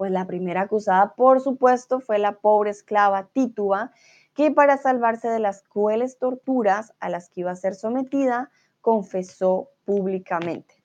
Pues 0.04 0.12
la 0.12 0.28
primera 0.28 0.64
acusada, 0.64 1.16
por 1.16 1.40
supuesto, 1.40 2.02
fue 2.02 2.20
la 2.20 2.34
pobre 2.34 2.72
esclava 2.72 3.30
Tituba, 3.32 3.94
que 4.34 4.52
para 4.52 4.76
salvarse 4.76 5.30
de 5.30 5.40
las 5.40 5.64
crueles 5.64 6.18
torturas 6.18 6.94
a 7.00 7.08
las 7.08 7.30
que 7.30 7.40
iba 7.40 7.52
a 7.52 7.56
ser 7.56 7.74
sometida, 7.74 8.52
confesó 8.82 9.70
públicamente. 9.86 10.76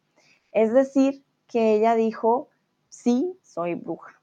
Es 0.52 0.72
decir, 0.72 1.24
que 1.48 1.74
ella 1.74 1.96
dijo, 1.96 2.48
sí, 2.90 3.36
soy 3.42 3.74
bruja. 3.74 4.20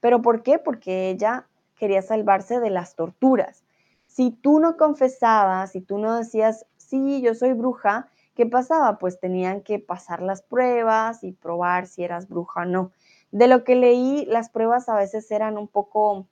¿Pero 0.00 0.22
por 0.22 0.44
qué? 0.44 0.60
Porque 0.60 1.10
ella 1.10 1.48
quería 1.74 2.02
salvarse 2.02 2.60
de 2.60 2.70
las 2.70 2.94
torturas. 2.94 3.64
Si 4.06 4.30
tú 4.30 4.60
no 4.60 4.76
confesabas, 4.76 5.72
si 5.72 5.80
tú 5.80 5.98
no 5.98 6.14
decías, 6.14 6.66
sí, 6.76 7.20
yo 7.20 7.34
soy 7.34 7.52
bruja, 7.52 8.06
¿qué 8.36 8.46
pasaba? 8.46 8.98
Pues 8.98 9.18
tenían 9.18 9.60
que 9.60 9.80
pasar 9.80 10.22
las 10.22 10.40
pruebas 10.40 11.24
y 11.24 11.32
probar 11.32 11.88
si 11.88 12.04
eras 12.04 12.28
bruja 12.28 12.60
o 12.60 12.64
no. 12.64 12.92
De 13.32 13.48
lo 13.48 13.64
que 13.64 13.74
leí, 13.74 14.26
las 14.26 14.50
pruebas 14.50 14.88
a 14.88 14.94
veces 14.94 15.30
eran 15.30 15.56
un 15.56 15.66
poco, 15.66 16.28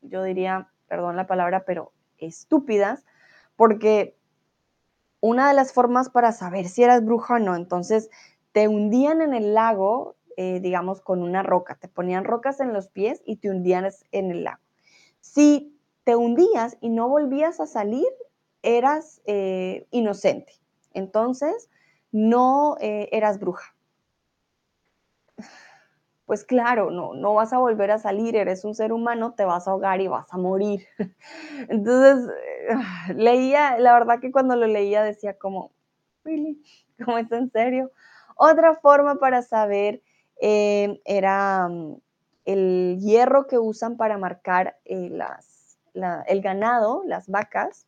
yo 0.00 0.22
diría, 0.22 0.70
perdón 0.86 1.16
la 1.16 1.26
palabra, 1.26 1.64
pero 1.64 1.92
estúpidas, 2.18 3.04
porque 3.56 4.16
una 5.20 5.48
de 5.48 5.54
las 5.54 5.72
formas 5.72 6.08
para 6.08 6.32
saber 6.32 6.68
si 6.68 6.84
eras 6.84 7.04
bruja 7.04 7.34
o 7.34 7.38
no, 7.40 7.56
entonces 7.56 8.10
te 8.52 8.68
hundían 8.68 9.20
en 9.22 9.34
el 9.34 9.54
lago, 9.54 10.14
eh, 10.36 10.60
digamos, 10.60 11.00
con 11.00 11.22
una 11.22 11.42
roca, 11.42 11.74
te 11.74 11.88
ponían 11.88 12.24
rocas 12.24 12.60
en 12.60 12.72
los 12.72 12.88
pies 12.88 13.20
y 13.26 13.36
te 13.36 13.50
hundían 13.50 13.88
en 14.12 14.30
el 14.30 14.44
lago. 14.44 14.62
Si 15.20 15.76
te 16.04 16.14
hundías 16.14 16.76
y 16.80 16.90
no 16.90 17.08
volvías 17.08 17.60
a 17.60 17.66
salir, 17.66 18.06
eras 18.62 19.20
eh, 19.26 19.86
inocente. 19.90 20.52
Entonces, 20.92 21.70
no 22.12 22.76
eh, 22.80 23.08
eras 23.12 23.40
bruja. 23.40 23.74
Pues 26.32 26.46
claro, 26.46 26.90
no, 26.90 27.12
no 27.12 27.34
vas 27.34 27.52
a 27.52 27.58
volver 27.58 27.90
a 27.90 27.98
salir, 27.98 28.36
eres 28.36 28.64
un 28.64 28.74
ser 28.74 28.94
humano, 28.94 29.34
te 29.34 29.44
vas 29.44 29.68
a 29.68 29.72
ahogar 29.72 30.00
y 30.00 30.08
vas 30.08 30.32
a 30.32 30.38
morir. 30.38 30.86
Entonces, 31.68 32.26
eh, 32.70 33.12
leía, 33.12 33.78
la 33.78 33.92
verdad 33.92 34.18
que 34.18 34.32
cuando 34.32 34.56
lo 34.56 34.66
leía 34.66 35.02
decía 35.02 35.36
como, 35.36 35.72
really, 36.24 36.62
¿cómo 37.04 37.18
es 37.18 37.30
en 37.32 37.50
serio? 37.50 37.92
Otra 38.34 38.76
forma 38.76 39.16
para 39.16 39.42
saber 39.42 40.00
era 40.40 41.68
mm, 41.68 41.96
el 42.46 42.98
hierro 42.98 43.46
que 43.46 43.58
usan 43.58 43.98
para 43.98 44.16
marcar 44.16 44.78
las, 44.86 45.76
el 45.92 46.40
ganado, 46.40 47.02
las 47.04 47.28
vacas. 47.28 47.86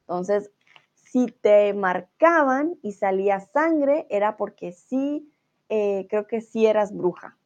Entonces, 0.00 0.50
si 0.94 1.26
te 1.26 1.74
marcaban 1.74 2.78
y 2.80 2.92
salía 2.92 3.40
sangre, 3.40 4.06
era 4.08 4.38
porque 4.38 4.72
sí, 4.72 5.30
eh, 5.68 6.06
creo 6.08 6.26
que 6.26 6.40
sí 6.40 6.66
eras 6.66 6.94
bruja. 6.94 7.36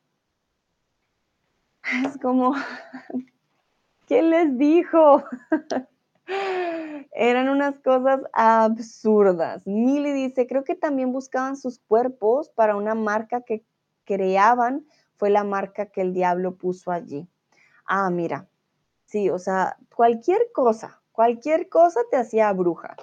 Es 2.07 2.17
como, 2.19 2.55
¿qué 4.07 4.23
les 4.23 4.57
dijo? 4.57 5.25
Eran 7.13 7.49
unas 7.49 7.79
cosas 7.81 8.21
absurdas. 8.33 9.67
Milly 9.67 10.13
dice, 10.13 10.47
creo 10.47 10.65
que 10.65 10.75
también 10.75 11.13
buscaban 11.13 11.57
sus 11.57 11.81
cuerpos 11.81 12.49
para 12.51 12.77
una 12.77 12.95
marca 12.95 13.43
que 13.43 13.65
creaban, 14.05 14.87
fue 15.17 15.31
la 15.31 15.45
marca 15.45 15.87
que 15.87 16.01
el 16.01 16.15
diablo 16.15 16.57
puso 16.57 16.91
allí. 16.91 17.29
Ah, 17.85 18.11
mira, 18.11 18.49
sí, 19.05 19.29
o 19.31 19.39
sea, 19.39 19.77
cualquier 19.95 20.41
cosa, 20.53 21.01
cualquier 21.13 21.69
cosa 21.69 22.01
te 22.11 22.17
hacía 22.17 22.53
bruja 22.53 22.97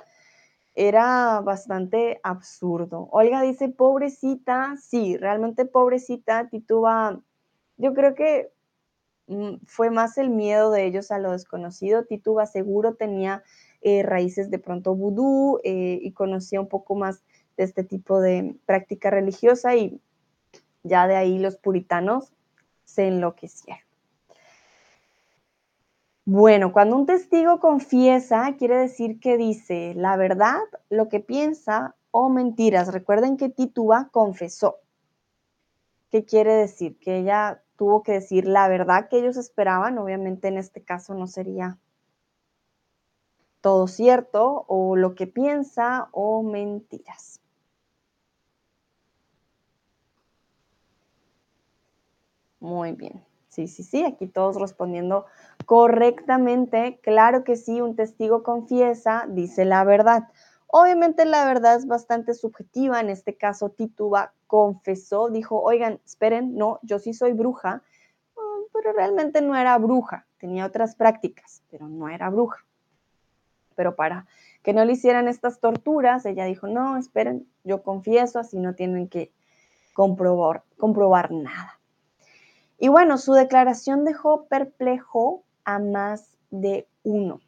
era 0.79 1.41
bastante 1.41 2.21
absurdo. 2.23 3.09
Olga 3.11 3.41
dice, 3.41 3.67
pobrecita, 3.67 4.77
sí, 4.77 5.17
realmente 5.17 5.65
pobrecita, 5.65 6.47
Tituba, 6.47 7.19
yo 7.75 7.93
creo 7.93 8.15
que 8.15 8.53
mm, 9.27 9.55
fue 9.65 9.91
más 9.91 10.17
el 10.17 10.29
miedo 10.29 10.71
de 10.71 10.85
ellos 10.85 11.11
a 11.11 11.19
lo 11.19 11.33
desconocido. 11.33 12.05
Tituba 12.05 12.45
seguro 12.45 12.95
tenía 12.95 13.43
eh, 13.81 14.03
raíces 14.03 14.49
de 14.49 14.59
pronto 14.59 14.95
vudú 14.95 15.59
eh, 15.65 15.99
y 16.01 16.13
conocía 16.13 16.61
un 16.61 16.69
poco 16.69 16.95
más 16.95 17.23
de 17.57 17.65
este 17.65 17.83
tipo 17.83 18.21
de 18.21 18.55
práctica 18.65 19.09
religiosa 19.09 19.75
y 19.75 19.99
ya 20.83 21.07
de 21.07 21.17
ahí 21.17 21.39
los 21.39 21.57
puritanos 21.57 22.31
se 22.85 23.09
enloquecieron. 23.09 23.88
Bueno, 26.31 26.71
cuando 26.71 26.95
un 26.95 27.07
testigo 27.07 27.59
confiesa, 27.59 28.55
quiere 28.55 28.77
decir 28.77 29.19
que 29.19 29.35
dice 29.35 29.95
la 29.95 30.15
verdad, 30.15 30.59
lo 30.91 31.09
que 31.09 31.19
piensa 31.19 31.95
o 32.11 32.29
mentiras. 32.29 32.93
Recuerden 32.93 33.35
que 33.35 33.49
Tituba 33.49 34.09
confesó. 34.11 34.77
¿Qué 36.11 36.25
quiere 36.25 36.53
decir? 36.53 36.99
Que 36.99 37.17
ella 37.17 37.63
tuvo 37.77 38.03
que 38.03 38.11
decir 38.11 38.45
la 38.45 38.67
verdad 38.67 39.09
que 39.09 39.17
ellos 39.17 39.37
esperaban. 39.37 39.97
Obviamente 39.97 40.49
en 40.49 40.59
este 40.59 40.83
caso 40.83 41.15
no 41.15 41.25
sería 41.25 41.79
todo 43.61 43.87
cierto 43.87 44.65
o 44.67 44.95
lo 44.95 45.15
que 45.15 45.25
piensa 45.25 46.09
o 46.11 46.43
mentiras. 46.43 47.41
Muy 52.59 52.91
bien. 52.91 53.28
Sí, 53.49 53.67
sí, 53.67 53.83
sí, 53.83 54.05
aquí 54.05 54.27
todos 54.27 54.59
respondiendo 54.59 55.25
correctamente. 55.65 56.99
Claro 57.01 57.43
que 57.43 57.55
sí, 57.55 57.81
un 57.81 57.95
testigo 57.95 58.43
confiesa, 58.43 59.25
dice 59.27 59.65
la 59.65 59.83
verdad. 59.83 60.29
Obviamente 60.67 61.25
la 61.25 61.45
verdad 61.45 61.75
es 61.77 61.87
bastante 61.87 62.35
subjetiva, 62.35 62.99
en 62.99 63.09
este 63.09 63.35
caso 63.35 63.69
Tituba 63.69 64.33
confesó, 64.45 65.29
dijo, 65.29 65.59
oigan, 65.59 65.99
esperen, 66.05 66.55
no, 66.55 66.79
yo 66.83 66.99
sí 66.99 67.13
soy 67.13 67.33
bruja, 67.33 67.81
mm, 68.35 68.65
pero 68.71 68.93
realmente 68.93 69.41
no 69.41 69.55
era 69.55 69.75
bruja, 69.79 70.27
tenía 70.37 70.67
otras 70.67 70.95
prácticas, 70.95 71.63
pero 71.71 71.87
no 71.87 72.07
era 72.07 72.29
bruja. 72.29 72.63
Pero 73.75 73.95
para 73.95 74.27
que 74.61 74.73
no 74.73 74.85
le 74.85 74.93
hicieran 74.93 75.27
estas 75.27 75.59
torturas, 75.59 76.23
ella 76.27 76.45
dijo, 76.45 76.67
no, 76.67 76.97
esperen, 76.97 77.47
yo 77.63 77.81
confieso, 77.81 78.37
así 78.37 78.59
no 78.59 78.75
tienen 78.75 79.07
que 79.07 79.31
comprobar, 79.93 80.63
comprobar 80.77 81.31
nada. 81.31 81.78
Y 82.79 82.87
bueno, 82.87 83.17
su 83.17 83.33
declaración 83.33 84.05
dejó 84.05 84.45
perplejo 84.45 85.43
a 85.65 85.79
más 85.79 86.37
de 86.49 86.87
uno. 87.03 87.41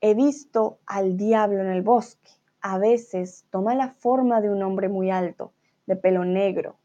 He 0.00 0.14
visto 0.14 0.78
al 0.86 1.16
diablo 1.16 1.60
en 1.60 1.70
el 1.70 1.82
bosque. 1.82 2.30
A 2.60 2.78
veces 2.78 3.44
toma 3.50 3.74
la 3.74 3.88
forma 3.88 4.40
de 4.40 4.50
un 4.50 4.62
hombre 4.62 4.88
muy 4.88 5.10
alto, 5.10 5.52
de 5.86 5.96
pelo 5.96 6.24
negro, 6.24 6.76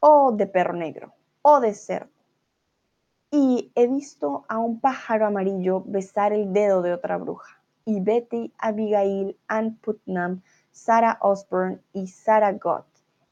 o 0.00 0.32
de 0.32 0.46
perro 0.46 0.72
negro, 0.72 1.12
o 1.42 1.60
de 1.60 1.74
cerdo. 1.74 2.10
Y 3.30 3.70
he 3.74 3.86
visto 3.86 4.44
a 4.48 4.58
un 4.58 4.80
pájaro 4.80 5.26
amarillo 5.26 5.82
besar 5.84 6.32
el 6.32 6.52
dedo 6.52 6.80
de 6.80 6.94
otra 6.94 7.18
bruja. 7.18 7.60
Y 7.84 8.00
Betty, 8.00 8.54
Abigail, 8.58 9.36
Ann 9.48 9.76
Putnam, 9.76 10.42
Sarah 10.70 11.18
Osborne 11.20 11.80
y 11.92 12.06
Sarah 12.06 12.52
Gott 12.52 12.86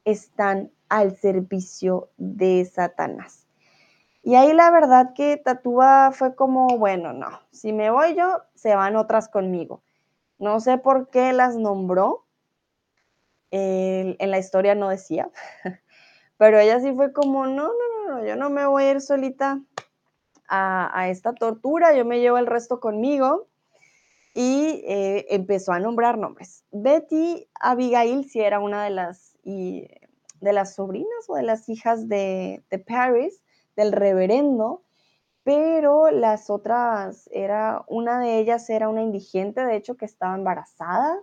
están 0.05 0.71
al 0.89 1.15
servicio 1.15 2.09
de 2.17 2.65
Satanás. 2.65 3.47
Y 4.23 4.35
ahí 4.35 4.53
la 4.53 4.71
verdad 4.71 5.13
que 5.13 5.37
Tatúa 5.37 6.11
fue 6.11 6.35
como, 6.35 6.77
bueno, 6.77 7.13
no, 7.13 7.39
si 7.51 7.71
me 7.71 7.89
voy 7.89 8.15
yo, 8.15 8.41
se 8.55 8.75
van 8.75 8.95
otras 8.95 9.29
conmigo. 9.29 9.81
No 10.37 10.59
sé 10.59 10.77
por 10.77 11.09
qué 11.09 11.33
las 11.33 11.55
nombró, 11.55 12.25
en 13.51 14.31
la 14.31 14.37
historia 14.37 14.75
no 14.75 14.89
decía, 14.89 15.29
pero 16.37 16.59
ella 16.59 16.79
sí 16.79 16.93
fue 16.93 17.13
como, 17.13 17.47
no, 17.47 17.67
no, 17.67 18.09
no, 18.09 18.25
yo 18.25 18.35
no 18.35 18.49
me 18.49 18.65
voy 18.65 18.83
a 18.83 18.91
ir 18.91 19.01
solita 19.01 19.61
a, 20.49 21.09
esta 21.09 21.33
tortura, 21.33 21.95
yo 21.95 22.05
me 22.05 22.19
llevo 22.19 22.37
el 22.37 22.47
resto 22.47 22.79
conmigo. 22.79 23.47
Y 24.33 24.83
eh, 24.85 25.25
empezó 25.31 25.71
a 25.71 25.79
nombrar 25.79 26.19
nombres. 26.19 26.63
Betty 26.71 27.49
Abigail 27.59 28.29
sí 28.29 28.39
era 28.39 28.59
una 28.59 28.83
de 28.83 28.91
las, 28.91 29.35
y 29.43 29.87
de 30.41 30.53
las 30.53 30.75
sobrinas 30.75 31.25
o 31.27 31.35
de 31.35 31.43
las 31.43 31.69
hijas 31.69 32.07
de, 32.07 32.63
Paris, 32.87 33.41
del 33.75 33.91
reverendo, 33.91 34.83
pero 35.43 36.11
las 36.11 36.49
otras, 36.49 37.29
era, 37.31 37.83
una 37.87 38.19
de 38.19 38.39
ellas 38.39 38.69
era 38.69 38.89
una 38.89 39.01
indigente, 39.01 39.65
de 39.65 39.75
hecho, 39.75 39.95
que 39.95 40.05
estaba 40.05 40.35
embarazada, 40.35 41.19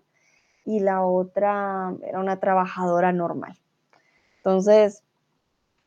y 0.65 0.81
la 0.81 1.05
otra 1.05 1.95
era 2.03 2.21
una 2.21 2.41
trabajadora 2.41 3.13
normal. 3.13 3.59
Entonces, 4.39 5.03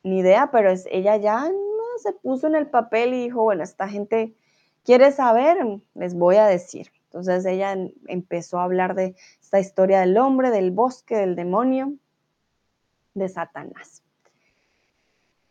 ni 0.04 0.20
idea, 0.20 0.50
pero 0.52 0.70
es, 0.70 0.86
ella 0.90 1.16
ya 1.16 1.50
se 2.02 2.12
puso 2.12 2.46
en 2.46 2.54
el 2.54 2.68
papel 2.68 3.12
y 3.12 3.24
dijo, 3.24 3.42
bueno, 3.42 3.64
esta 3.64 3.88
gente 3.88 4.34
quiere 4.84 5.10
saber, 5.12 5.58
les 5.94 6.14
voy 6.14 6.36
a 6.36 6.46
decir. 6.46 6.92
Entonces 7.04 7.44
ella 7.46 7.76
empezó 8.06 8.58
a 8.58 8.64
hablar 8.64 8.94
de 8.94 9.16
esta 9.40 9.58
historia 9.58 10.00
del 10.00 10.16
hombre, 10.18 10.50
del 10.50 10.70
bosque, 10.70 11.16
del 11.16 11.34
demonio, 11.34 11.94
de 13.18 13.28
Satanás. 13.28 14.02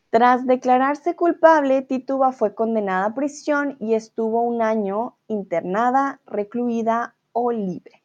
Tras 0.09 0.47
declararse 0.47 1.15
culpable, 1.15 1.81
Tituba 1.81 2.31
fue 2.31 2.55
condenada 2.55 3.05
a 3.05 3.13
prisión 3.13 3.75
y 3.79 3.93
estuvo 3.93 4.41
un 4.41 4.61
año 4.61 5.17
internada, 5.27 6.21
recluida 6.25 7.15
o 7.33 7.51
libre. 7.51 8.03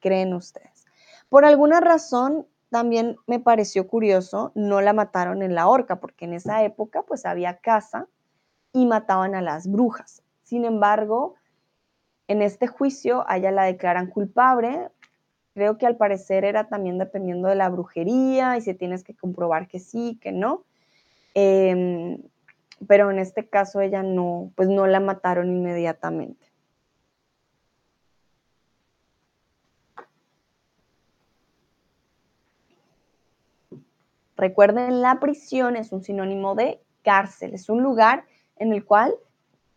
¿Creen 0.00 0.34
ustedes? 0.34 0.84
Por 1.28 1.44
alguna 1.44 1.80
razón, 1.80 2.46
también 2.68 3.16
me 3.28 3.38
pareció 3.38 3.86
curioso, 3.86 4.50
no 4.56 4.80
la 4.80 4.92
mataron 4.92 5.42
en 5.42 5.54
la 5.54 5.68
horca, 5.68 6.00
porque 6.00 6.24
en 6.24 6.34
esa 6.34 6.64
época 6.64 7.02
pues 7.02 7.24
había 7.24 7.58
caza 7.58 8.08
y 8.72 8.86
mataban 8.86 9.36
a 9.36 9.42
las 9.42 9.70
brujas. 9.70 10.24
Sin 10.42 10.64
embargo, 10.64 11.36
en 12.26 12.42
este 12.42 12.66
juicio 12.66 13.24
ella 13.30 13.52
la 13.52 13.62
declaran 13.64 14.08
culpable, 14.08 14.90
Creo 15.54 15.78
que 15.78 15.86
al 15.86 15.96
parecer 15.96 16.44
era 16.44 16.68
también 16.68 16.98
dependiendo 16.98 17.48
de 17.48 17.54
la 17.54 17.68
brujería 17.68 18.56
y 18.56 18.60
si 18.60 18.74
tienes 18.74 19.04
que 19.04 19.14
comprobar 19.14 19.68
que 19.68 19.78
sí, 19.78 20.18
que 20.20 20.32
no. 20.32 20.64
Em, 21.34 22.18
pero 22.88 23.10
en 23.10 23.20
este 23.20 23.48
caso 23.48 23.80
ella 23.80 24.02
no, 24.02 24.50
pues 24.56 24.68
no 24.68 24.86
la 24.88 24.98
mataron 24.98 25.50
inmediatamente. 25.50 26.44
Recuerden, 34.36 35.00
la 35.00 35.20
prisión 35.20 35.76
es 35.76 35.92
un 35.92 36.02
sinónimo 36.02 36.56
de 36.56 36.80
cárcel, 37.04 37.54
es 37.54 37.68
un 37.68 37.82
lugar 37.82 38.24
en 38.56 38.72
el 38.72 38.84
cual 38.84 39.14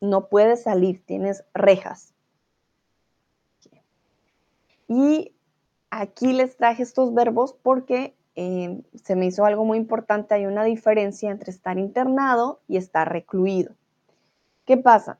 no 0.01 0.27
puedes 0.27 0.63
salir, 0.63 1.05
tienes 1.05 1.43
rejas. 1.53 2.15
Y 4.87 5.36
aquí 5.89 6.33
les 6.33 6.57
traje 6.57 6.83
estos 6.83 7.13
verbos 7.13 7.55
porque 7.61 8.15
eh, 8.35 8.81
se 9.03 9.15
me 9.15 9.25
hizo 9.25 9.45
algo 9.45 9.65
muy 9.65 9.77
importante, 9.77 10.35
hay 10.35 10.45
una 10.45 10.63
diferencia 10.63 11.31
entre 11.31 11.51
estar 11.51 11.77
internado 11.77 12.61
y 12.67 12.77
estar 12.77 13.11
recluido. 13.11 13.73
¿Qué 14.65 14.77
pasa? 14.77 15.17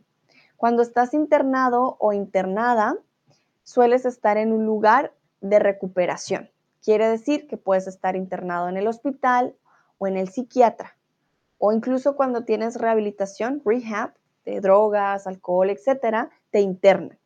Cuando 0.56 0.82
estás 0.82 1.14
internado 1.14 1.98
o 2.00 2.14
internada, 2.14 2.98
sueles 3.64 4.06
estar 4.06 4.38
en 4.38 4.52
un 4.52 4.66
lugar 4.66 5.14
de 5.42 5.60
recuperación. 5.60 6.50
Quiere 6.84 7.08
decir 7.08 7.48
que 7.48 7.58
puedes 7.58 7.88
estar 7.88 8.16
internado 8.16 8.70
en 8.70 8.78
el 8.78 8.88
hospital 8.88 9.56
o 9.98 10.08
en 10.08 10.18
el 10.18 10.30
psiquiatra, 10.30 10.96
o 11.58 11.72
incluso 11.72 12.16
cuando 12.16 12.44
tienes 12.44 12.76
rehabilitación, 12.76 13.62
rehab, 13.66 14.14
de 14.46 14.62
drogas, 14.62 15.28
alcohol, 15.28 15.70
etcétera, 15.70 16.30
te 16.52 16.62
internan. 16.62 17.20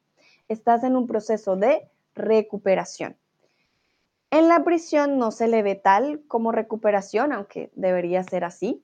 Estás 0.47 0.83
en 0.83 0.95
un 0.95 1.05
proceso 1.05 1.55
de 1.55 1.87
recuperación. 2.15 3.15
En 4.31 4.47
la 4.47 4.63
prisión 4.63 5.17
no 5.17 5.31
se 5.31 5.49
le 5.49 5.61
ve 5.61 5.75
tal 5.75 6.23
como 6.27 6.53
recuperación, 6.53 7.33
aunque 7.33 7.69
debería 7.75 8.23
ser 8.23 8.45
así. 8.45 8.81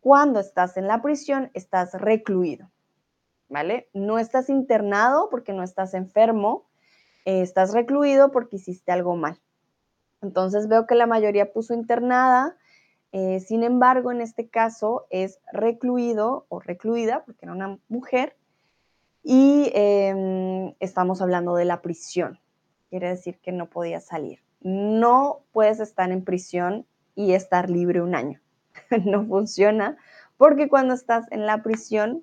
Cuando 0.00 0.40
estás 0.40 0.78
en 0.78 0.86
la 0.86 1.02
prisión, 1.02 1.50
estás 1.52 1.92
recluido, 1.92 2.70
¿vale? 3.50 3.90
No 3.92 4.18
estás 4.18 4.48
internado 4.48 5.28
porque 5.30 5.52
no 5.52 5.62
estás 5.62 5.92
enfermo, 5.92 6.64
eh, 7.26 7.42
estás 7.42 7.74
recluido 7.74 8.32
porque 8.32 8.56
hiciste 8.56 8.92
algo 8.92 9.14
mal. 9.14 9.38
Entonces 10.22 10.68
veo 10.68 10.86
que 10.86 10.94
la 10.94 11.06
mayoría 11.06 11.52
puso 11.52 11.74
internada, 11.74 12.56
eh, 13.12 13.40
sin 13.40 13.62
embargo, 13.62 14.10
en 14.10 14.22
este 14.22 14.48
caso 14.48 15.06
es 15.10 15.38
recluido 15.52 16.46
o 16.48 16.60
recluida, 16.60 17.24
porque 17.26 17.44
era 17.44 17.52
una 17.52 17.78
mujer, 17.88 18.36
y 19.22 19.70
em, 19.74 20.74
estamos 20.80 21.20
hablando 21.20 21.56
de 21.56 21.66
la 21.66 21.82
prisión. 21.82 22.40
Quiere 22.88 23.08
decir 23.08 23.38
que 23.40 23.52
no 23.52 23.68
podía 23.68 24.00
salir. 24.00 24.45
No 24.60 25.42
puedes 25.52 25.80
estar 25.80 26.10
en 26.10 26.24
prisión 26.24 26.86
y 27.14 27.32
estar 27.32 27.70
libre 27.70 28.02
un 28.02 28.14
año. 28.14 28.40
no 29.04 29.26
funciona 29.26 29.96
porque 30.36 30.68
cuando 30.68 30.94
estás 30.94 31.30
en 31.30 31.46
la 31.46 31.62
prisión, 31.62 32.22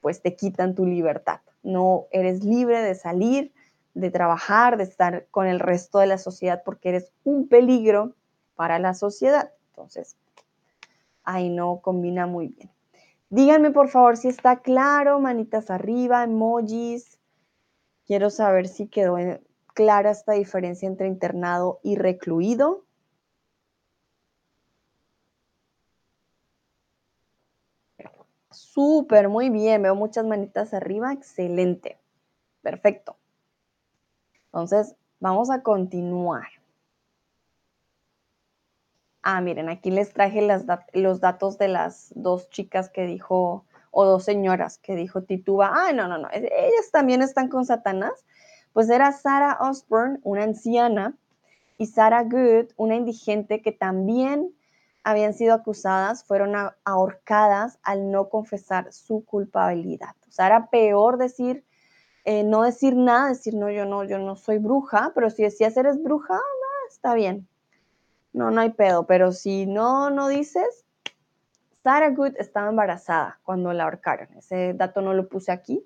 pues 0.00 0.22
te 0.22 0.36
quitan 0.36 0.74
tu 0.74 0.84
libertad. 0.84 1.40
No 1.62 2.06
eres 2.10 2.44
libre 2.44 2.80
de 2.80 2.94
salir, 2.94 3.52
de 3.94 4.10
trabajar, 4.10 4.76
de 4.76 4.84
estar 4.84 5.26
con 5.30 5.46
el 5.46 5.58
resto 5.58 5.98
de 5.98 6.06
la 6.06 6.18
sociedad 6.18 6.62
porque 6.64 6.90
eres 6.90 7.12
un 7.24 7.48
peligro 7.48 8.14
para 8.54 8.78
la 8.78 8.94
sociedad. 8.94 9.52
Entonces, 9.70 10.16
ahí 11.24 11.48
no 11.48 11.80
combina 11.80 12.26
muy 12.26 12.48
bien. 12.48 12.70
Díganme 13.30 13.72
por 13.72 13.88
favor 13.88 14.16
si 14.16 14.28
está 14.28 14.60
claro, 14.60 15.18
manitas 15.18 15.70
arriba, 15.70 16.22
emojis. 16.22 17.18
Quiero 18.06 18.30
saber 18.30 18.68
si 18.68 18.86
quedó 18.86 19.16
clara 19.76 20.10
esta 20.10 20.32
diferencia 20.32 20.88
entre 20.88 21.06
internado 21.06 21.80
y 21.82 21.96
recluido. 21.96 22.86
Súper, 28.50 29.28
muy 29.28 29.50
bien, 29.50 29.82
veo 29.82 29.94
muchas 29.94 30.24
manitas 30.24 30.72
arriba, 30.72 31.12
excelente, 31.12 31.98
perfecto. 32.62 33.18
Entonces, 34.46 34.96
vamos 35.20 35.50
a 35.50 35.62
continuar. 35.62 36.48
Ah, 39.22 39.42
miren, 39.42 39.68
aquí 39.68 39.90
les 39.90 40.12
traje 40.14 40.40
los 40.94 41.20
datos 41.20 41.58
de 41.58 41.68
las 41.68 42.12
dos 42.14 42.48
chicas 42.48 42.88
que 42.88 43.04
dijo, 43.04 43.66
o 43.90 44.04
dos 44.06 44.24
señoras 44.24 44.78
que 44.78 44.94
dijo 44.94 45.24
Tituba. 45.24 45.70
Ah, 45.74 45.92
no, 45.92 46.08
no, 46.08 46.16
no, 46.16 46.28
ellas 46.32 46.90
también 46.92 47.20
están 47.20 47.48
con 47.48 47.66
Satanás. 47.66 48.24
Pues 48.76 48.90
era 48.90 49.10
Sarah 49.12 49.56
Osborne, 49.58 50.18
una 50.22 50.42
anciana, 50.42 51.16
y 51.78 51.86
Sarah 51.86 52.24
Good, 52.24 52.72
una 52.76 52.96
indigente 52.96 53.62
que 53.62 53.72
también 53.72 54.54
habían 55.02 55.32
sido 55.32 55.54
acusadas, 55.54 56.24
fueron 56.24 56.52
ahorcadas 56.84 57.78
al 57.82 58.10
no 58.10 58.28
confesar 58.28 58.92
su 58.92 59.24
culpabilidad. 59.24 60.14
O 60.28 60.30
sea, 60.30 60.48
era 60.48 60.66
peor 60.66 61.16
decir, 61.16 61.64
eh, 62.26 62.44
no 62.44 62.64
decir 62.64 62.96
nada, 62.96 63.30
decir, 63.30 63.54
no, 63.54 63.70
yo 63.70 63.86
no, 63.86 64.04
yo 64.04 64.18
no 64.18 64.36
soy 64.36 64.58
bruja, 64.58 65.12
pero 65.14 65.30
si 65.30 65.44
decías 65.44 65.74
eres 65.78 66.02
bruja, 66.02 66.34
no, 66.34 66.90
está 66.90 67.14
bien 67.14 67.48
no, 68.34 68.50
no 68.50 68.60
hay 68.60 68.70
pedo, 68.70 69.06
pero 69.06 69.32
si 69.32 69.64
no, 69.64 70.10
no 70.10 70.28
dices, 70.28 70.84
Sarah 71.82 72.10
Good 72.10 72.34
estaba 72.36 72.68
embarazada 72.68 73.40
cuando 73.42 73.72
la 73.72 73.84
ahorcaron. 73.84 74.28
Ese 74.36 74.74
dato 74.74 75.00
no 75.00 75.14
lo 75.14 75.26
puse 75.26 75.52
aquí, 75.52 75.82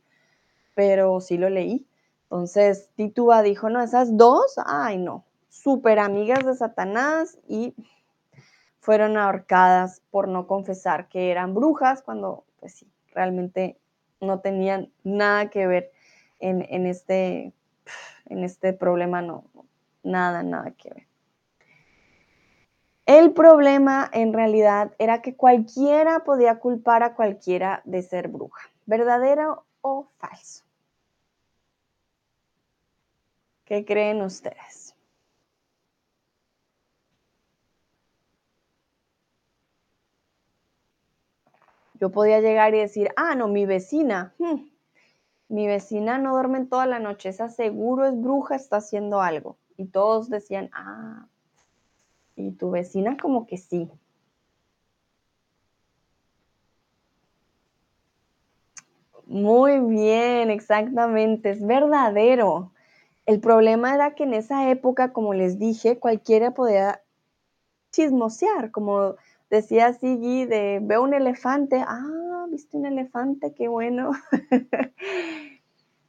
pero 0.75 1.21
sí 1.21 1.39
lo 1.39 1.49
leí. 1.49 1.87
Entonces, 2.31 2.89
Tituba 2.95 3.43
dijo, 3.43 3.71
no, 3.71 3.83
esas 3.83 4.17
dos, 4.17 4.55
ay 4.65 4.99
no, 4.99 5.25
súper 5.49 5.99
amigas 5.99 6.47
de 6.47 6.55
Satanás 6.55 7.37
y 7.49 7.75
fueron 8.79 9.19
ahorcadas 9.19 10.01
por 10.13 10.29
no 10.29 10.47
confesar 10.47 11.09
que 11.09 11.33
eran 11.33 11.55
brujas 11.55 12.03
cuando, 12.03 12.45
pues 12.61 12.75
sí, 12.75 12.87
realmente 13.13 13.81
no 14.21 14.39
tenían 14.39 14.93
nada 15.03 15.51
que 15.51 15.67
ver 15.67 15.91
en, 16.39 16.65
en 16.71 16.87
este, 16.87 17.53
en 18.27 18.45
este 18.45 18.75
problema, 18.75 19.23
no, 19.23 19.43
nada, 20.05 20.45
nada 20.45 20.71
que 20.71 20.91
ver. 20.91 21.07
El 23.07 23.33
problema 23.33 24.09
en 24.13 24.33
realidad 24.33 24.93
era 25.01 25.21
que 25.21 25.35
cualquiera 25.35 26.21
podía 26.21 26.61
culpar 26.61 27.03
a 27.03 27.17
cualquiera 27.17 27.83
de 27.85 28.03
ser 28.03 28.29
bruja, 28.29 28.71
verdadero 28.87 29.65
o 29.81 30.07
falso. 30.19 30.70
¿Qué 33.71 33.85
creen 33.85 34.21
ustedes? 34.21 34.97
Yo 41.95 42.11
podía 42.11 42.41
llegar 42.41 42.75
y 42.75 42.81
decir, 42.81 43.11
ah, 43.15 43.37
no, 43.37 43.47
mi 43.47 43.67
vecina, 43.67 44.35
hmm, 44.39 44.63
mi 45.51 45.69
vecina 45.69 46.19
no 46.19 46.33
duerme 46.33 46.67
toda 46.67 46.87
la 46.87 46.99
noche, 46.99 47.29
esa 47.29 47.49
seguro 47.49 48.07
es 48.07 48.21
bruja, 48.21 48.57
está 48.57 48.79
haciendo 48.79 49.21
algo. 49.21 49.57
Y 49.77 49.85
todos 49.85 50.29
decían, 50.29 50.69
ah, 50.73 51.29
y 52.35 52.51
tu 52.51 52.73
vecina 52.73 53.17
como 53.17 53.47
que 53.47 53.57
sí. 53.57 53.89
Muy 59.27 59.79
bien, 59.79 60.51
exactamente, 60.51 61.51
es 61.51 61.65
verdadero. 61.65 62.73
El 63.31 63.39
problema 63.39 63.95
era 63.95 64.17
que 64.17 64.25
en 64.25 64.35
esa 64.35 64.71
época, 64.71 65.13
como 65.13 65.35
les 65.35 65.57
dije, 65.57 66.01
cualquiera 66.01 66.51
podía 66.51 67.01
chismosear, 67.93 68.73
como 68.73 69.15
decía 69.49 69.93
Sigi, 69.93 70.47
de 70.47 70.81
veo 70.83 71.05
un 71.05 71.15
elefante, 71.15 71.81
ah, 71.87 72.47
viste 72.51 72.77
un 72.77 72.87
elefante, 72.87 73.55
qué 73.55 73.69
bueno. 73.69 74.11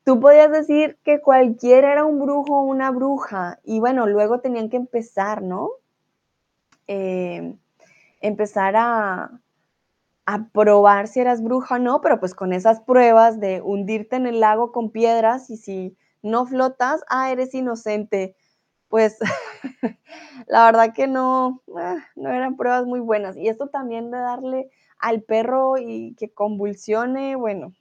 Tú 0.04 0.20
podías 0.20 0.50
decir 0.50 0.98
que 1.04 1.22
cualquiera 1.22 1.92
era 1.92 2.06
un 2.06 2.20
brujo 2.20 2.58
o 2.58 2.64
una 2.64 2.90
bruja, 2.90 3.60
y 3.64 3.80
bueno, 3.80 4.08
luego 4.08 4.40
tenían 4.40 4.70
que 4.70 4.78
empezar, 4.78 5.44
¿no? 5.44 5.70
Eh, 6.88 7.56
empezar 8.22 8.76
a, 8.76 9.30
a 10.26 10.46
probar 10.52 11.08
si 11.08 11.20
eras 11.20 11.44
bruja 11.44 11.76
o 11.76 11.80
no, 11.80 12.02
pero 12.02 12.20
pues 12.20 12.34
con 12.34 12.52
esas 12.52 12.80
pruebas 12.82 13.40
de 13.40 13.62
hundirte 13.62 14.16
en 14.16 14.26
el 14.26 14.40
lago 14.40 14.72
con 14.72 14.90
piedras 14.90 15.52
y 15.52 15.58
si 15.58 15.96
no 16.22 16.46
flotas, 16.46 17.04
ah, 17.10 17.32
eres 17.32 17.54
inocente. 17.54 18.36
Pues 18.90 19.18
la 20.48 20.66
verdad 20.66 20.94
que 20.94 21.08
no, 21.08 21.62
ah, 21.78 21.98
no 22.16 22.30
eran 22.32 22.58
pruebas 22.58 22.86
muy 22.86 23.00
buenas. 23.00 23.38
Y 23.38 23.48
esto 23.48 23.68
también 23.70 24.12
de 24.12 24.20
darle 24.20 24.70
al 25.00 25.24
perro 25.24 25.78
y 25.78 26.16
que 26.16 26.34
convulsione, 26.34 27.36
bueno, 27.36 27.74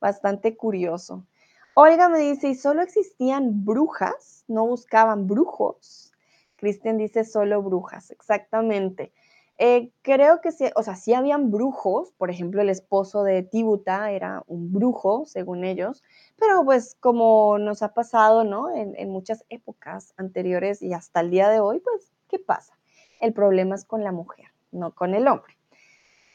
bastante 0.00 0.56
curioso. 0.56 1.26
Olga 1.74 2.08
me 2.08 2.18
dice, 2.18 2.48
¿y 2.48 2.54
solo 2.54 2.82
existían 2.82 3.64
brujas? 3.64 4.44
¿No 4.48 4.66
buscaban 4.66 5.26
brujos? 5.26 6.12
Cristian 6.56 6.98
dice 6.98 7.24
solo 7.24 7.62
brujas, 7.62 8.10
exactamente. 8.10 9.12
Eh, 9.60 9.90
creo 10.02 10.40
que 10.40 10.52
sí, 10.52 10.70
o 10.76 10.84
sea, 10.84 10.94
sí 10.94 11.14
habían 11.14 11.50
brujos, 11.50 12.12
por 12.12 12.30
ejemplo, 12.30 12.62
el 12.62 12.70
esposo 12.70 13.24
de 13.24 13.42
Tibuta 13.42 14.12
era 14.12 14.44
un 14.46 14.72
brujo, 14.72 15.24
según 15.26 15.64
ellos, 15.64 16.04
pero 16.38 16.64
pues 16.64 16.96
como 17.00 17.58
nos 17.58 17.82
ha 17.82 17.92
pasado, 17.92 18.44
¿no? 18.44 18.70
En, 18.72 19.10
muchas 19.10 19.44
épocas 19.48 20.14
anteriores 20.16 20.80
y 20.80 20.92
hasta 20.92 21.20
el 21.20 21.30
día 21.30 21.48
de 21.48 21.58
hoy, 21.58 21.80
pues, 21.80 22.12
¿qué 22.28 22.38
pasa? 22.38 22.78
El 23.20 23.32
problema 23.32 23.74
es 23.74 23.84
con 23.84 24.04
la 24.04 24.12
mujer, 24.12 24.46
no 24.70 24.94
con 24.94 25.14
el 25.14 25.26
hombre. 25.26 25.58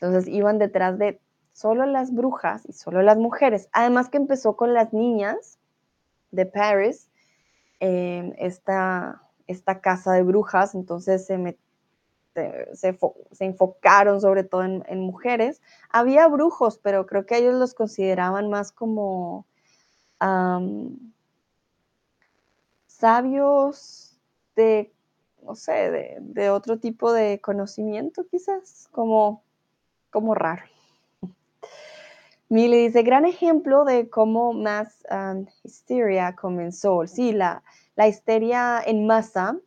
Entonces 0.01 0.27
iban 0.27 0.59
detrás 0.59 0.97
de 0.97 1.21
solo 1.53 1.85
las 1.85 2.13
brujas 2.13 2.63
y 2.67 2.73
solo 2.73 3.01
las 3.03 3.17
mujeres. 3.17 3.69
Además 3.71 4.09
que 4.09 4.17
empezó 4.17 4.57
con 4.57 4.73
las 4.73 4.91
niñas 4.91 5.59
de 6.31 6.45
Paris, 6.45 7.09
eh, 7.79 8.33
esta 8.37 9.23
esta 9.47 9.81
casa 9.81 10.13
de 10.13 10.23
brujas, 10.23 10.75
entonces 10.75 11.25
se 11.25 11.57
se, 12.33 12.97
enfocaron 13.39 14.21
sobre 14.21 14.43
todo 14.43 14.63
en, 14.63 14.99
mujeres. 14.99 15.61
Había 15.89 16.27
brujos, 16.27 16.77
pero 16.77 17.05
creo 17.05 17.25
que 17.25 17.37
ellos 17.37 17.55
los 17.55 17.73
consideraban 17.73 18.49
más 18.49 18.71
como 18.71 19.45
sabios 22.87 24.17
de, 24.55 24.93
no 25.41 25.55
sé, 25.55 26.17
de, 26.21 26.49
otro 26.49 26.79
tipo 26.79 27.11
de 27.11 27.41
conocimiento 27.41 28.25
quizás, 28.31 28.87
como, 28.91 29.43
como 30.09 30.33
raro. 30.35 30.63
Milly 32.49 32.87
dice, 32.87 33.03
gran 33.03 33.25
ejemplo 33.25 33.83
de 33.83 34.09
cómo 34.09 34.53
mass 34.53 35.03
histeria 35.63 36.35
comenzó. 36.35 37.05
Sí, 37.07 37.33
la, 37.33 37.63
la 37.95 38.07
histeria 38.07 38.81
en 38.85 39.05
masa 39.05 39.57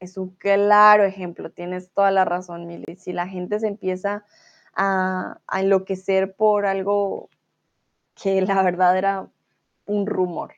es 0.00 0.16
un 0.16 0.30
claro 0.30 1.04
ejemplo, 1.04 1.50
tienes 1.50 1.90
toda 1.90 2.10
la 2.10 2.24
razón, 2.24 2.66
Mili. 2.66 2.96
Si 2.96 3.12
la 3.12 3.26
gente 3.26 3.60
se 3.60 3.68
empieza 3.68 4.24
a, 4.74 5.38
enloquecer 5.52 6.34
por 6.34 6.66
algo 6.66 7.28
que 8.14 8.42
la 8.42 8.62
verdad 8.62 8.96
era 8.96 9.28
un 9.86 10.06
rumor. 10.06 10.54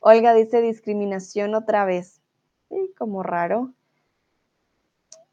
Olga 0.00 0.34
dice 0.34 0.60
discriminación 0.60 1.54
otra 1.54 1.84
vez. 1.84 2.20
Sí, 2.68 2.92
como 2.96 3.22
raro. 3.22 3.72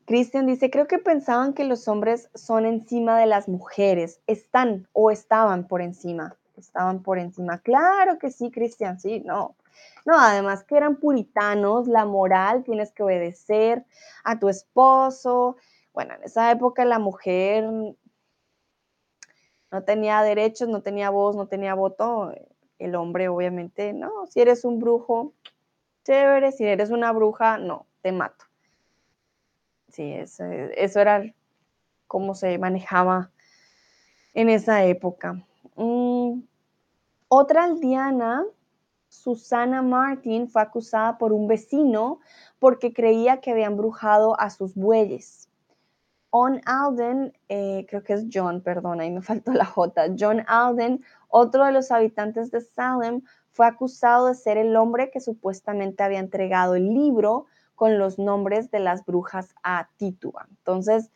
Cristian 0.05 0.45
dice, 0.45 0.69
creo 0.69 0.87
que 0.87 0.99
pensaban 0.99 1.53
que 1.53 1.63
los 1.63 1.87
hombres 1.87 2.29
son 2.35 2.65
encima 2.65 3.19
de 3.19 3.25
las 3.25 3.47
mujeres. 3.47 4.21
Están 4.27 4.87
o 4.93 5.11
estaban 5.11 5.67
por 5.67 5.81
encima. 5.81 6.35
Estaban 6.57 7.01
por 7.01 7.19
encima. 7.19 7.59
Claro 7.59 8.17
que 8.19 8.31
sí, 8.31 8.51
Cristian, 8.51 8.99
sí, 8.99 9.21
no. 9.21 9.55
No, 10.05 10.19
además 10.19 10.63
que 10.63 10.77
eran 10.77 10.97
puritanos, 10.97 11.87
la 11.87 12.05
moral, 12.05 12.63
tienes 12.63 12.91
que 12.91 13.03
obedecer 13.03 13.85
a 14.23 14.39
tu 14.39 14.49
esposo. 14.49 15.57
Bueno, 15.93 16.13
en 16.15 16.23
esa 16.23 16.51
época 16.51 16.85
la 16.85 16.99
mujer 16.99 17.65
no 19.71 19.83
tenía 19.83 20.21
derechos, 20.21 20.67
no 20.69 20.81
tenía 20.81 21.09
voz, 21.09 21.35
no 21.35 21.47
tenía 21.47 21.73
voto. 21.73 22.33
El 22.77 22.95
hombre, 22.95 23.29
obviamente, 23.29 23.93
no. 23.93 24.27
Si 24.27 24.41
eres 24.41 24.63
un 24.63 24.79
brujo, 24.79 25.33
chévere. 26.03 26.51
Si 26.51 26.65
eres 26.65 26.91
una 26.91 27.11
bruja, 27.11 27.57
no, 27.57 27.87
te 28.01 28.11
mato. 28.11 28.45
Sí, 29.89 30.13
eso, 30.13 30.43
era 30.99 31.23
cómo 32.07 32.35
se 32.35 32.57
manejaba 32.57 33.31
en 34.33 34.49
esa 34.49 34.83
época. 34.83 35.41
Mm, 35.75 36.41
otra 37.29 37.63
aldeana 37.63 38.45
Susana 39.21 39.81
Martin 39.81 40.47
fue 40.47 40.61
acusada 40.61 41.17
por 41.17 41.33
un 41.33 41.47
vecino 41.47 42.19
porque 42.59 42.93
creía 42.93 43.41
que 43.41 43.51
había 43.51 43.67
embrujado 43.67 44.39
a 44.39 44.49
sus 44.49 44.75
bueyes. 44.75 45.49
On 46.29 46.61
Alden, 46.65 47.33
eh, 47.47 47.85
creo 47.89 48.03
que 48.03 48.13
es 48.13 48.25
John, 48.31 48.61
perdón, 48.61 48.99
ahí 48.99 49.09
me 49.09 49.21
faltó 49.21 49.53
la 49.53 49.65
J. 49.65 50.15
John 50.19 50.43
Alden, 50.47 51.03
otro 51.29 51.65
de 51.65 51.71
los 51.71 51.91
habitantes 51.91 52.51
de 52.51 52.61
Salem, 52.61 53.21
fue 53.51 53.65
acusado 53.65 54.27
de 54.27 54.35
ser 54.35 54.57
el 54.57 54.75
hombre 54.75 55.11
que 55.11 55.21
supuestamente 55.21 56.03
había 56.03 56.19
entregado 56.19 56.75
el 56.75 56.93
libro 56.93 57.45
con 57.73 57.97
los 57.97 58.19
nombres 58.19 58.69
de 58.69 58.79
las 58.79 59.05
brujas 59.05 59.55
a 59.63 59.89
Tituba. 59.95 60.47
Entonces, 60.49 61.09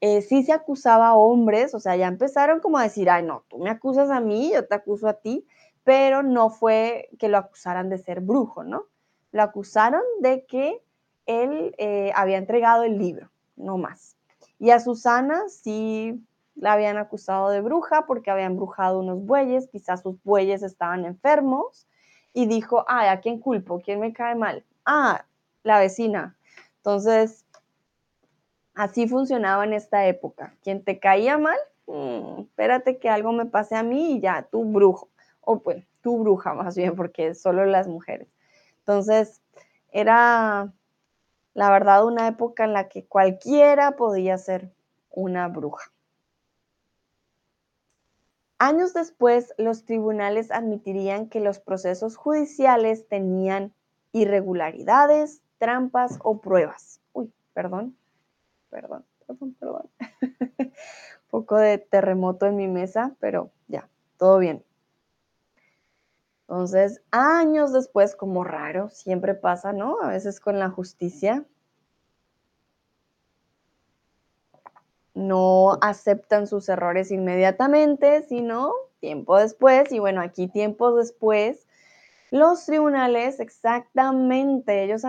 eh, 0.00 0.22
sí 0.22 0.44
se 0.44 0.52
acusaba 0.52 1.08
a 1.08 1.14
hombres, 1.14 1.74
o 1.74 1.80
sea, 1.80 1.96
ya 1.96 2.06
empezaron 2.06 2.60
como 2.60 2.78
a 2.78 2.84
decir, 2.84 3.10
ay, 3.10 3.24
no, 3.24 3.44
tú 3.48 3.58
me 3.58 3.70
acusas 3.70 4.08
a 4.10 4.20
mí, 4.20 4.52
yo 4.54 4.66
te 4.66 4.74
acuso 4.76 5.08
a 5.08 5.14
ti 5.14 5.46
pero 5.84 6.22
no 6.22 6.50
fue 6.50 7.08
que 7.18 7.28
lo 7.28 7.38
acusaran 7.38 7.88
de 7.88 7.98
ser 7.98 8.20
brujo, 8.20 8.64
¿no? 8.64 8.84
Lo 9.32 9.42
acusaron 9.42 10.02
de 10.20 10.44
que 10.44 10.82
él 11.26 11.74
eh, 11.78 12.12
había 12.14 12.38
entregado 12.38 12.82
el 12.82 12.98
libro, 12.98 13.30
no 13.56 13.78
más. 13.78 14.16
Y 14.58 14.70
a 14.70 14.80
Susana 14.80 15.48
sí 15.48 16.22
la 16.54 16.74
habían 16.74 16.98
acusado 16.98 17.48
de 17.50 17.60
bruja 17.60 18.06
porque 18.06 18.30
había 18.30 18.44
embrujado 18.44 19.00
unos 19.00 19.24
bueyes, 19.24 19.68
quizás 19.68 20.02
sus 20.02 20.22
bueyes 20.24 20.62
estaban 20.62 21.04
enfermos, 21.04 21.86
y 22.32 22.46
dijo, 22.46 22.84
ay, 22.86 23.08
¿a 23.08 23.20
quién 23.20 23.40
culpo? 23.40 23.80
¿Quién 23.80 24.00
me 24.00 24.12
cae 24.12 24.34
mal? 24.34 24.64
Ah, 24.84 25.24
la 25.62 25.78
vecina. 25.78 26.36
Entonces, 26.76 27.44
así 28.74 29.08
funcionaba 29.08 29.64
en 29.64 29.72
esta 29.72 30.06
época. 30.06 30.54
Quien 30.62 30.84
te 30.84 30.98
caía 30.98 31.38
mal, 31.38 31.58
mm, 31.86 32.42
espérate 32.42 32.98
que 32.98 33.08
algo 33.08 33.32
me 33.32 33.46
pase 33.46 33.76
a 33.76 33.82
mí 33.82 34.16
y 34.16 34.20
ya, 34.20 34.46
tú 34.50 34.64
brujo 34.64 35.09
o 35.40 35.60
pues 35.60 35.86
tu 36.02 36.18
bruja 36.18 36.54
más 36.54 36.76
bien, 36.76 36.96
porque 36.96 37.34
solo 37.34 37.64
las 37.64 37.88
mujeres. 37.88 38.28
Entonces, 38.78 39.40
era 39.92 40.72
la 41.54 41.70
verdad 41.70 42.04
una 42.04 42.28
época 42.28 42.64
en 42.64 42.72
la 42.72 42.88
que 42.88 43.04
cualquiera 43.04 43.92
podía 43.96 44.38
ser 44.38 44.72
una 45.10 45.48
bruja. 45.48 45.90
Años 48.58 48.92
después, 48.92 49.54
los 49.56 49.84
tribunales 49.84 50.50
admitirían 50.50 51.28
que 51.28 51.40
los 51.40 51.58
procesos 51.58 52.16
judiciales 52.16 53.08
tenían 53.08 53.72
irregularidades, 54.12 55.42
trampas 55.58 56.18
o 56.22 56.40
pruebas. 56.40 57.00
Uy, 57.12 57.32
perdón, 57.54 57.96
perdón, 58.68 59.04
perdón, 59.26 59.54
perdón. 59.58 59.90
Un 60.58 60.72
poco 61.30 61.56
de 61.56 61.78
terremoto 61.78 62.46
en 62.46 62.56
mi 62.56 62.68
mesa, 62.68 63.14
pero 63.18 63.50
ya, 63.68 63.88
todo 64.18 64.38
bien. 64.38 64.62
Entonces, 66.50 67.00
años 67.12 67.72
después, 67.72 68.16
como 68.16 68.42
raro, 68.42 68.90
siempre 68.90 69.34
pasa, 69.34 69.72
¿no? 69.72 69.98
A 70.02 70.08
veces 70.08 70.40
con 70.40 70.58
la 70.58 70.68
justicia, 70.68 71.44
no 75.14 75.78
aceptan 75.80 76.48
sus 76.48 76.68
errores 76.68 77.12
inmediatamente, 77.12 78.24
sino 78.24 78.72
tiempo 78.98 79.38
después. 79.38 79.92
Y 79.92 80.00
bueno, 80.00 80.20
aquí 80.22 80.48
tiempo 80.48 80.92
después, 80.92 81.68
los 82.32 82.66
tribunales 82.66 83.38
exactamente, 83.38 84.82
ellos 84.82 85.04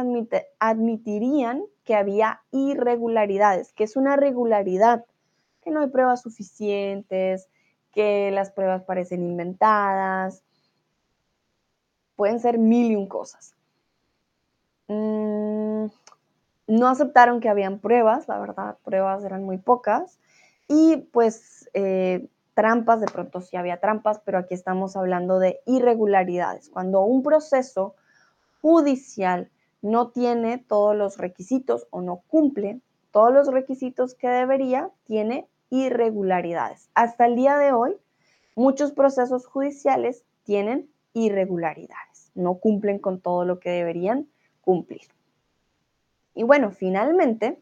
admitirían 0.60 1.64
que 1.84 1.96
había 1.96 2.44
irregularidades. 2.52 3.74
que 3.74 3.86
es 3.86 3.96
una 3.96 4.16
regularidad? 4.16 5.06
Que 5.64 5.72
no 5.72 5.80
hay 5.80 5.88
pruebas 5.88 6.22
suficientes, 6.22 7.50
que 7.92 8.30
las 8.30 8.52
pruebas 8.52 8.84
parecen 8.84 9.24
inventadas, 9.24 10.44
pueden 12.22 12.39
ser 12.39 12.59
mil 12.59 12.91
y 12.91 12.95
un 12.95 13.07
cosas. 13.07 13.55
Mm, 14.88 15.88
no 16.67 16.88
aceptaron 16.88 17.39
que 17.39 17.49
habían 17.49 17.80
pruebas, 17.80 18.28
la 18.28 18.38
verdad, 18.38 18.78
pruebas 18.84 19.24
eran 19.24 19.43
muy 19.43 19.57
pocas. 19.57 20.19
Y 20.67 20.97
pues 20.97 21.67
eh, 21.74 22.30
trampas, 22.53 22.99
de 22.99 23.07
pronto 23.07 23.41
sí 23.41 23.57
había 23.57 23.80
trampas, 23.80 24.22
pero 24.24 24.38
aquí 24.38 24.53
estamos 24.53 24.95
hablando 24.95 25.39
de 25.39 25.61
irregularidades. 25.65 26.69
Cuando 26.69 27.01
un 27.01 27.24
proceso 27.24 27.95
judicial 28.61 29.49
no 29.82 30.09
tiene 30.09 30.59
todos 30.59 30.95
los 30.95 31.17
requisitos 31.17 31.88
o 31.89 32.01
no 32.01 32.22
cumple 32.28 32.82
todos 33.09 33.34
los 33.34 33.47
requisitos 33.47 34.13
que 34.13 34.28
debería, 34.28 34.91
tiene 35.05 35.47
irregularidades. 35.72 36.88
Hasta 36.93 37.26
el 37.26 37.36
día 37.36 37.57
de 37.57 37.72
hoy, 37.72 37.97
muchos 38.55 38.91
procesos 38.91 39.47
judiciales 39.47 40.24
tienen 40.43 40.88
irregularidades 41.13 42.11
no 42.34 42.55
cumplen 42.55 42.99
con 42.99 43.19
todo 43.19 43.45
lo 43.45 43.59
que 43.59 43.69
deberían 43.69 44.27
cumplir. 44.61 45.01
Y 46.34 46.43
bueno, 46.43 46.71
finalmente, 46.71 47.61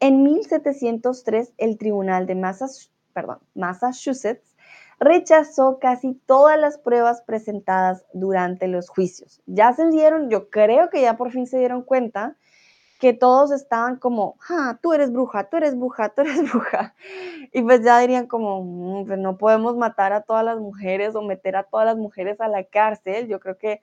en 0.00 0.22
1703 0.22 1.54
el 1.58 1.78
Tribunal 1.78 2.26
de 2.26 2.34
Massachusetts 3.54 4.56
rechazó 4.98 5.78
casi 5.80 6.14
todas 6.26 6.58
las 6.58 6.78
pruebas 6.78 7.22
presentadas 7.22 8.04
durante 8.12 8.68
los 8.68 8.88
juicios. 8.88 9.40
Ya 9.46 9.72
se 9.72 9.88
dieron, 9.88 10.30
yo 10.30 10.48
creo 10.50 10.90
que 10.90 11.00
ya 11.02 11.16
por 11.16 11.32
fin 11.32 11.46
se 11.46 11.58
dieron 11.58 11.82
cuenta 11.82 12.36
que 13.02 13.12
todos 13.12 13.50
estaban 13.50 13.96
como, 13.96 14.36
ah, 14.48 14.78
tú 14.80 14.92
eres 14.92 15.12
bruja, 15.12 15.50
tú 15.50 15.56
eres 15.56 15.76
bruja, 15.76 16.10
tú 16.10 16.20
eres 16.20 16.36
bruja. 16.52 16.94
Y 17.52 17.60
pues 17.62 17.82
ya 17.82 17.98
dirían 17.98 18.28
como, 18.28 18.62
mm, 18.62 19.06
pues 19.06 19.18
no 19.18 19.36
podemos 19.38 19.76
matar 19.76 20.12
a 20.12 20.20
todas 20.22 20.44
las 20.44 20.60
mujeres 20.60 21.16
o 21.16 21.22
meter 21.22 21.56
a 21.56 21.64
todas 21.64 21.84
las 21.84 21.96
mujeres 21.96 22.40
a 22.40 22.46
la 22.46 22.62
cárcel. 22.62 23.26
Yo 23.26 23.40
creo 23.40 23.58
que 23.58 23.80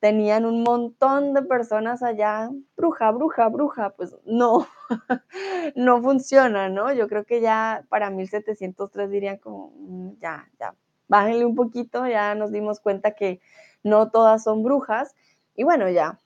tenían 0.00 0.46
un 0.46 0.62
montón 0.62 1.34
de 1.34 1.42
personas 1.42 2.02
allá, 2.02 2.48
bruja, 2.74 3.10
bruja, 3.10 3.48
bruja, 3.50 3.90
pues 3.90 4.16
no, 4.24 4.66
no 5.76 6.00
funciona, 6.00 6.70
¿no? 6.70 6.94
Yo 6.94 7.08
creo 7.08 7.26
que 7.26 7.42
ya 7.42 7.84
para 7.90 8.08
1703 8.08 9.10
dirían 9.10 9.36
como, 9.36 9.74
mm, 9.76 10.12
ya, 10.18 10.48
ya, 10.58 10.74
bájenle 11.08 11.44
un 11.44 11.56
poquito, 11.56 12.06
ya 12.06 12.34
nos 12.34 12.50
dimos 12.52 12.80
cuenta 12.80 13.10
que 13.10 13.42
no 13.82 14.10
todas 14.10 14.44
son 14.44 14.62
brujas, 14.62 15.14
y 15.54 15.64
bueno, 15.64 15.90
ya, 15.90 16.18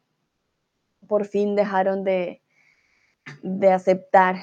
por 1.06 1.26
fin 1.26 1.54
dejaron 1.56 2.04
de, 2.04 2.42
de 3.42 3.72
aceptar 3.72 4.36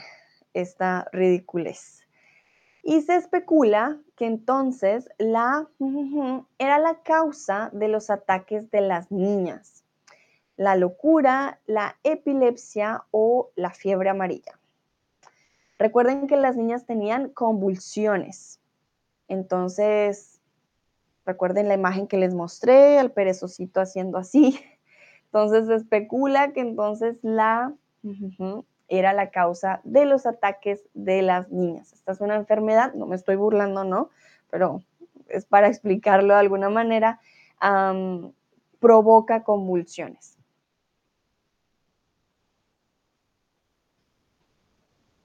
esta 0.53 1.07
ridiculez. 1.11 2.01
Y 2.83 3.01
se 3.01 3.15
especula 3.15 3.97
que 4.15 4.25
entonces 4.25 5.09
la 5.17 5.67
era 6.57 6.79
la 6.79 7.01
causa 7.01 7.69
de 7.73 7.87
los 7.87 8.09
ataques 8.09 8.69
de 8.71 8.81
las 8.81 9.11
niñas, 9.11 9.83
la 10.57 10.75
locura, 10.75 11.59
la 11.65 11.97
epilepsia 12.03 13.05
o 13.11 13.51
la 13.55 13.71
fiebre 13.71 14.09
amarilla. 14.09 14.59
Recuerden 15.79 16.27
que 16.27 16.37
las 16.37 16.55
niñas 16.55 16.85
tenían 16.85 17.29
convulsiones. 17.29 18.59
Entonces, 19.27 20.39
recuerden 21.25 21.67
la 21.67 21.73
imagen 21.73 22.07
que 22.07 22.17
les 22.17 22.33
mostré, 22.33 22.99
al 22.99 23.11
perezosito 23.11 23.81
haciendo 23.81 24.17
así. 24.17 24.59
Entonces 25.33 25.65
se 25.65 25.73
especula 25.73 26.53
que 26.53 26.61
entonces 26.61 27.17
la 27.23 27.73
era 28.87 29.13
la 29.13 29.31
causa 29.31 29.81
de 29.83 30.05
los 30.05 30.27
ataques 30.27 30.83
de 30.93 31.23
las 31.23 31.49
niñas. 31.49 31.91
Esta 31.91 32.11
es 32.11 32.21
una 32.21 32.35
enfermedad, 32.35 32.93
no 32.93 33.07
me 33.07 33.15
estoy 33.15 33.35
burlando, 33.35 33.83
¿no? 33.83 34.11
Pero 34.51 34.83
es 35.29 35.45
para 35.45 35.69
explicarlo 35.69 36.35
de 36.35 36.39
alguna 36.39 36.69
manera, 36.69 37.19
provoca 38.79 39.43
convulsiones. 39.43 40.37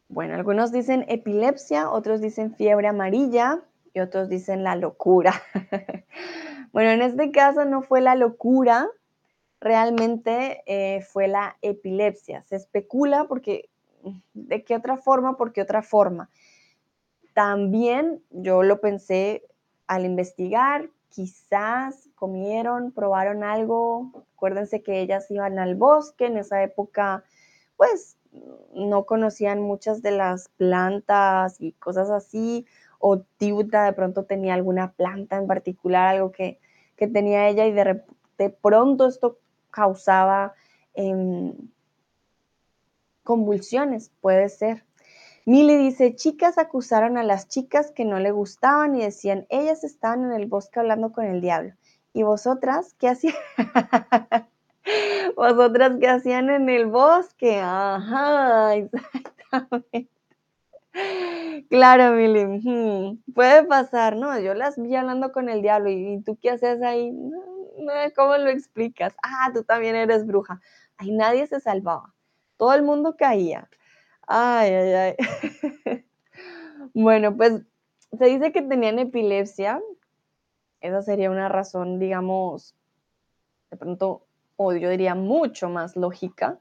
Bueno, 0.08 0.36
algunos 0.36 0.72
dicen 0.72 1.04
epilepsia, 1.08 1.90
otros 1.90 2.22
dicen 2.22 2.54
fiebre 2.54 2.88
amarilla 2.88 3.60
y 3.92 4.00
otros 4.00 4.30
dicen 4.30 4.64
la 4.64 4.74
locura. 4.74 5.34
bueno, 6.72 6.92
en 6.92 7.02
este 7.02 7.30
caso 7.30 7.66
no 7.66 7.82
fue 7.82 8.00
la 8.00 8.14
locura, 8.14 8.88
realmente 9.60 10.62
eh, 10.66 11.02
fue 11.02 11.28
la 11.28 11.56
epilepsia. 11.62 12.42
Se 12.44 12.56
especula 12.56 13.24
porque, 13.24 13.68
¿de 14.34 14.64
qué 14.64 14.76
otra 14.76 14.96
forma? 14.96 15.36
¿Por 15.36 15.52
qué 15.52 15.62
otra 15.62 15.82
forma? 15.82 16.30
También 17.34 18.22
yo 18.30 18.62
lo 18.62 18.80
pensé 18.80 19.44
al 19.86 20.04
investigar, 20.04 20.90
quizás 21.08 22.08
comieron, 22.14 22.92
probaron 22.92 23.42
algo. 23.42 24.26
Acuérdense 24.34 24.82
que 24.82 25.00
ellas 25.00 25.30
iban 25.30 25.58
al 25.58 25.74
bosque, 25.74 26.26
en 26.26 26.36
esa 26.36 26.62
época, 26.62 27.24
pues 27.76 28.16
no 28.74 29.04
conocían 29.06 29.60
muchas 29.60 30.02
de 30.02 30.10
las 30.10 30.48
plantas 30.56 31.60
y 31.60 31.72
cosas 31.72 32.10
así, 32.10 32.66
o 32.98 33.20
Tiuta 33.20 33.84
de 33.84 33.92
pronto 33.92 34.24
tenía 34.24 34.54
alguna 34.54 34.92
planta 34.92 35.36
en 35.36 35.46
particular, 35.46 36.08
algo 36.08 36.32
que, 36.32 36.60
tenía 36.96 37.48
ella 37.48 37.66
y 37.66 37.72
de, 37.72 38.02
de, 38.38 38.50
pronto 38.50 39.06
esto 39.06 39.38
causaba 39.78 40.54
em, 40.94 41.54
convulsiones, 43.22 44.10
puede 44.20 44.48
ser. 44.48 44.84
Mili 45.46 45.76
dice, 45.76 46.16
chicas 46.16 46.58
acusaron 46.58 47.16
a 47.16 47.22
las 47.22 47.46
chicas 47.46 47.92
que 47.92 48.04
no 48.04 48.18
le 48.18 48.32
gustaban 48.32 48.96
y 48.96 49.04
decían, 49.04 49.46
ellas 49.50 49.84
estaban 49.84 50.24
en 50.24 50.32
el 50.32 50.46
bosque 50.46 50.80
hablando 50.80 51.12
con 51.12 51.26
el 51.26 51.40
diablo. 51.40 51.74
¿Y 52.12 52.24
vosotras 52.24 52.96
qué 52.98 53.08
hacían? 53.08 53.36
¿Vosotras 55.36 55.92
qué 56.00 56.08
hacían 56.08 56.50
en 56.50 56.68
el 56.68 56.86
bosque? 56.86 57.60
Ajá, 57.60 58.74
exactamente. 58.74 60.17
Claro, 61.70 62.14
Mili, 62.14 63.20
puede 63.34 63.64
pasar, 63.64 64.16
¿no? 64.16 64.38
Yo 64.40 64.54
las 64.54 64.80
vi 64.80 64.94
hablando 64.94 65.32
con 65.32 65.48
el 65.48 65.60
diablo 65.62 65.90
y, 65.90 66.22
tú 66.22 66.38
qué 66.40 66.50
haces 66.50 66.82
ahí, 66.82 67.12
¿cómo 68.16 68.36
lo 68.38 68.48
explicas? 68.50 69.14
Ah, 69.22 69.50
tú 69.52 69.64
también 69.64 69.94
eres 69.94 70.26
bruja. 70.26 70.60
Ahí 70.96 71.10
nadie 71.10 71.46
se 71.46 71.60
salvaba, 71.60 72.14
todo 72.56 72.72
el 72.74 72.82
mundo 72.82 73.16
caía. 73.16 73.68
Ay, 74.26 74.70
ay, 74.72 74.92
ay. 74.92 76.04
bueno, 76.94 77.36
pues 77.36 77.62
se 78.16 78.24
dice 78.26 78.52
que 78.52 78.62
tenían 78.62 78.98
epilepsia. 78.98 79.80
Esa 80.80 81.02
sería 81.02 81.30
una 81.30 81.48
razón, 81.48 81.98
digamos, 81.98 82.74
de 83.70 83.76
pronto, 83.76 84.26
o 84.56 84.72
yo 84.74 84.90
diría 84.90 85.14
mucho 85.14 85.68
más 85.68 85.96
lógica 85.96 86.60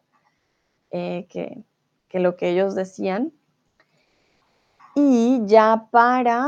eh, 0.91 1.27
que, 1.29 1.63
lo 2.19 2.35
que 2.35 2.49
ellos 2.49 2.75
decían. 2.75 3.31
Y 4.99 5.45
ya 5.45 5.89
para 5.91 6.47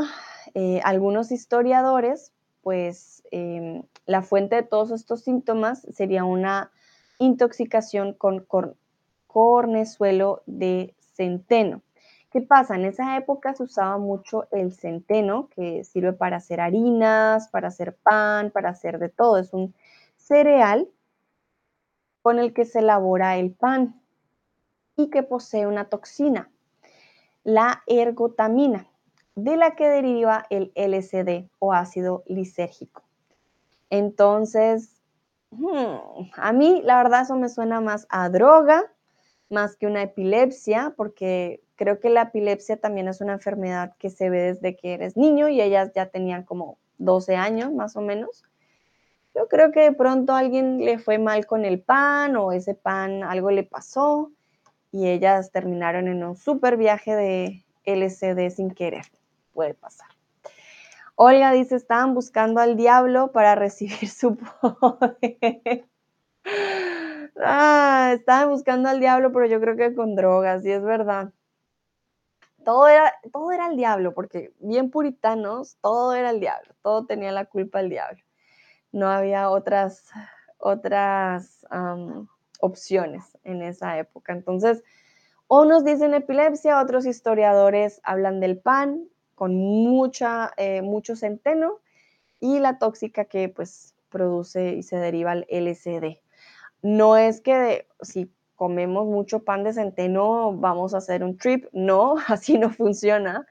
eh, 0.55 0.81
algunos 0.83 1.31
historiadores, 1.31 2.33
pues 2.63 3.21
em, 3.29 3.83
la 4.07 4.23
fuente 4.23 4.55
de 4.55 4.63
todos 4.63 4.89
estos 4.89 5.21
síntomas 5.21 5.85
sería 5.93 6.23
una 6.23 6.71
intoxicación 7.19 8.13
con 8.13 8.47
cornezuelo 9.27 10.41
de 10.47 10.95
centeno. 10.97 11.83
¿Qué 12.31 12.41
pasa? 12.41 12.73
En 12.73 12.85
esa 12.85 13.15
época 13.17 13.53
se 13.53 13.61
usaba 13.61 13.99
mucho 13.99 14.47
el 14.49 14.73
centeno, 14.73 15.47
que 15.49 15.83
sirve 15.83 16.13
para 16.13 16.37
hacer 16.37 16.59
harinas, 16.59 17.49
para 17.49 17.67
hacer 17.67 17.97
pan, 17.97 18.49
para 18.49 18.71
hacer 18.71 18.97
de 18.97 19.09
todo. 19.09 19.37
Es 19.37 19.53
un 19.53 19.75
cereal 20.17 20.89
con 22.23 22.39
el 22.39 22.53
que 22.53 22.65
se 22.65 22.79
elabora 22.79 23.37
el 23.37 23.51
pan 23.51 24.01
y 24.95 25.11
que 25.11 25.21
posee 25.21 25.67
una 25.67 25.85
toxina, 25.85 26.49
la 27.43 27.83
ergotamina, 27.87 28.87
de 29.35 29.57
la 29.57 29.75
que 29.75 29.87
deriva 29.87 30.45
el 30.49 30.71
LSD 30.75 31.49
o 31.59 31.73
ácido 31.73 32.23
lisérgico. 32.27 33.03
Entonces, 33.89 35.01
hmm, 35.51 36.29
a 36.35 36.53
mí 36.53 36.81
la 36.83 36.97
verdad 36.97 37.21
eso 37.21 37.35
me 37.35 37.49
suena 37.49 37.81
más 37.81 38.05
a 38.09 38.29
droga 38.29 38.85
más 39.49 39.75
que 39.75 39.87
una 39.87 40.03
epilepsia, 40.03 40.93
porque 40.95 41.61
creo 41.75 41.99
que 41.99 42.09
la 42.09 42.23
epilepsia 42.23 42.77
también 42.77 43.07
es 43.07 43.21
una 43.21 43.33
enfermedad 43.33 43.93
que 43.97 44.09
se 44.09 44.29
ve 44.29 44.53
desde 44.53 44.75
que 44.75 44.93
eres 44.93 45.17
niño 45.17 45.49
y 45.49 45.61
ellas 45.61 45.91
ya 45.93 46.07
tenían 46.07 46.43
como 46.43 46.77
12 46.97 47.35
años 47.35 47.73
más 47.73 47.95
o 47.95 48.01
menos. 48.01 48.43
Yo 49.35 49.47
creo 49.47 49.71
que 49.71 49.81
de 49.81 49.91
pronto 49.91 50.33
alguien 50.33 50.83
le 50.83 50.99
fue 50.99 51.17
mal 51.17 51.45
con 51.45 51.65
el 51.65 51.81
pan 51.81 52.35
o 52.35 52.51
ese 52.51 52.75
pan 52.75 53.23
algo 53.23 53.51
le 53.51 53.63
pasó 53.63 54.31
y 54.91 55.07
ellas 55.07 55.51
terminaron 55.51 56.07
en 56.07 56.23
un 56.23 56.35
super 56.35 56.77
viaje 56.77 57.15
de 57.15 57.65
LCD 57.85 58.49
sin 58.49 58.71
querer. 58.71 59.05
Puede 59.53 59.73
pasar. 59.73 60.07
Olga 61.15 61.51
dice, 61.51 61.75
estaban 61.75 62.13
buscando 62.13 62.61
al 62.61 62.77
diablo 62.77 63.31
para 63.31 63.55
recibir 63.55 64.09
su 64.09 64.37
poder. 64.37 65.85
Ah, 67.41 68.11
estaba 68.15 68.47
buscando 68.47 68.89
al 68.89 68.99
diablo, 68.99 69.31
pero 69.31 69.45
yo 69.45 69.61
creo 69.61 69.77
que 69.77 69.95
con 69.95 70.15
drogas, 70.15 70.65
y 70.65 70.71
es 70.71 70.83
verdad. 70.83 71.31
Todo 72.65 72.87
era, 72.89 73.13
todo 73.31 73.51
era 73.51 73.67
el 73.67 73.77
diablo, 73.77 74.13
porque 74.13 74.53
bien 74.59 74.91
puritanos, 74.91 75.77
todo 75.81 76.13
era 76.15 76.31
el 76.31 76.41
diablo, 76.41 76.73
todo 76.81 77.05
tenía 77.05 77.31
la 77.31 77.45
culpa 77.45 77.79
el 77.79 77.89
diablo. 77.89 78.21
No 78.91 79.07
había 79.07 79.49
otras, 79.49 80.03
otras 80.57 81.65
opciones 82.59 83.37
en 83.43 83.61
esa 83.61 83.97
época. 83.97 84.33
Entonces, 84.33 84.83
unos 85.47 85.83
dicen 85.83 86.13
epilepsia, 86.13 86.81
otros 86.81 87.05
historiadores 87.05 88.01
hablan 88.03 88.39
del 88.39 88.59
pan 88.59 89.05
con 89.35 89.55
mucha, 89.55 90.51
eh, 90.57 90.81
mucho 90.81 91.15
centeno 91.15 91.79
y 92.39 92.59
la 92.59 92.77
tóxica 92.77 93.25
que 93.25 93.49
pues 93.49 93.95
produce 94.09 94.73
y 94.75 94.83
se 94.83 94.97
deriva 94.97 95.33
el 95.33 95.45
LSD 95.49 96.19
no 96.81 97.17
es 97.17 97.41
que 97.41 97.87
si 98.01 98.31
comemos 98.55 99.05
mucho 99.05 99.43
pan 99.43 99.63
de 99.63 99.73
centeno 99.73 100.53
vamos 100.53 100.93
a 100.93 100.97
hacer 100.97 101.23
un 101.23 101.37
trip, 101.37 101.67
no, 101.71 102.15
así 102.27 102.57
no 102.57 102.69
funciona, 102.69 103.47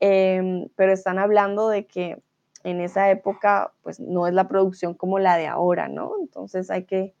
em, 0.00 0.68
pero 0.76 0.92
están 0.92 1.18
hablando 1.18 1.68
de 1.68 1.86
que 1.86 2.22
en 2.64 2.80
esa 2.80 3.10
época 3.10 3.72
pues 3.82 4.00
no 4.00 4.26
es 4.26 4.34
la 4.34 4.48
producción 4.48 4.94
como 4.94 5.18
la 5.18 5.36
de 5.36 5.46
ahora, 5.46 5.88
¿no? 5.88 6.14
Entonces 6.20 6.70
hay 6.70 6.84
que, 6.84 7.14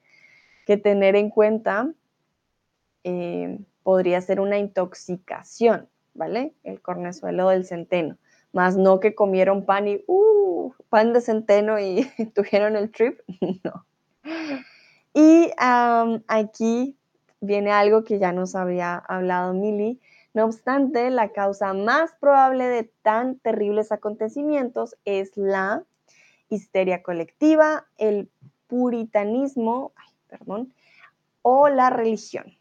tener 0.76 1.16
en 1.16 1.30
cuenta, 1.30 1.92
em, 3.04 3.64
podría 3.82 4.20
ser 4.20 4.40
una 4.40 4.58
intoxicación, 4.58 5.88
¿vale? 6.14 6.54
El 6.64 6.80
cornezuelo 6.82 7.48
del 7.48 7.64
centeno, 7.64 8.18
más 8.52 8.76
no 8.76 9.00
que 9.00 9.14
comieron 9.14 9.64
pan 9.64 9.88
y, 9.88 10.04
uh, 10.06 10.72
pan 10.90 11.12
de 11.12 11.20
centeno 11.20 11.78
y 11.78 12.06
tuvieron 12.34 12.76
el 12.76 12.90
trip, 12.90 13.20
no. 13.64 13.86
Y 15.14 15.50
aquí 16.28 16.96
viene 17.40 17.72
algo 17.72 18.04
que 18.04 18.18
ya 18.18 18.32
nos 18.32 18.54
había 18.54 18.96
hablado 18.96 19.54
Mili. 19.54 20.00
No 20.34 20.44
obstante, 20.44 21.10
la 21.10 21.32
causa 21.32 21.72
más 21.72 22.14
probable 22.20 22.68
de 22.68 22.84
tan 23.02 23.38
terribles 23.38 23.90
acontecimientos 23.90 24.96
es 25.04 25.36
la 25.36 25.84
histeria 26.48 27.02
colectiva, 27.02 27.86
el 27.96 28.30
puritanismo, 28.66 29.92
perdón, 30.28 30.72
o 31.42 31.68
la 31.68 31.90
religión. 31.90 32.56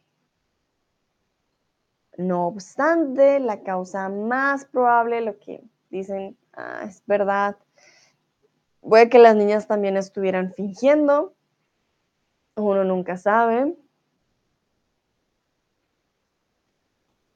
No 2.18 2.48
obstante, 2.48 3.40
la 3.40 3.62
causa 3.62 4.10
más 4.10 4.66
probable, 4.66 5.22
lo 5.22 5.38
que 5.38 5.64
dicen, 5.90 6.38
ah, 6.54 6.84
es 6.88 7.04
verdad, 7.06 7.58
puede 8.82 9.10
que 9.10 9.20
las 9.20 9.36
niñas 9.36 9.68
también 9.68 9.98
estuvieran 9.98 10.54
fingiendo, 10.54 11.36
uno 12.56 12.84
nunca 12.84 13.18
sabe. 13.18 13.78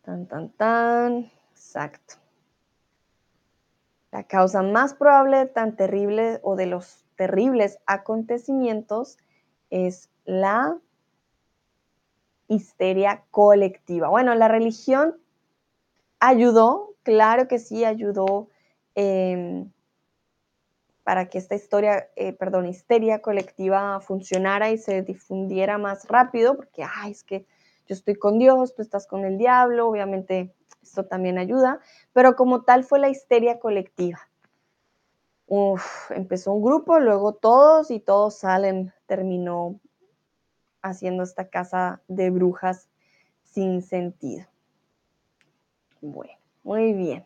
Tan, 0.02 0.28
tan, 0.28 0.50
tan. 0.50 1.32
Exacto. 1.52 2.16
La 4.12 4.24
causa 4.24 4.62
más 4.62 4.94
probable 4.94 5.46
tan 5.46 5.76
terrible 5.76 6.40
o 6.44 6.56
de 6.56 6.66
los 6.66 7.06
terribles 7.16 7.78
acontecimientos 7.86 9.18
es 9.70 10.10
la 10.26 10.78
histeria 12.48 13.24
colectiva. 13.32 14.10
Bueno, 14.10 14.36
la 14.36 14.48
religión 14.48 15.18
ayudó, 16.20 16.96
claro 17.04 17.48
que 17.48 17.60
sí, 17.60 17.86
ayudó 17.86 18.50
em, 18.96 19.72
para 21.04 21.30
que 21.30 21.38
esta 21.38 21.56
historia, 21.56 22.10
eh, 22.16 22.34
perdón, 22.34 22.68
histeria 22.68 23.22
colectiva 23.22 24.00
funcionara 24.02 24.70
y 24.72 24.78
se 24.78 25.02
difundiera 25.02 25.78
más 25.78 26.08
rápido, 26.08 26.56
porque, 26.56 26.84
ay, 26.84 27.12
es 27.12 27.24
que 27.24 27.46
yo 27.88 27.96
estoy 27.96 28.16
con 28.16 28.38
Dios, 28.38 28.76
tú 28.76 28.82
estás 28.82 29.08
con 29.08 29.26
el 29.26 29.38
diablo, 29.38 29.88
obviamente 29.88 30.54
esto 30.82 31.06
también 31.06 31.38
ayuda, 31.38 31.80
pero 32.14 32.36
como 32.36 32.64
tal 32.64 32.84
fue 32.84 33.00
la 33.00 33.10
histeria 33.10 33.60
colectiva. 33.60 34.20
Empezó 36.10 36.54
un 36.54 36.64
grupo, 36.64 37.00
luego 37.00 37.34
todos 37.34 37.92
y 37.92 38.00
todos 38.00 38.36
salen, 38.36 38.94
terminó 39.06 39.82
haciendo 40.82 41.24
esta 41.24 41.50
casa 41.50 42.02
de 42.08 42.30
brujas 42.30 42.90
sin 43.44 43.82
sentido. 43.82 44.46
Bueno, 46.02 46.34
muy 46.64 46.94
bien. 46.94 47.24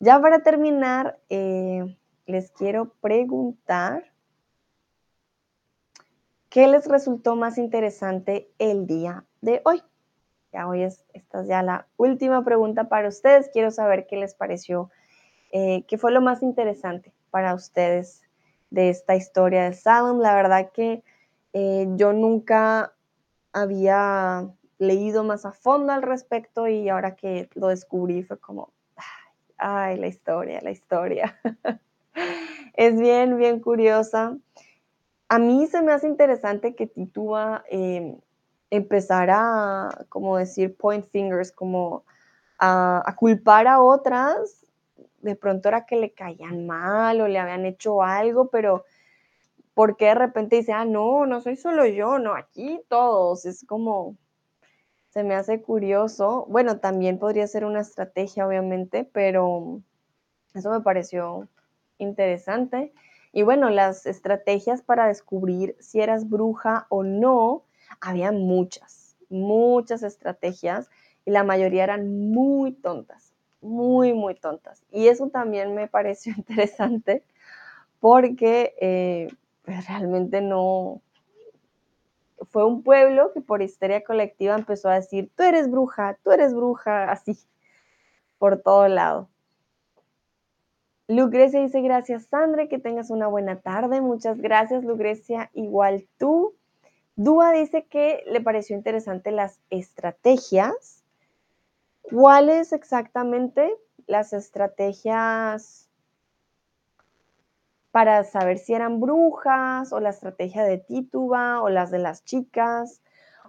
Ya 0.00 0.20
para 0.20 0.42
terminar, 0.42 1.18
eh, 1.28 1.96
les 2.26 2.50
quiero 2.52 2.94
preguntar 3.00 4.12
qué 6.48 6.68
les 6.68 6.86
resultó 6.86 7.36
más 7.36 7.58
interesante 7.58 8.50
el 8.58 8.86
día 8.86 9.24
de 9.40 9.60
hoy. 9.64 9.82
Ya 10.52 10.66
hoy 10.66 10.82
es, 10.82 11.04
esta 11.12 11.42
es 11.42 11.48
ya 11.48 11.62
la 11.62 11.86
última 11.96 12.44
pregunta 12.44 12.88
para 12.88 13.08
ustedes. 13.08 13.50
Quiero 13.52 13.70
saber 13.70 14.06
qué 14.06 14.16
les 14.16 14.34
pareció, 14.34 14.90
eh, 15.52 15.84
qué 15.86 15.98
fue 15.98 16.12
lo 16.12 16.20
más 16.20 16.42
interesante 16.42 17.12
para 17.30 17.54
ustedes 17.54 18.22
de 18.70 18.90
esta 18.90 19.16
historia 19.16 19.64
de 19.64 19.74
Salem. 19.74 20.18
La 20.18 20.34
verdad 20.34 20.70
que 20.72 21.02
eh, 21.60 21.88
yo 21.96 22.12
nunca 22.12 22.94
había 23.52 24.48
leído 24.78 25.24
más 25.24 25.44
a 25.44 25.50
fondo 25.50 25.92
al 25.92 26.02
respecto 26.02 26.68
y 26.68 26.88
ahora 26.88 27.16
que 27.16 27.50
lo 27.54 27.66
descubrí 27.66 28.22
fue 28.22 28.38
como, 28.38 28.72
ay, 29.56 29.96
la 29.96 30.06
historia, 30.06 30.60
la 30.62 30.70
historia. 30.70 31.36
es 32.74 33.00
bien, 33.00 33.36
bien 33.38 33.58
curiosa. 33.58 34.38
A 35.28 35.38
mí 35.40 35.66
se 35.66 35.82
me 35.82 35.90
hace 35.90 36.06
interesante 36.06 36.76
que 36.76 36.86
Titúa 36.86 37.64
eh, 37.68 38.16
empezara, 38.70 39.88
como 40.08 40.36
decir, 40.36 40.76
point 40.76 41.04
fingers, 41.06 41.50
como 41.50 42.04
a, 42.60 43.16
culpar 43.18 43.66
a 43.66 43.80
otras. 43.80 44.64
De 45.22 45.34
pronto 45.34 45.68
era 45.68 45.86
que 45.86 45.96
le 45.96 46.12
caían 46.12 46.68
mal 46.68 47.20
o 47.20 47.26
le 47.26 47.40
habían 47.40 47.66
hecho 47.66 48.00
algo, 48.00 48.48
pero 48.48 48.84
¿por 49.78 49.96
qué 49.96 50.06
de 50.06 50.16
repente 50.16 50.56
dice, 50.56 50.72
ah, 50.72 50.84
no, 50.84 51.24
no 51.24 51.40
soy 51.40 51.54
solo 51.54 51.86
yo, 51.86 52.18
no, 52.18 52.34
aquí 52.34 52.80
todos? 52.88 53.46
Es 53.46 53.64
como, 53.64 54.16
se 55.10 55.22
me 55.22 55.36
hace 55.36 55.62
curioso. 55.62 56.46
Bueno, 56.48 56.80
también 56.80 57.20
podría 57.20 57.46
ser 57.46 57.64
una 57.64 57.82
estrategia, 57.82 58.44
obviamente, 58.44 59.04
pero 59.04 59.80
eso 60.52 60.70
me 60.72 60.80
pareció 60.80 61.46
interesante. 61.98 62.92
Y 63.32 63.42
bueno, 63.42 63.70
las 63.70 64.04
estrategias 64.06 64.82
para 64.82 65.06
descubrir 65.06 65.76
si 65.78 66.00
eras 66.00 66.28
bruja 66.28 66.88
o 66.88 67.04
no, 67.04 67.62
había 68.00 68.32
muchas, 68.32 69.14
muchas 69.28 70.02
estrategias 70.02 70.90
y 71.24 71.30
la 71.30 71.44
mayoría 71.44 71.84
eran 71.84 72.32
muy 72.32 72.72
tontas, 72.72 73.32
muy, 73.60 74.12
muy 74.12 74.34
tontas. 74.34 74.82
Y 74.90 75.06
eso 75.06 75.28
también 75.28 75.76
me 75.76 75.86
pareció 75.86 76.32
interesante 76.36 77.22
porque 78.00 78.74
eh, 78.80 79.28
pues, 79.68 79.86
realmente 79.86 80.40
no, 80.40 81.02
fue 82.50 82.64
un 82.64 82.82
pueblo 82.82 83.32
que 83.34 83.42
por 83.42 83.60
histeria 83.60 84.02
colectiva 84.02 84.54
empezó 84.54 84.88
a 84.88 84.94
decir, 84.94 85.30
tú 85.36 85.42
eres 85.42 85.70
bruja, 85.70 86.16
tú 86.24 86.30
eres 86.32 86.54
bruja, 86.54 87.12
así, 87.12 87.36
por 88.38 88.62
todo 88.62 88.88
lado. 88.88 89.28
Lucrecia 91.06 91.60
dice, 91.60 91.82
gracias 91.82 92.24
Sandra, 92.30 92.66
que 92.68 92.78
tengas 92.78 93.10
una 93.10 93.26
buena 93.26 93.60
tarde. 93.60 94.00
Muchas 94.00 94.40
gracias 94.40 94.84
Lucrecia, 94.84 95.50
igual 95.52 96.08
tú. 96.16 96.54
Dúa 97.16 97.52
dice 97.52 97.84
que 97.84 98.24
le 98.26 98.40
pareció 98.40 98.74
interesante 98.74 99.32
las 99.32 99.60
estrategias. 99.68 101.04
¿Cuáles 102.00 102.72
exactamente 102.72 103.70
las 104.06 104.32
estrategias 104.32 105.87
para 107.90 108.24
saber 108.24 108.58
si 108.58 108.74
eran 108.74 109.00
brujas 109.00 109.92
o 109.92 110.00
la 110.00 110.10
estrategia 110.10 110.64
de 110.64 110.78
Tituba 110.78 111.62
o 111.62 111.68
las 111.68 111.90
de 111.90 111.98
las 111.98 112.24
chicas? 112.24 113.02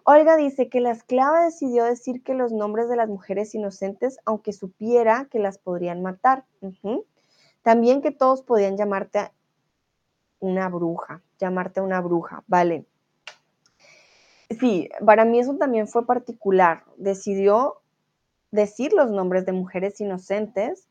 Olga 0.04 0.38
dice 0.38 0.70
que 0.70 0.82
la 0.82 0.92
esclava 0.92 1.44
decidió 1.44 1.84
decir 1.84 2.24
que 2.24 2.34
los 2.34 2.52
nombres 2.52 2.90
de 2.90 2.96
las 2.96 3.10
mujeres 3.10 3.54
inocentes, 3.54 4.18
aunque 4.26 4.54
supiera 4.54 5.28
que 5.30 5.40
las 5.40 5.58
podrían 5.58 6.02
matar. 6.02 6.46
También 7.62 8.02
que 8.02 8.12
todos 8.12 8.42
podían 8.42 8.76
llamarte 8.76 9.32
una 10.40 10.68
bruja, 10.70 11.22
llamarte 11.38 11.82
una 11.82 12.02
bruja, 12.02 12.44
¿vale? 12.48 12.86
Sí, 14.60 14.90
para 15.06 15.26
mí 15.26 15.40
eso 15.40 15.58
también 15.58 15.88
fue 15.88 16.08
particular. 16.08 16.86
Decidió 16.98 17.82
decir 18.52 18.94
los 18.94 19.12
nombres 19.12 19.46
de 19.46 19.52
mujeres 19.52 20.02
inocentes, 20.02 20.89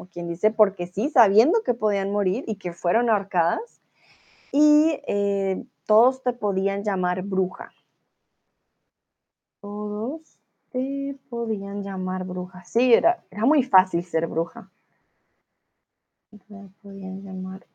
como 0.00 0.10
quien 0.10 0.28
dice, 0.28 0.50
porque 0.50 0.86
sí, 0.86 1.10
sabiendo 1.10 1.62
que 1.62 1.74
podían 1.74 2.10
morir 2.10 2.44
y 2.46 2.56
que 2.56 2.72
fueron 2.72 3.10
ahorcadas, 3.10 3.82
y 4.50 4.98
eh, 5.06 5.62
todos 5.84 6.22
te 6.22 6.32
podían 6.32 6.84
llamar 6.84 7.20
bruja. 7.20 7.70
Todos 9.60 10.38
te 10.72 11.18
podían 11.28 11.82
llamar 11.82 12.24
bruja. 12.24 12.64
Sí, 12.64 12.94
era, 12.94 13.22
era 13.30 13.44
muy 13.44 13.62
fácil 13.62 14.02
ser 14.02 14.26
bruja 14.26 14.70
podían 16.82 17.22
llamar 17.22 17.66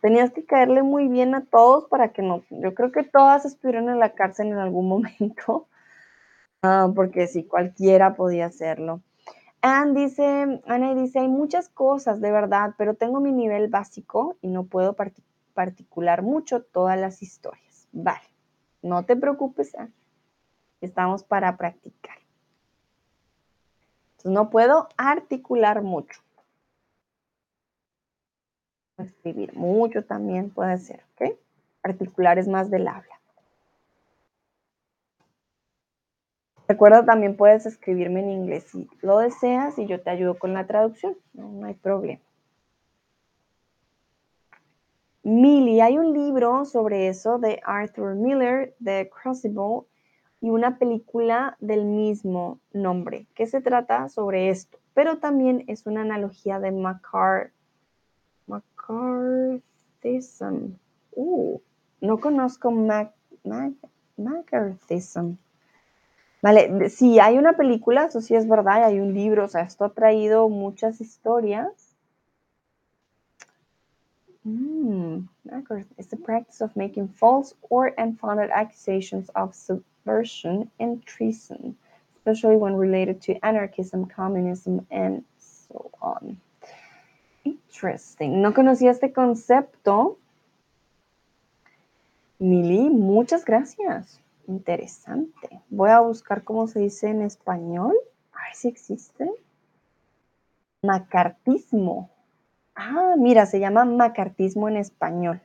Tenías 0.00 0.30
que 0.32 0.44
caerle 0.44 0.82
muy 0.82 1.08
bien 1.08 1.34
a 1.34 1.44
todos 1.44 1.88
para 1.88 2.12
que 2.12 2.22
no. 2.22 2.42
Yo 2.50 2.72
creo 2.74 2.92
que 2.92 3.02
todas 3.02 3.44
estuvieron 3.44 3.90
en 3.90 3.98
la 3.98 4.14
cárcel 4.14 4.46
en 4.46 4.58
algún 4.58 4.88
momento. 4.88 5.66
Ah, 6.62 6.90
porque 6.94 7.26
sí, 7.26 7.44
cualquiera 7.44 8.14
podía 8.14 8.46
hacerlo. 8.46 9.02
Anne 9.60 10.00
dice, 10.00 10.62
Ana 10.66 10.94
dice, 10.94 11.18
hay 11.18 11.28
muchas 11.28 11.68
cosas 11.68 12.20
de 12.20 12.30
verdad, 12.30 12.74
pero 12.78 12.94
tengo 12.94 13.20
mi 13.20 13.32
nivel 13.32 13.68
básico 13.68 14.36
y 14.40 14.48
no 14.48 14.64
puedo 14.64 14.96
particular 15.54 16.22
mucho 16.22 16.62
todas 16.62 16.98
las 16.98 17.22
historias. 17.22 17.88
Vale, 17.92 18.28
no 18.82 19.04
te 19.04 19.16
preocupes, 19.16 19.74
Anne. 19.74 19.92
Estamos 20.80 21.24
para 21.24 21.56
practicar. 21.56 22.16
Entonces 24.12 24.32
no 24.32 24.50
puedo 24.50 24.88
articular 24.96 25.82
mucho 25.82 26.20
escribir 29.02 29.54
mucho 29.54 30.04
también 30.04 30.50
puede 30.50 30.78
ser, 30.78 31.04
¿ok? 31.14 31.36
Articular 31.82 32.38
es 32.38 32.48
más 32.48 32.70
del 32.70 32.88
habla. 32.88 33.17
Recuerda, 36.68 37.04
también 37.06 37.34
puedes 37.34 37.64
escribirme 37.64 38.20
en 38.20 38.30
inglés 38.30 38.64
si 38.70 38.86
lo 39.00 39.18
deseas 39.18 39.78
y 39.78 39.86
yo 39.86 40.02
te 40.02 40.10
ayudo 40.10 40.38
con 40.38 40.52
la 40.52 40.66
traducción, 40.66 41.16
no, 41.32 41.64
hay 41.64 41.72
problema. 41.72 42.20
Millie, 45.22 45.80
hay 45.80 45.96
un 45.96 46.12
libro 46.12 46.66
sobre 46.66 47.08
eso 47.08 47.38
de 47.38 47.58
Arthur 47.64 48.14
Miller, 48.16 48.74
de 48.80 49.10
Crucible, 49.10 49.86
y 50.42 50.50
una 50.50 50.78
película 50.78 51.56
del 51.58 51.86
mismo 51.86 52.60
nombre, 52.72 53.26
que 53.34 53.46
se 53.46 53.62
trata 53.62 54.10
sobre 54.10 54.50
esto, 54.50 54.78
pero 54.92 55.18
también 55.18 55.64
es 55.68 55.86
una 55.86 56.02
analogía 56.02 56.60
de 56.60 56.70
McCart 56.70 57.50
McCarthyism. 58.46 59.62
Uh, 61.12 61.58
no 62.00 62.18
conozco 62.20 62.70
Mac. 62.70 63.14
Vale, 66.40 66.88
sí, 66.90 67.18
hay 67.18 67.36
una 67.36 67.54
película, 67.54 68.04
eso 68.06 68.20
sí 68.20 68.34
es 68.36 68.48
verdad, 68.48 68.84
hay 68.84 69.00
un 69.00 69.12
libro, 69.12 69.44
o 69.44 69.48
sea, 69.48 69.62
esto 69.62 69.84
ha 69.84 69.90
traído 69.90 70.48
muchas 70.48 71.00
historias. 71.00 71.96
Mm, 74.44 75.28
it's 75.98 76.08
the 76.08 76.16
practice 76.16 76.62
of 76.62 76.74
making 76.76 77.08
false 77.08 77.54
or 77.68 77.92
unfounded 77.98 78.50
accusations 78.50 79.28
of 79.34 79.52
subversion 79.52 80.70
and 80.78 81.04
treason, 81.04 81.76
especially 82.16 82.56
when 82.56 82.76
related 82.76 83.20
to 83.20 83.34
anarchism, 83.44 84.06
communism, 84.06 84.86
and 84.90 85.24
so 85.38 85.90
on. 86.00 86.40
Interesting. 87.44 88.40
No 88.40 88.54
conocía 88.54 88.90
este 88.90 89.12
concepto. 89.12 90.18
Mili, 92.38 92.90
muchas 92.90 93.44
gracias. 93.44 94.20
Interesante. 94.48 95.60
Voy 95.68 95.90
a 95.90 96.00
buscar 96.00 96.42
cómo 96.42 96.66
se 96.66 96.80
dice 96.80 97.08
en 97.08 97.20
español. 97.20 97.94
A 98.32 98.44
ver 98.44 98.54
si 98.54 98.68
existe. 98.68 99.30
Macartismo. 100.82 102.10
Ah, 102.74 103.14
mira, 103.18 103.44
se 103.44 103.60
llama 103.60 103.84
macartismo 103.84 104.68
en 104.68 104.78
español. 104.78 105.40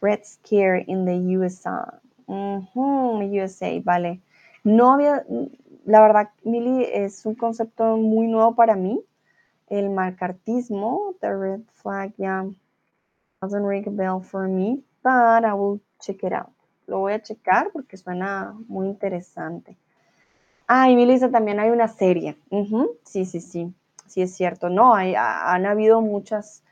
Red 0.00 0.20
Scare 0.24 0.84
in 0.86 1.04
the 1.04 1.36
USA. 1.36 2.00
USA, 2.26 3.80
vale. 3.84 4.22
No 4.64 4.92
había, 4.92 5.26
la 5.84 6.00
verdad, 6.00 6.30
Mili, 6.42 6.84
es 6.84 7.26
un 7.26 7.34
concepto 7.34 7.98
muy 7.98 8.28
nuevo 8.28 8.54
para 8.54 8.76
mí. 8.76 9.04
El 9.68 9.90
marcartismo, 9.90 11.14
the 11.20 11.34
red 11.34 11.60
flag, 11.74 12.14
yeah, 12.16 12.46
doesn't 13.42 13.64
ring 13.64 13.86
a 13.86 13.90
bell 13.90 14.20
for 14.20 14.48
me, 14.48 14.82
but 15.02 15.44
I 15.44 15.52
will 15.52 15.80
check 16.00 16.22
it 16.22 16.32
out. 16.32 16.61
Lo 16.92 16.98
voy 16.98 17.14
a 17.14 17.22
checar 17.22 17.70
porque 17.72 17.96
suena 17.96 18.54
muy 18.68 18.86
interesante. 18.86 19.78
Ah, 20.66 20.90
y 20.90 20.94
Melissa, 20.94 21.30
también 21.30 21.58
hay 21.58 21.70
una 21.70 21.88
serie. 21.88 22.36
Sí, 23.04 23.24
sí, 23.24 23.40
sí. 23.40 23.72
Sí, 24.06 24.20
es 24.20 24.36
cierto. 24.36 24.68
No, 24.68 24.94
hay, 24.94 25.14
han 25.16 25.64
habido 25.64 26.02
muchas, 26.02 26.62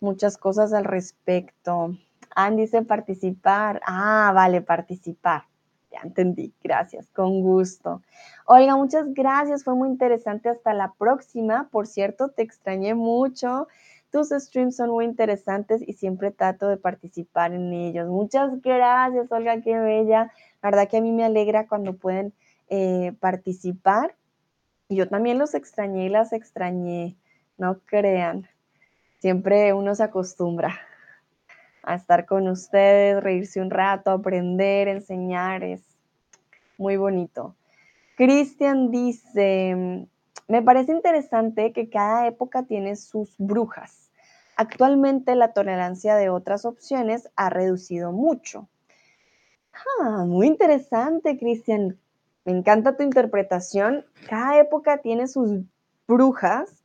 muchas 0.00 0.38
cosas 0.38 0.72
al 0.72 0.84
respecto. 0.84 1.94
Andy 2.34 2.62
dice 2.62 2.80
participar. 2.80 3.82
Ah, 3.84 4.32
vale, 4.34 4.62
participar. 4.62 5.42
Ya 5.92 6.00
entendí. 6.04 6.54
Gracias. 6.64 7.10
Con 7.10 7.42
gusto. 7.42 8.00
Oiga, 8.46 8.76
muchas 8.76 9.12
gracias. 9.12 9.62
Fue 9.62 9.74
muy 9.74 9.90
interesante. 9.90 10.48
Hasta 10.48 10.72
la 10.72 10.94
próxima. 10.94 11.68
Por 11.70 11.86
cierto, 11.86 12.30
te 12.30 12.40
extrañé 12.40 12.94
mucho. 12.94 13.68
Tus 14.10 14.30
streams 14.30 14.76
son 14.76 14.90
muy 14.90 15.04
interesantes 15.04 15.82
y 15.86 15.92
siempre 15.92 16.30
trato 16.32 16.68
de 16.68 16.76
participar 16.76 17.52
en 17.52 17.72
ellos. 17.72 18.08
Muchas 18.08 18.60
gracias, 18.60 19.30
Olga, 19.30 19.60
qué 19.60 19.78
bella. 19.78 20.32
La 20.62 20.70
verdad 20.70 20.88
que 20.88 20.96
a 20.96 21.00
mí 21.00 21.12
me 21.12 21.24
alegra 21.24 21.68
cuando 21.68 21.94
pueden 21.94 22.32
eh, 22.68 23.12
participar. 23.20 24.16
Yo 24.88 25.08
también 25.08 25.38
los 25.38 25.54
extrañé 25.54 26.06
y 26.06 26.08
las 26.08 26.32
extrañé, 26.32 27.16
no 27.56 27.78
crean. 27.84 28.48
Siempre 29.20 29.72
uno 29.72 29.94
se 29.94 30.02
acostumbra 30.02 30.80
a 31.82 31.94
estar 31.94 32.26
con 32.26 32.48
ustedes, 32.48 33.22
reírse 33.22 33.60
un 33.60 33.70
rato, 33.70 34.10
aprender, 34.10 34.88
enseñar, 34.88 35.62
es 35.62 35.82
muy 36.78 36.96
bonito. 36.96 37.54
Cristian 38.16 38.90
dice, 38.90 40.06
me 40.50 40.62
parece 40.62 40.90
interesante 40.90 41.72
que 41.72 41.88
cada 41.88 42.26
época 42.26 42.64
tiene 42.64 42.96
sus 42.96 43.36
brujas. 43.38 44.10
Actualmente 44.56 45.36
la 45.36 45.52
tolerancia 45.52 46.16
de 46.16 46.28
otras 46.28 46.64
opciones 46.64 47.30
ha 47.36 47.50
reducido 47.50 48.10
mucho. 48.10 48.68
Ah, 49.72 50.24
muy 50.26 50.48
interesante, 50.48 51.38
Cristian. 51.38 52.00
Me 52.44 52.50
encanta 52.50 52.96
tu 52.96 53.04
interpretación. 53.04 54.04
Cada 54.28 54.58
época 54.58 54.98
tiene 54.98 55.28
sus 55.28 55.62
brujas. 56.08 56.82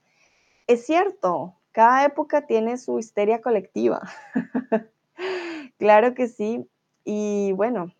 Es 0.67 0.85
cierto, 0.85 1.55
cada 1.71 2.05
época 2.05 2.45
tiene 2.45 2.77
su 2.77 2.99
histeria 2.99 3.41
colectiva. 3.41 4.07
claro 5.79 6.13
que 6.13 6.27
sí. 6.27 6.69
Y 7.03 7.51
bueno, 7.53 7.91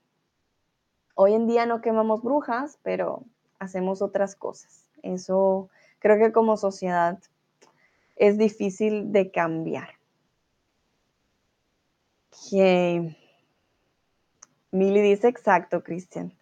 hoy 1.15 1.33
en 1.33 1.47
día 1.47 1.65
no 1.65 1.81
quemamos 1.81 2.21
brujas, 2.21 2.77
pero 2.83 3.23
hacemos 3.57 4.03
otras 4.03 4.35
cosas. 4.35 4.84
Eso 5.03 5.69
creo 5.99 6.17
que 6.17 6.31
como 6.31 6.57
sociedad 6.57 7.19
es 8.15 8.37
difícil 8.37 9.11
de 9.11 9.31
cambiar. 9.31 9.89
Okay. 12.29 13.17
Mili 14.71 15.01
dice 15.01 15.27
exacto, 15.27 15.83
Cristian. 15.83 16.33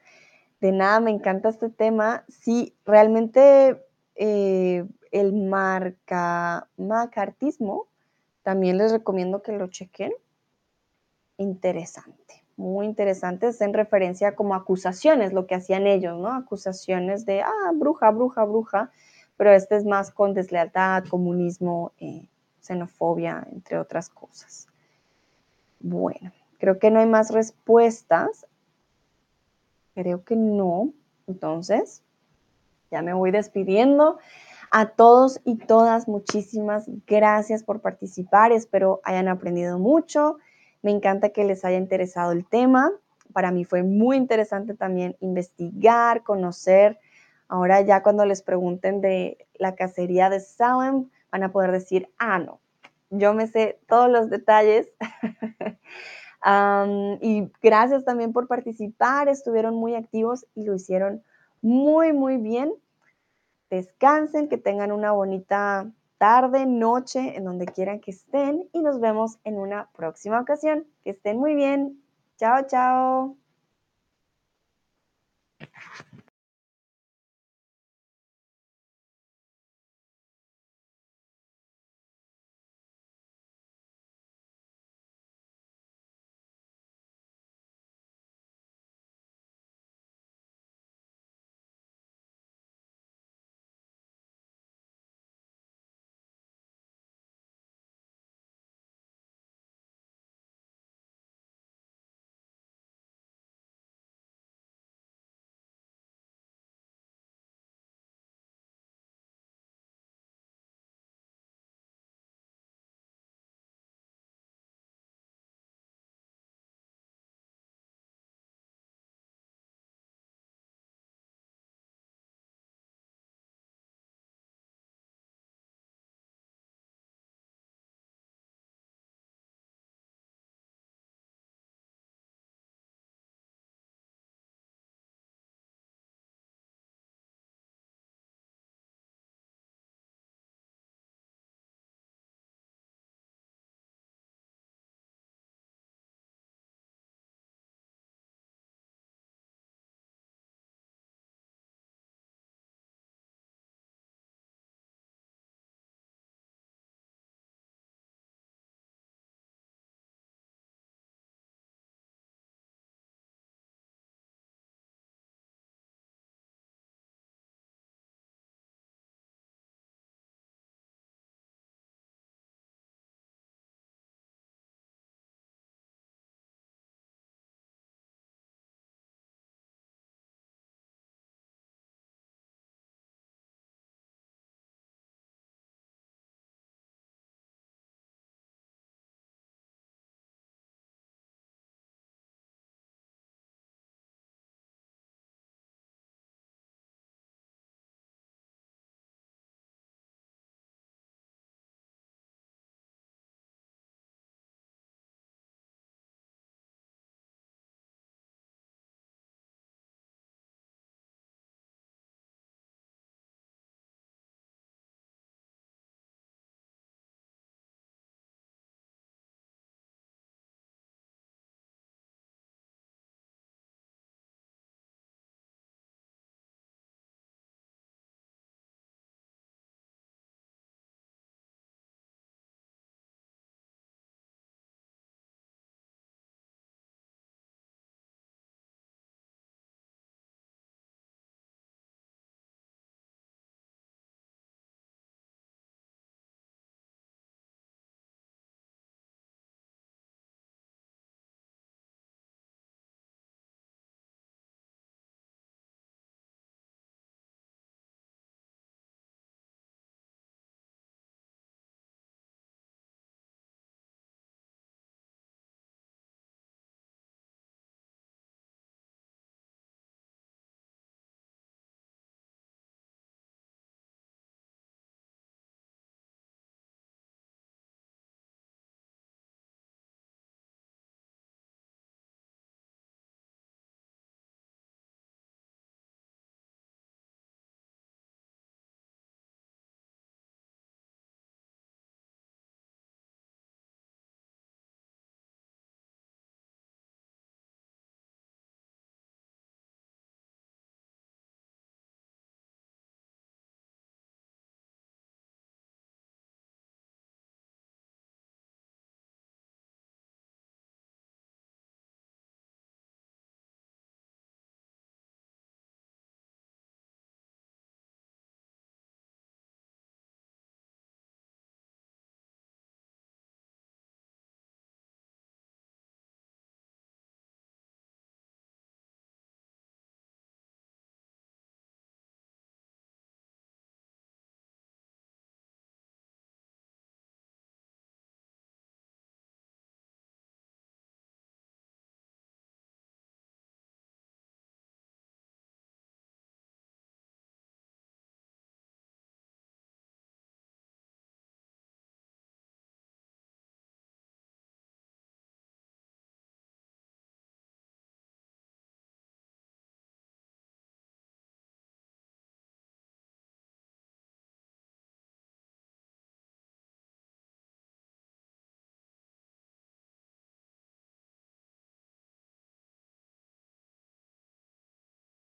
De 0.59 0.71
nada, 0.71 0.99
me 0.99 1.11
encanta 1.11 1.49
este 1.49 1.69
tema. 1.69 2.25
Sí, 2.29 2.75
realmente 2.85 3.85
eh, 4.15 4.85
el 5.11 5.33
marca, 5.33 6.67
macartismo, 6.77 7.87
también 8.41 8.77
les 8.77 8.91
recomiendo 8.91 9.41
que 9.41 9.51
lo 9.51 9.67
chequen. 9.67 10.13
Interesante, 11.37 12.42
muy 12.55 12.85
interesante. 12.85 13.47
Es 13.47 13.61
en 13.61 13.73
referencia 13.73 14.35
como 14.35 14.55
acusaciones, 14.55 15.33
lo 15.33 15.47
que 15.47 15.55
hacían 15.55 15.87
ellos, 15.87 16.19
¿no? 16.19 16.33
Acusaciones 16.33 17.25
de, 17.25 17.41
ah, 17.41 17.71
bruja, 17.73 18.11
bruja, 18.11 18.43
bruja. 18.43 18.91
Pero 19.37 19.51
este 19.51 19.75
es 19.75 19.85
más 19.85 20.11
con 20.11 20.33
deslealtad, 20.33 21.05
comunismo, 21.05 21.91
eh, 21.99 22.29
xenofobia, 22.59 23.45
entre 23.51 23.79
otras 23.79 24.09
cosas. 24.09 24.67
Bueno, 25.79 26.31
creo 26.59 26.79
que 26.79 26.91
no 26.91 26.99
hay 26.99 27.07
más 27.07 27.31
respuestas. 27.31 28.45
Creo 29.95 30.23
que 30.23 30.35
no. 30.35 30.93
Entonces, 31.27 32.03
ya 32.91 33.01
me 33.01 33.13
voy 33.13 33.31
despidiendo. 33.31 34.19
A 34.75 34.87
todos 34.87 35.39
y 35.45 35.57
todas, 35.57 36.07
muchísimas 36.07 36.85
gracias 37.05 37.63
por 37.63 37.81
participar. 37.81 38.51
Espero 38.51 39.01
hayan 39.03 39.27
aprendido 39.27 39.77
mucho. 39.77 40.37
Me 40.83 40.91
encanta 40.91 41.29
que 41.29 41.45
les 41.45 41.65
haya 41.65 41.77
interesado 41.77 42.33
el 42.33 42.45
tema. 42.45 42.91
Para 43.31 43.51
mí 43.51 43.65
fue 43.65 43.81
muy 43.81 44.17
interesante 44.17 44.75
también 44.75 45.15
investigar, 45.21 46.23
conocer. 46.23 46.99
Ahora 47.47 47.81
ya 47.81 48.03
cuando 48.03 48.25
les 48.25 48.43
pregunten 48.43 49.01
de 49.01 49.47
la 49.55 49.75
cacería 49.75 50.29
de 50.29 50.41
Salem, 50.41 51.09
van 51.31 51.43
a 51.43 51.51
poder 51.51 51.71
decir, 51.71 52.09
ah, 52.19 52.37
no, 52.37 52.59
yo 53.09 53.33
me 53.33 53.47
sé 53.47 53.79
todos 53.87 54.09
los 54.09 54.29
detalles. 54.29 54.89
y 57.21 57.49
gracias 57.61 58.03
también 58.03 58.33
por 58.33 58.47
participar, 58.47 59.29
estuvieron 59.29 59.75
muy 59.75 59.95
activos 59.95 60.45
y 60.53 60.65
lo 60.65 60.75
hicieron 60.75 61.23
muy, 61.61 62.11
muy 62.11 62.37
bien. 62.37 62.73
Descansen, 63.69 64.49
que 64.49 64.57
tengan 64.57 64.91
una 64.91 65.13
bonita 65.13 65.89
tarde, 66.23 66.65
noche, 66.65 67.35
en 67.35 67.43
donde 67.43 67.65
quieran 67.65 67.99
que 67.99 68.11
estén 68.11 68.69
y 68.71 68.79
nos 68.79 69.01
vemos 69.01 69.39
en 69.43 69.57
una 69.57 69.91
próxima 69.91 70.39
ocasión. 70.39 70.87
Que 71.03 71.09
estén 71.09 71.37
muy 71.37 71.53
bien. 71.53 72.01
Chao, 72.37 72.65
chao. 72.65 73.37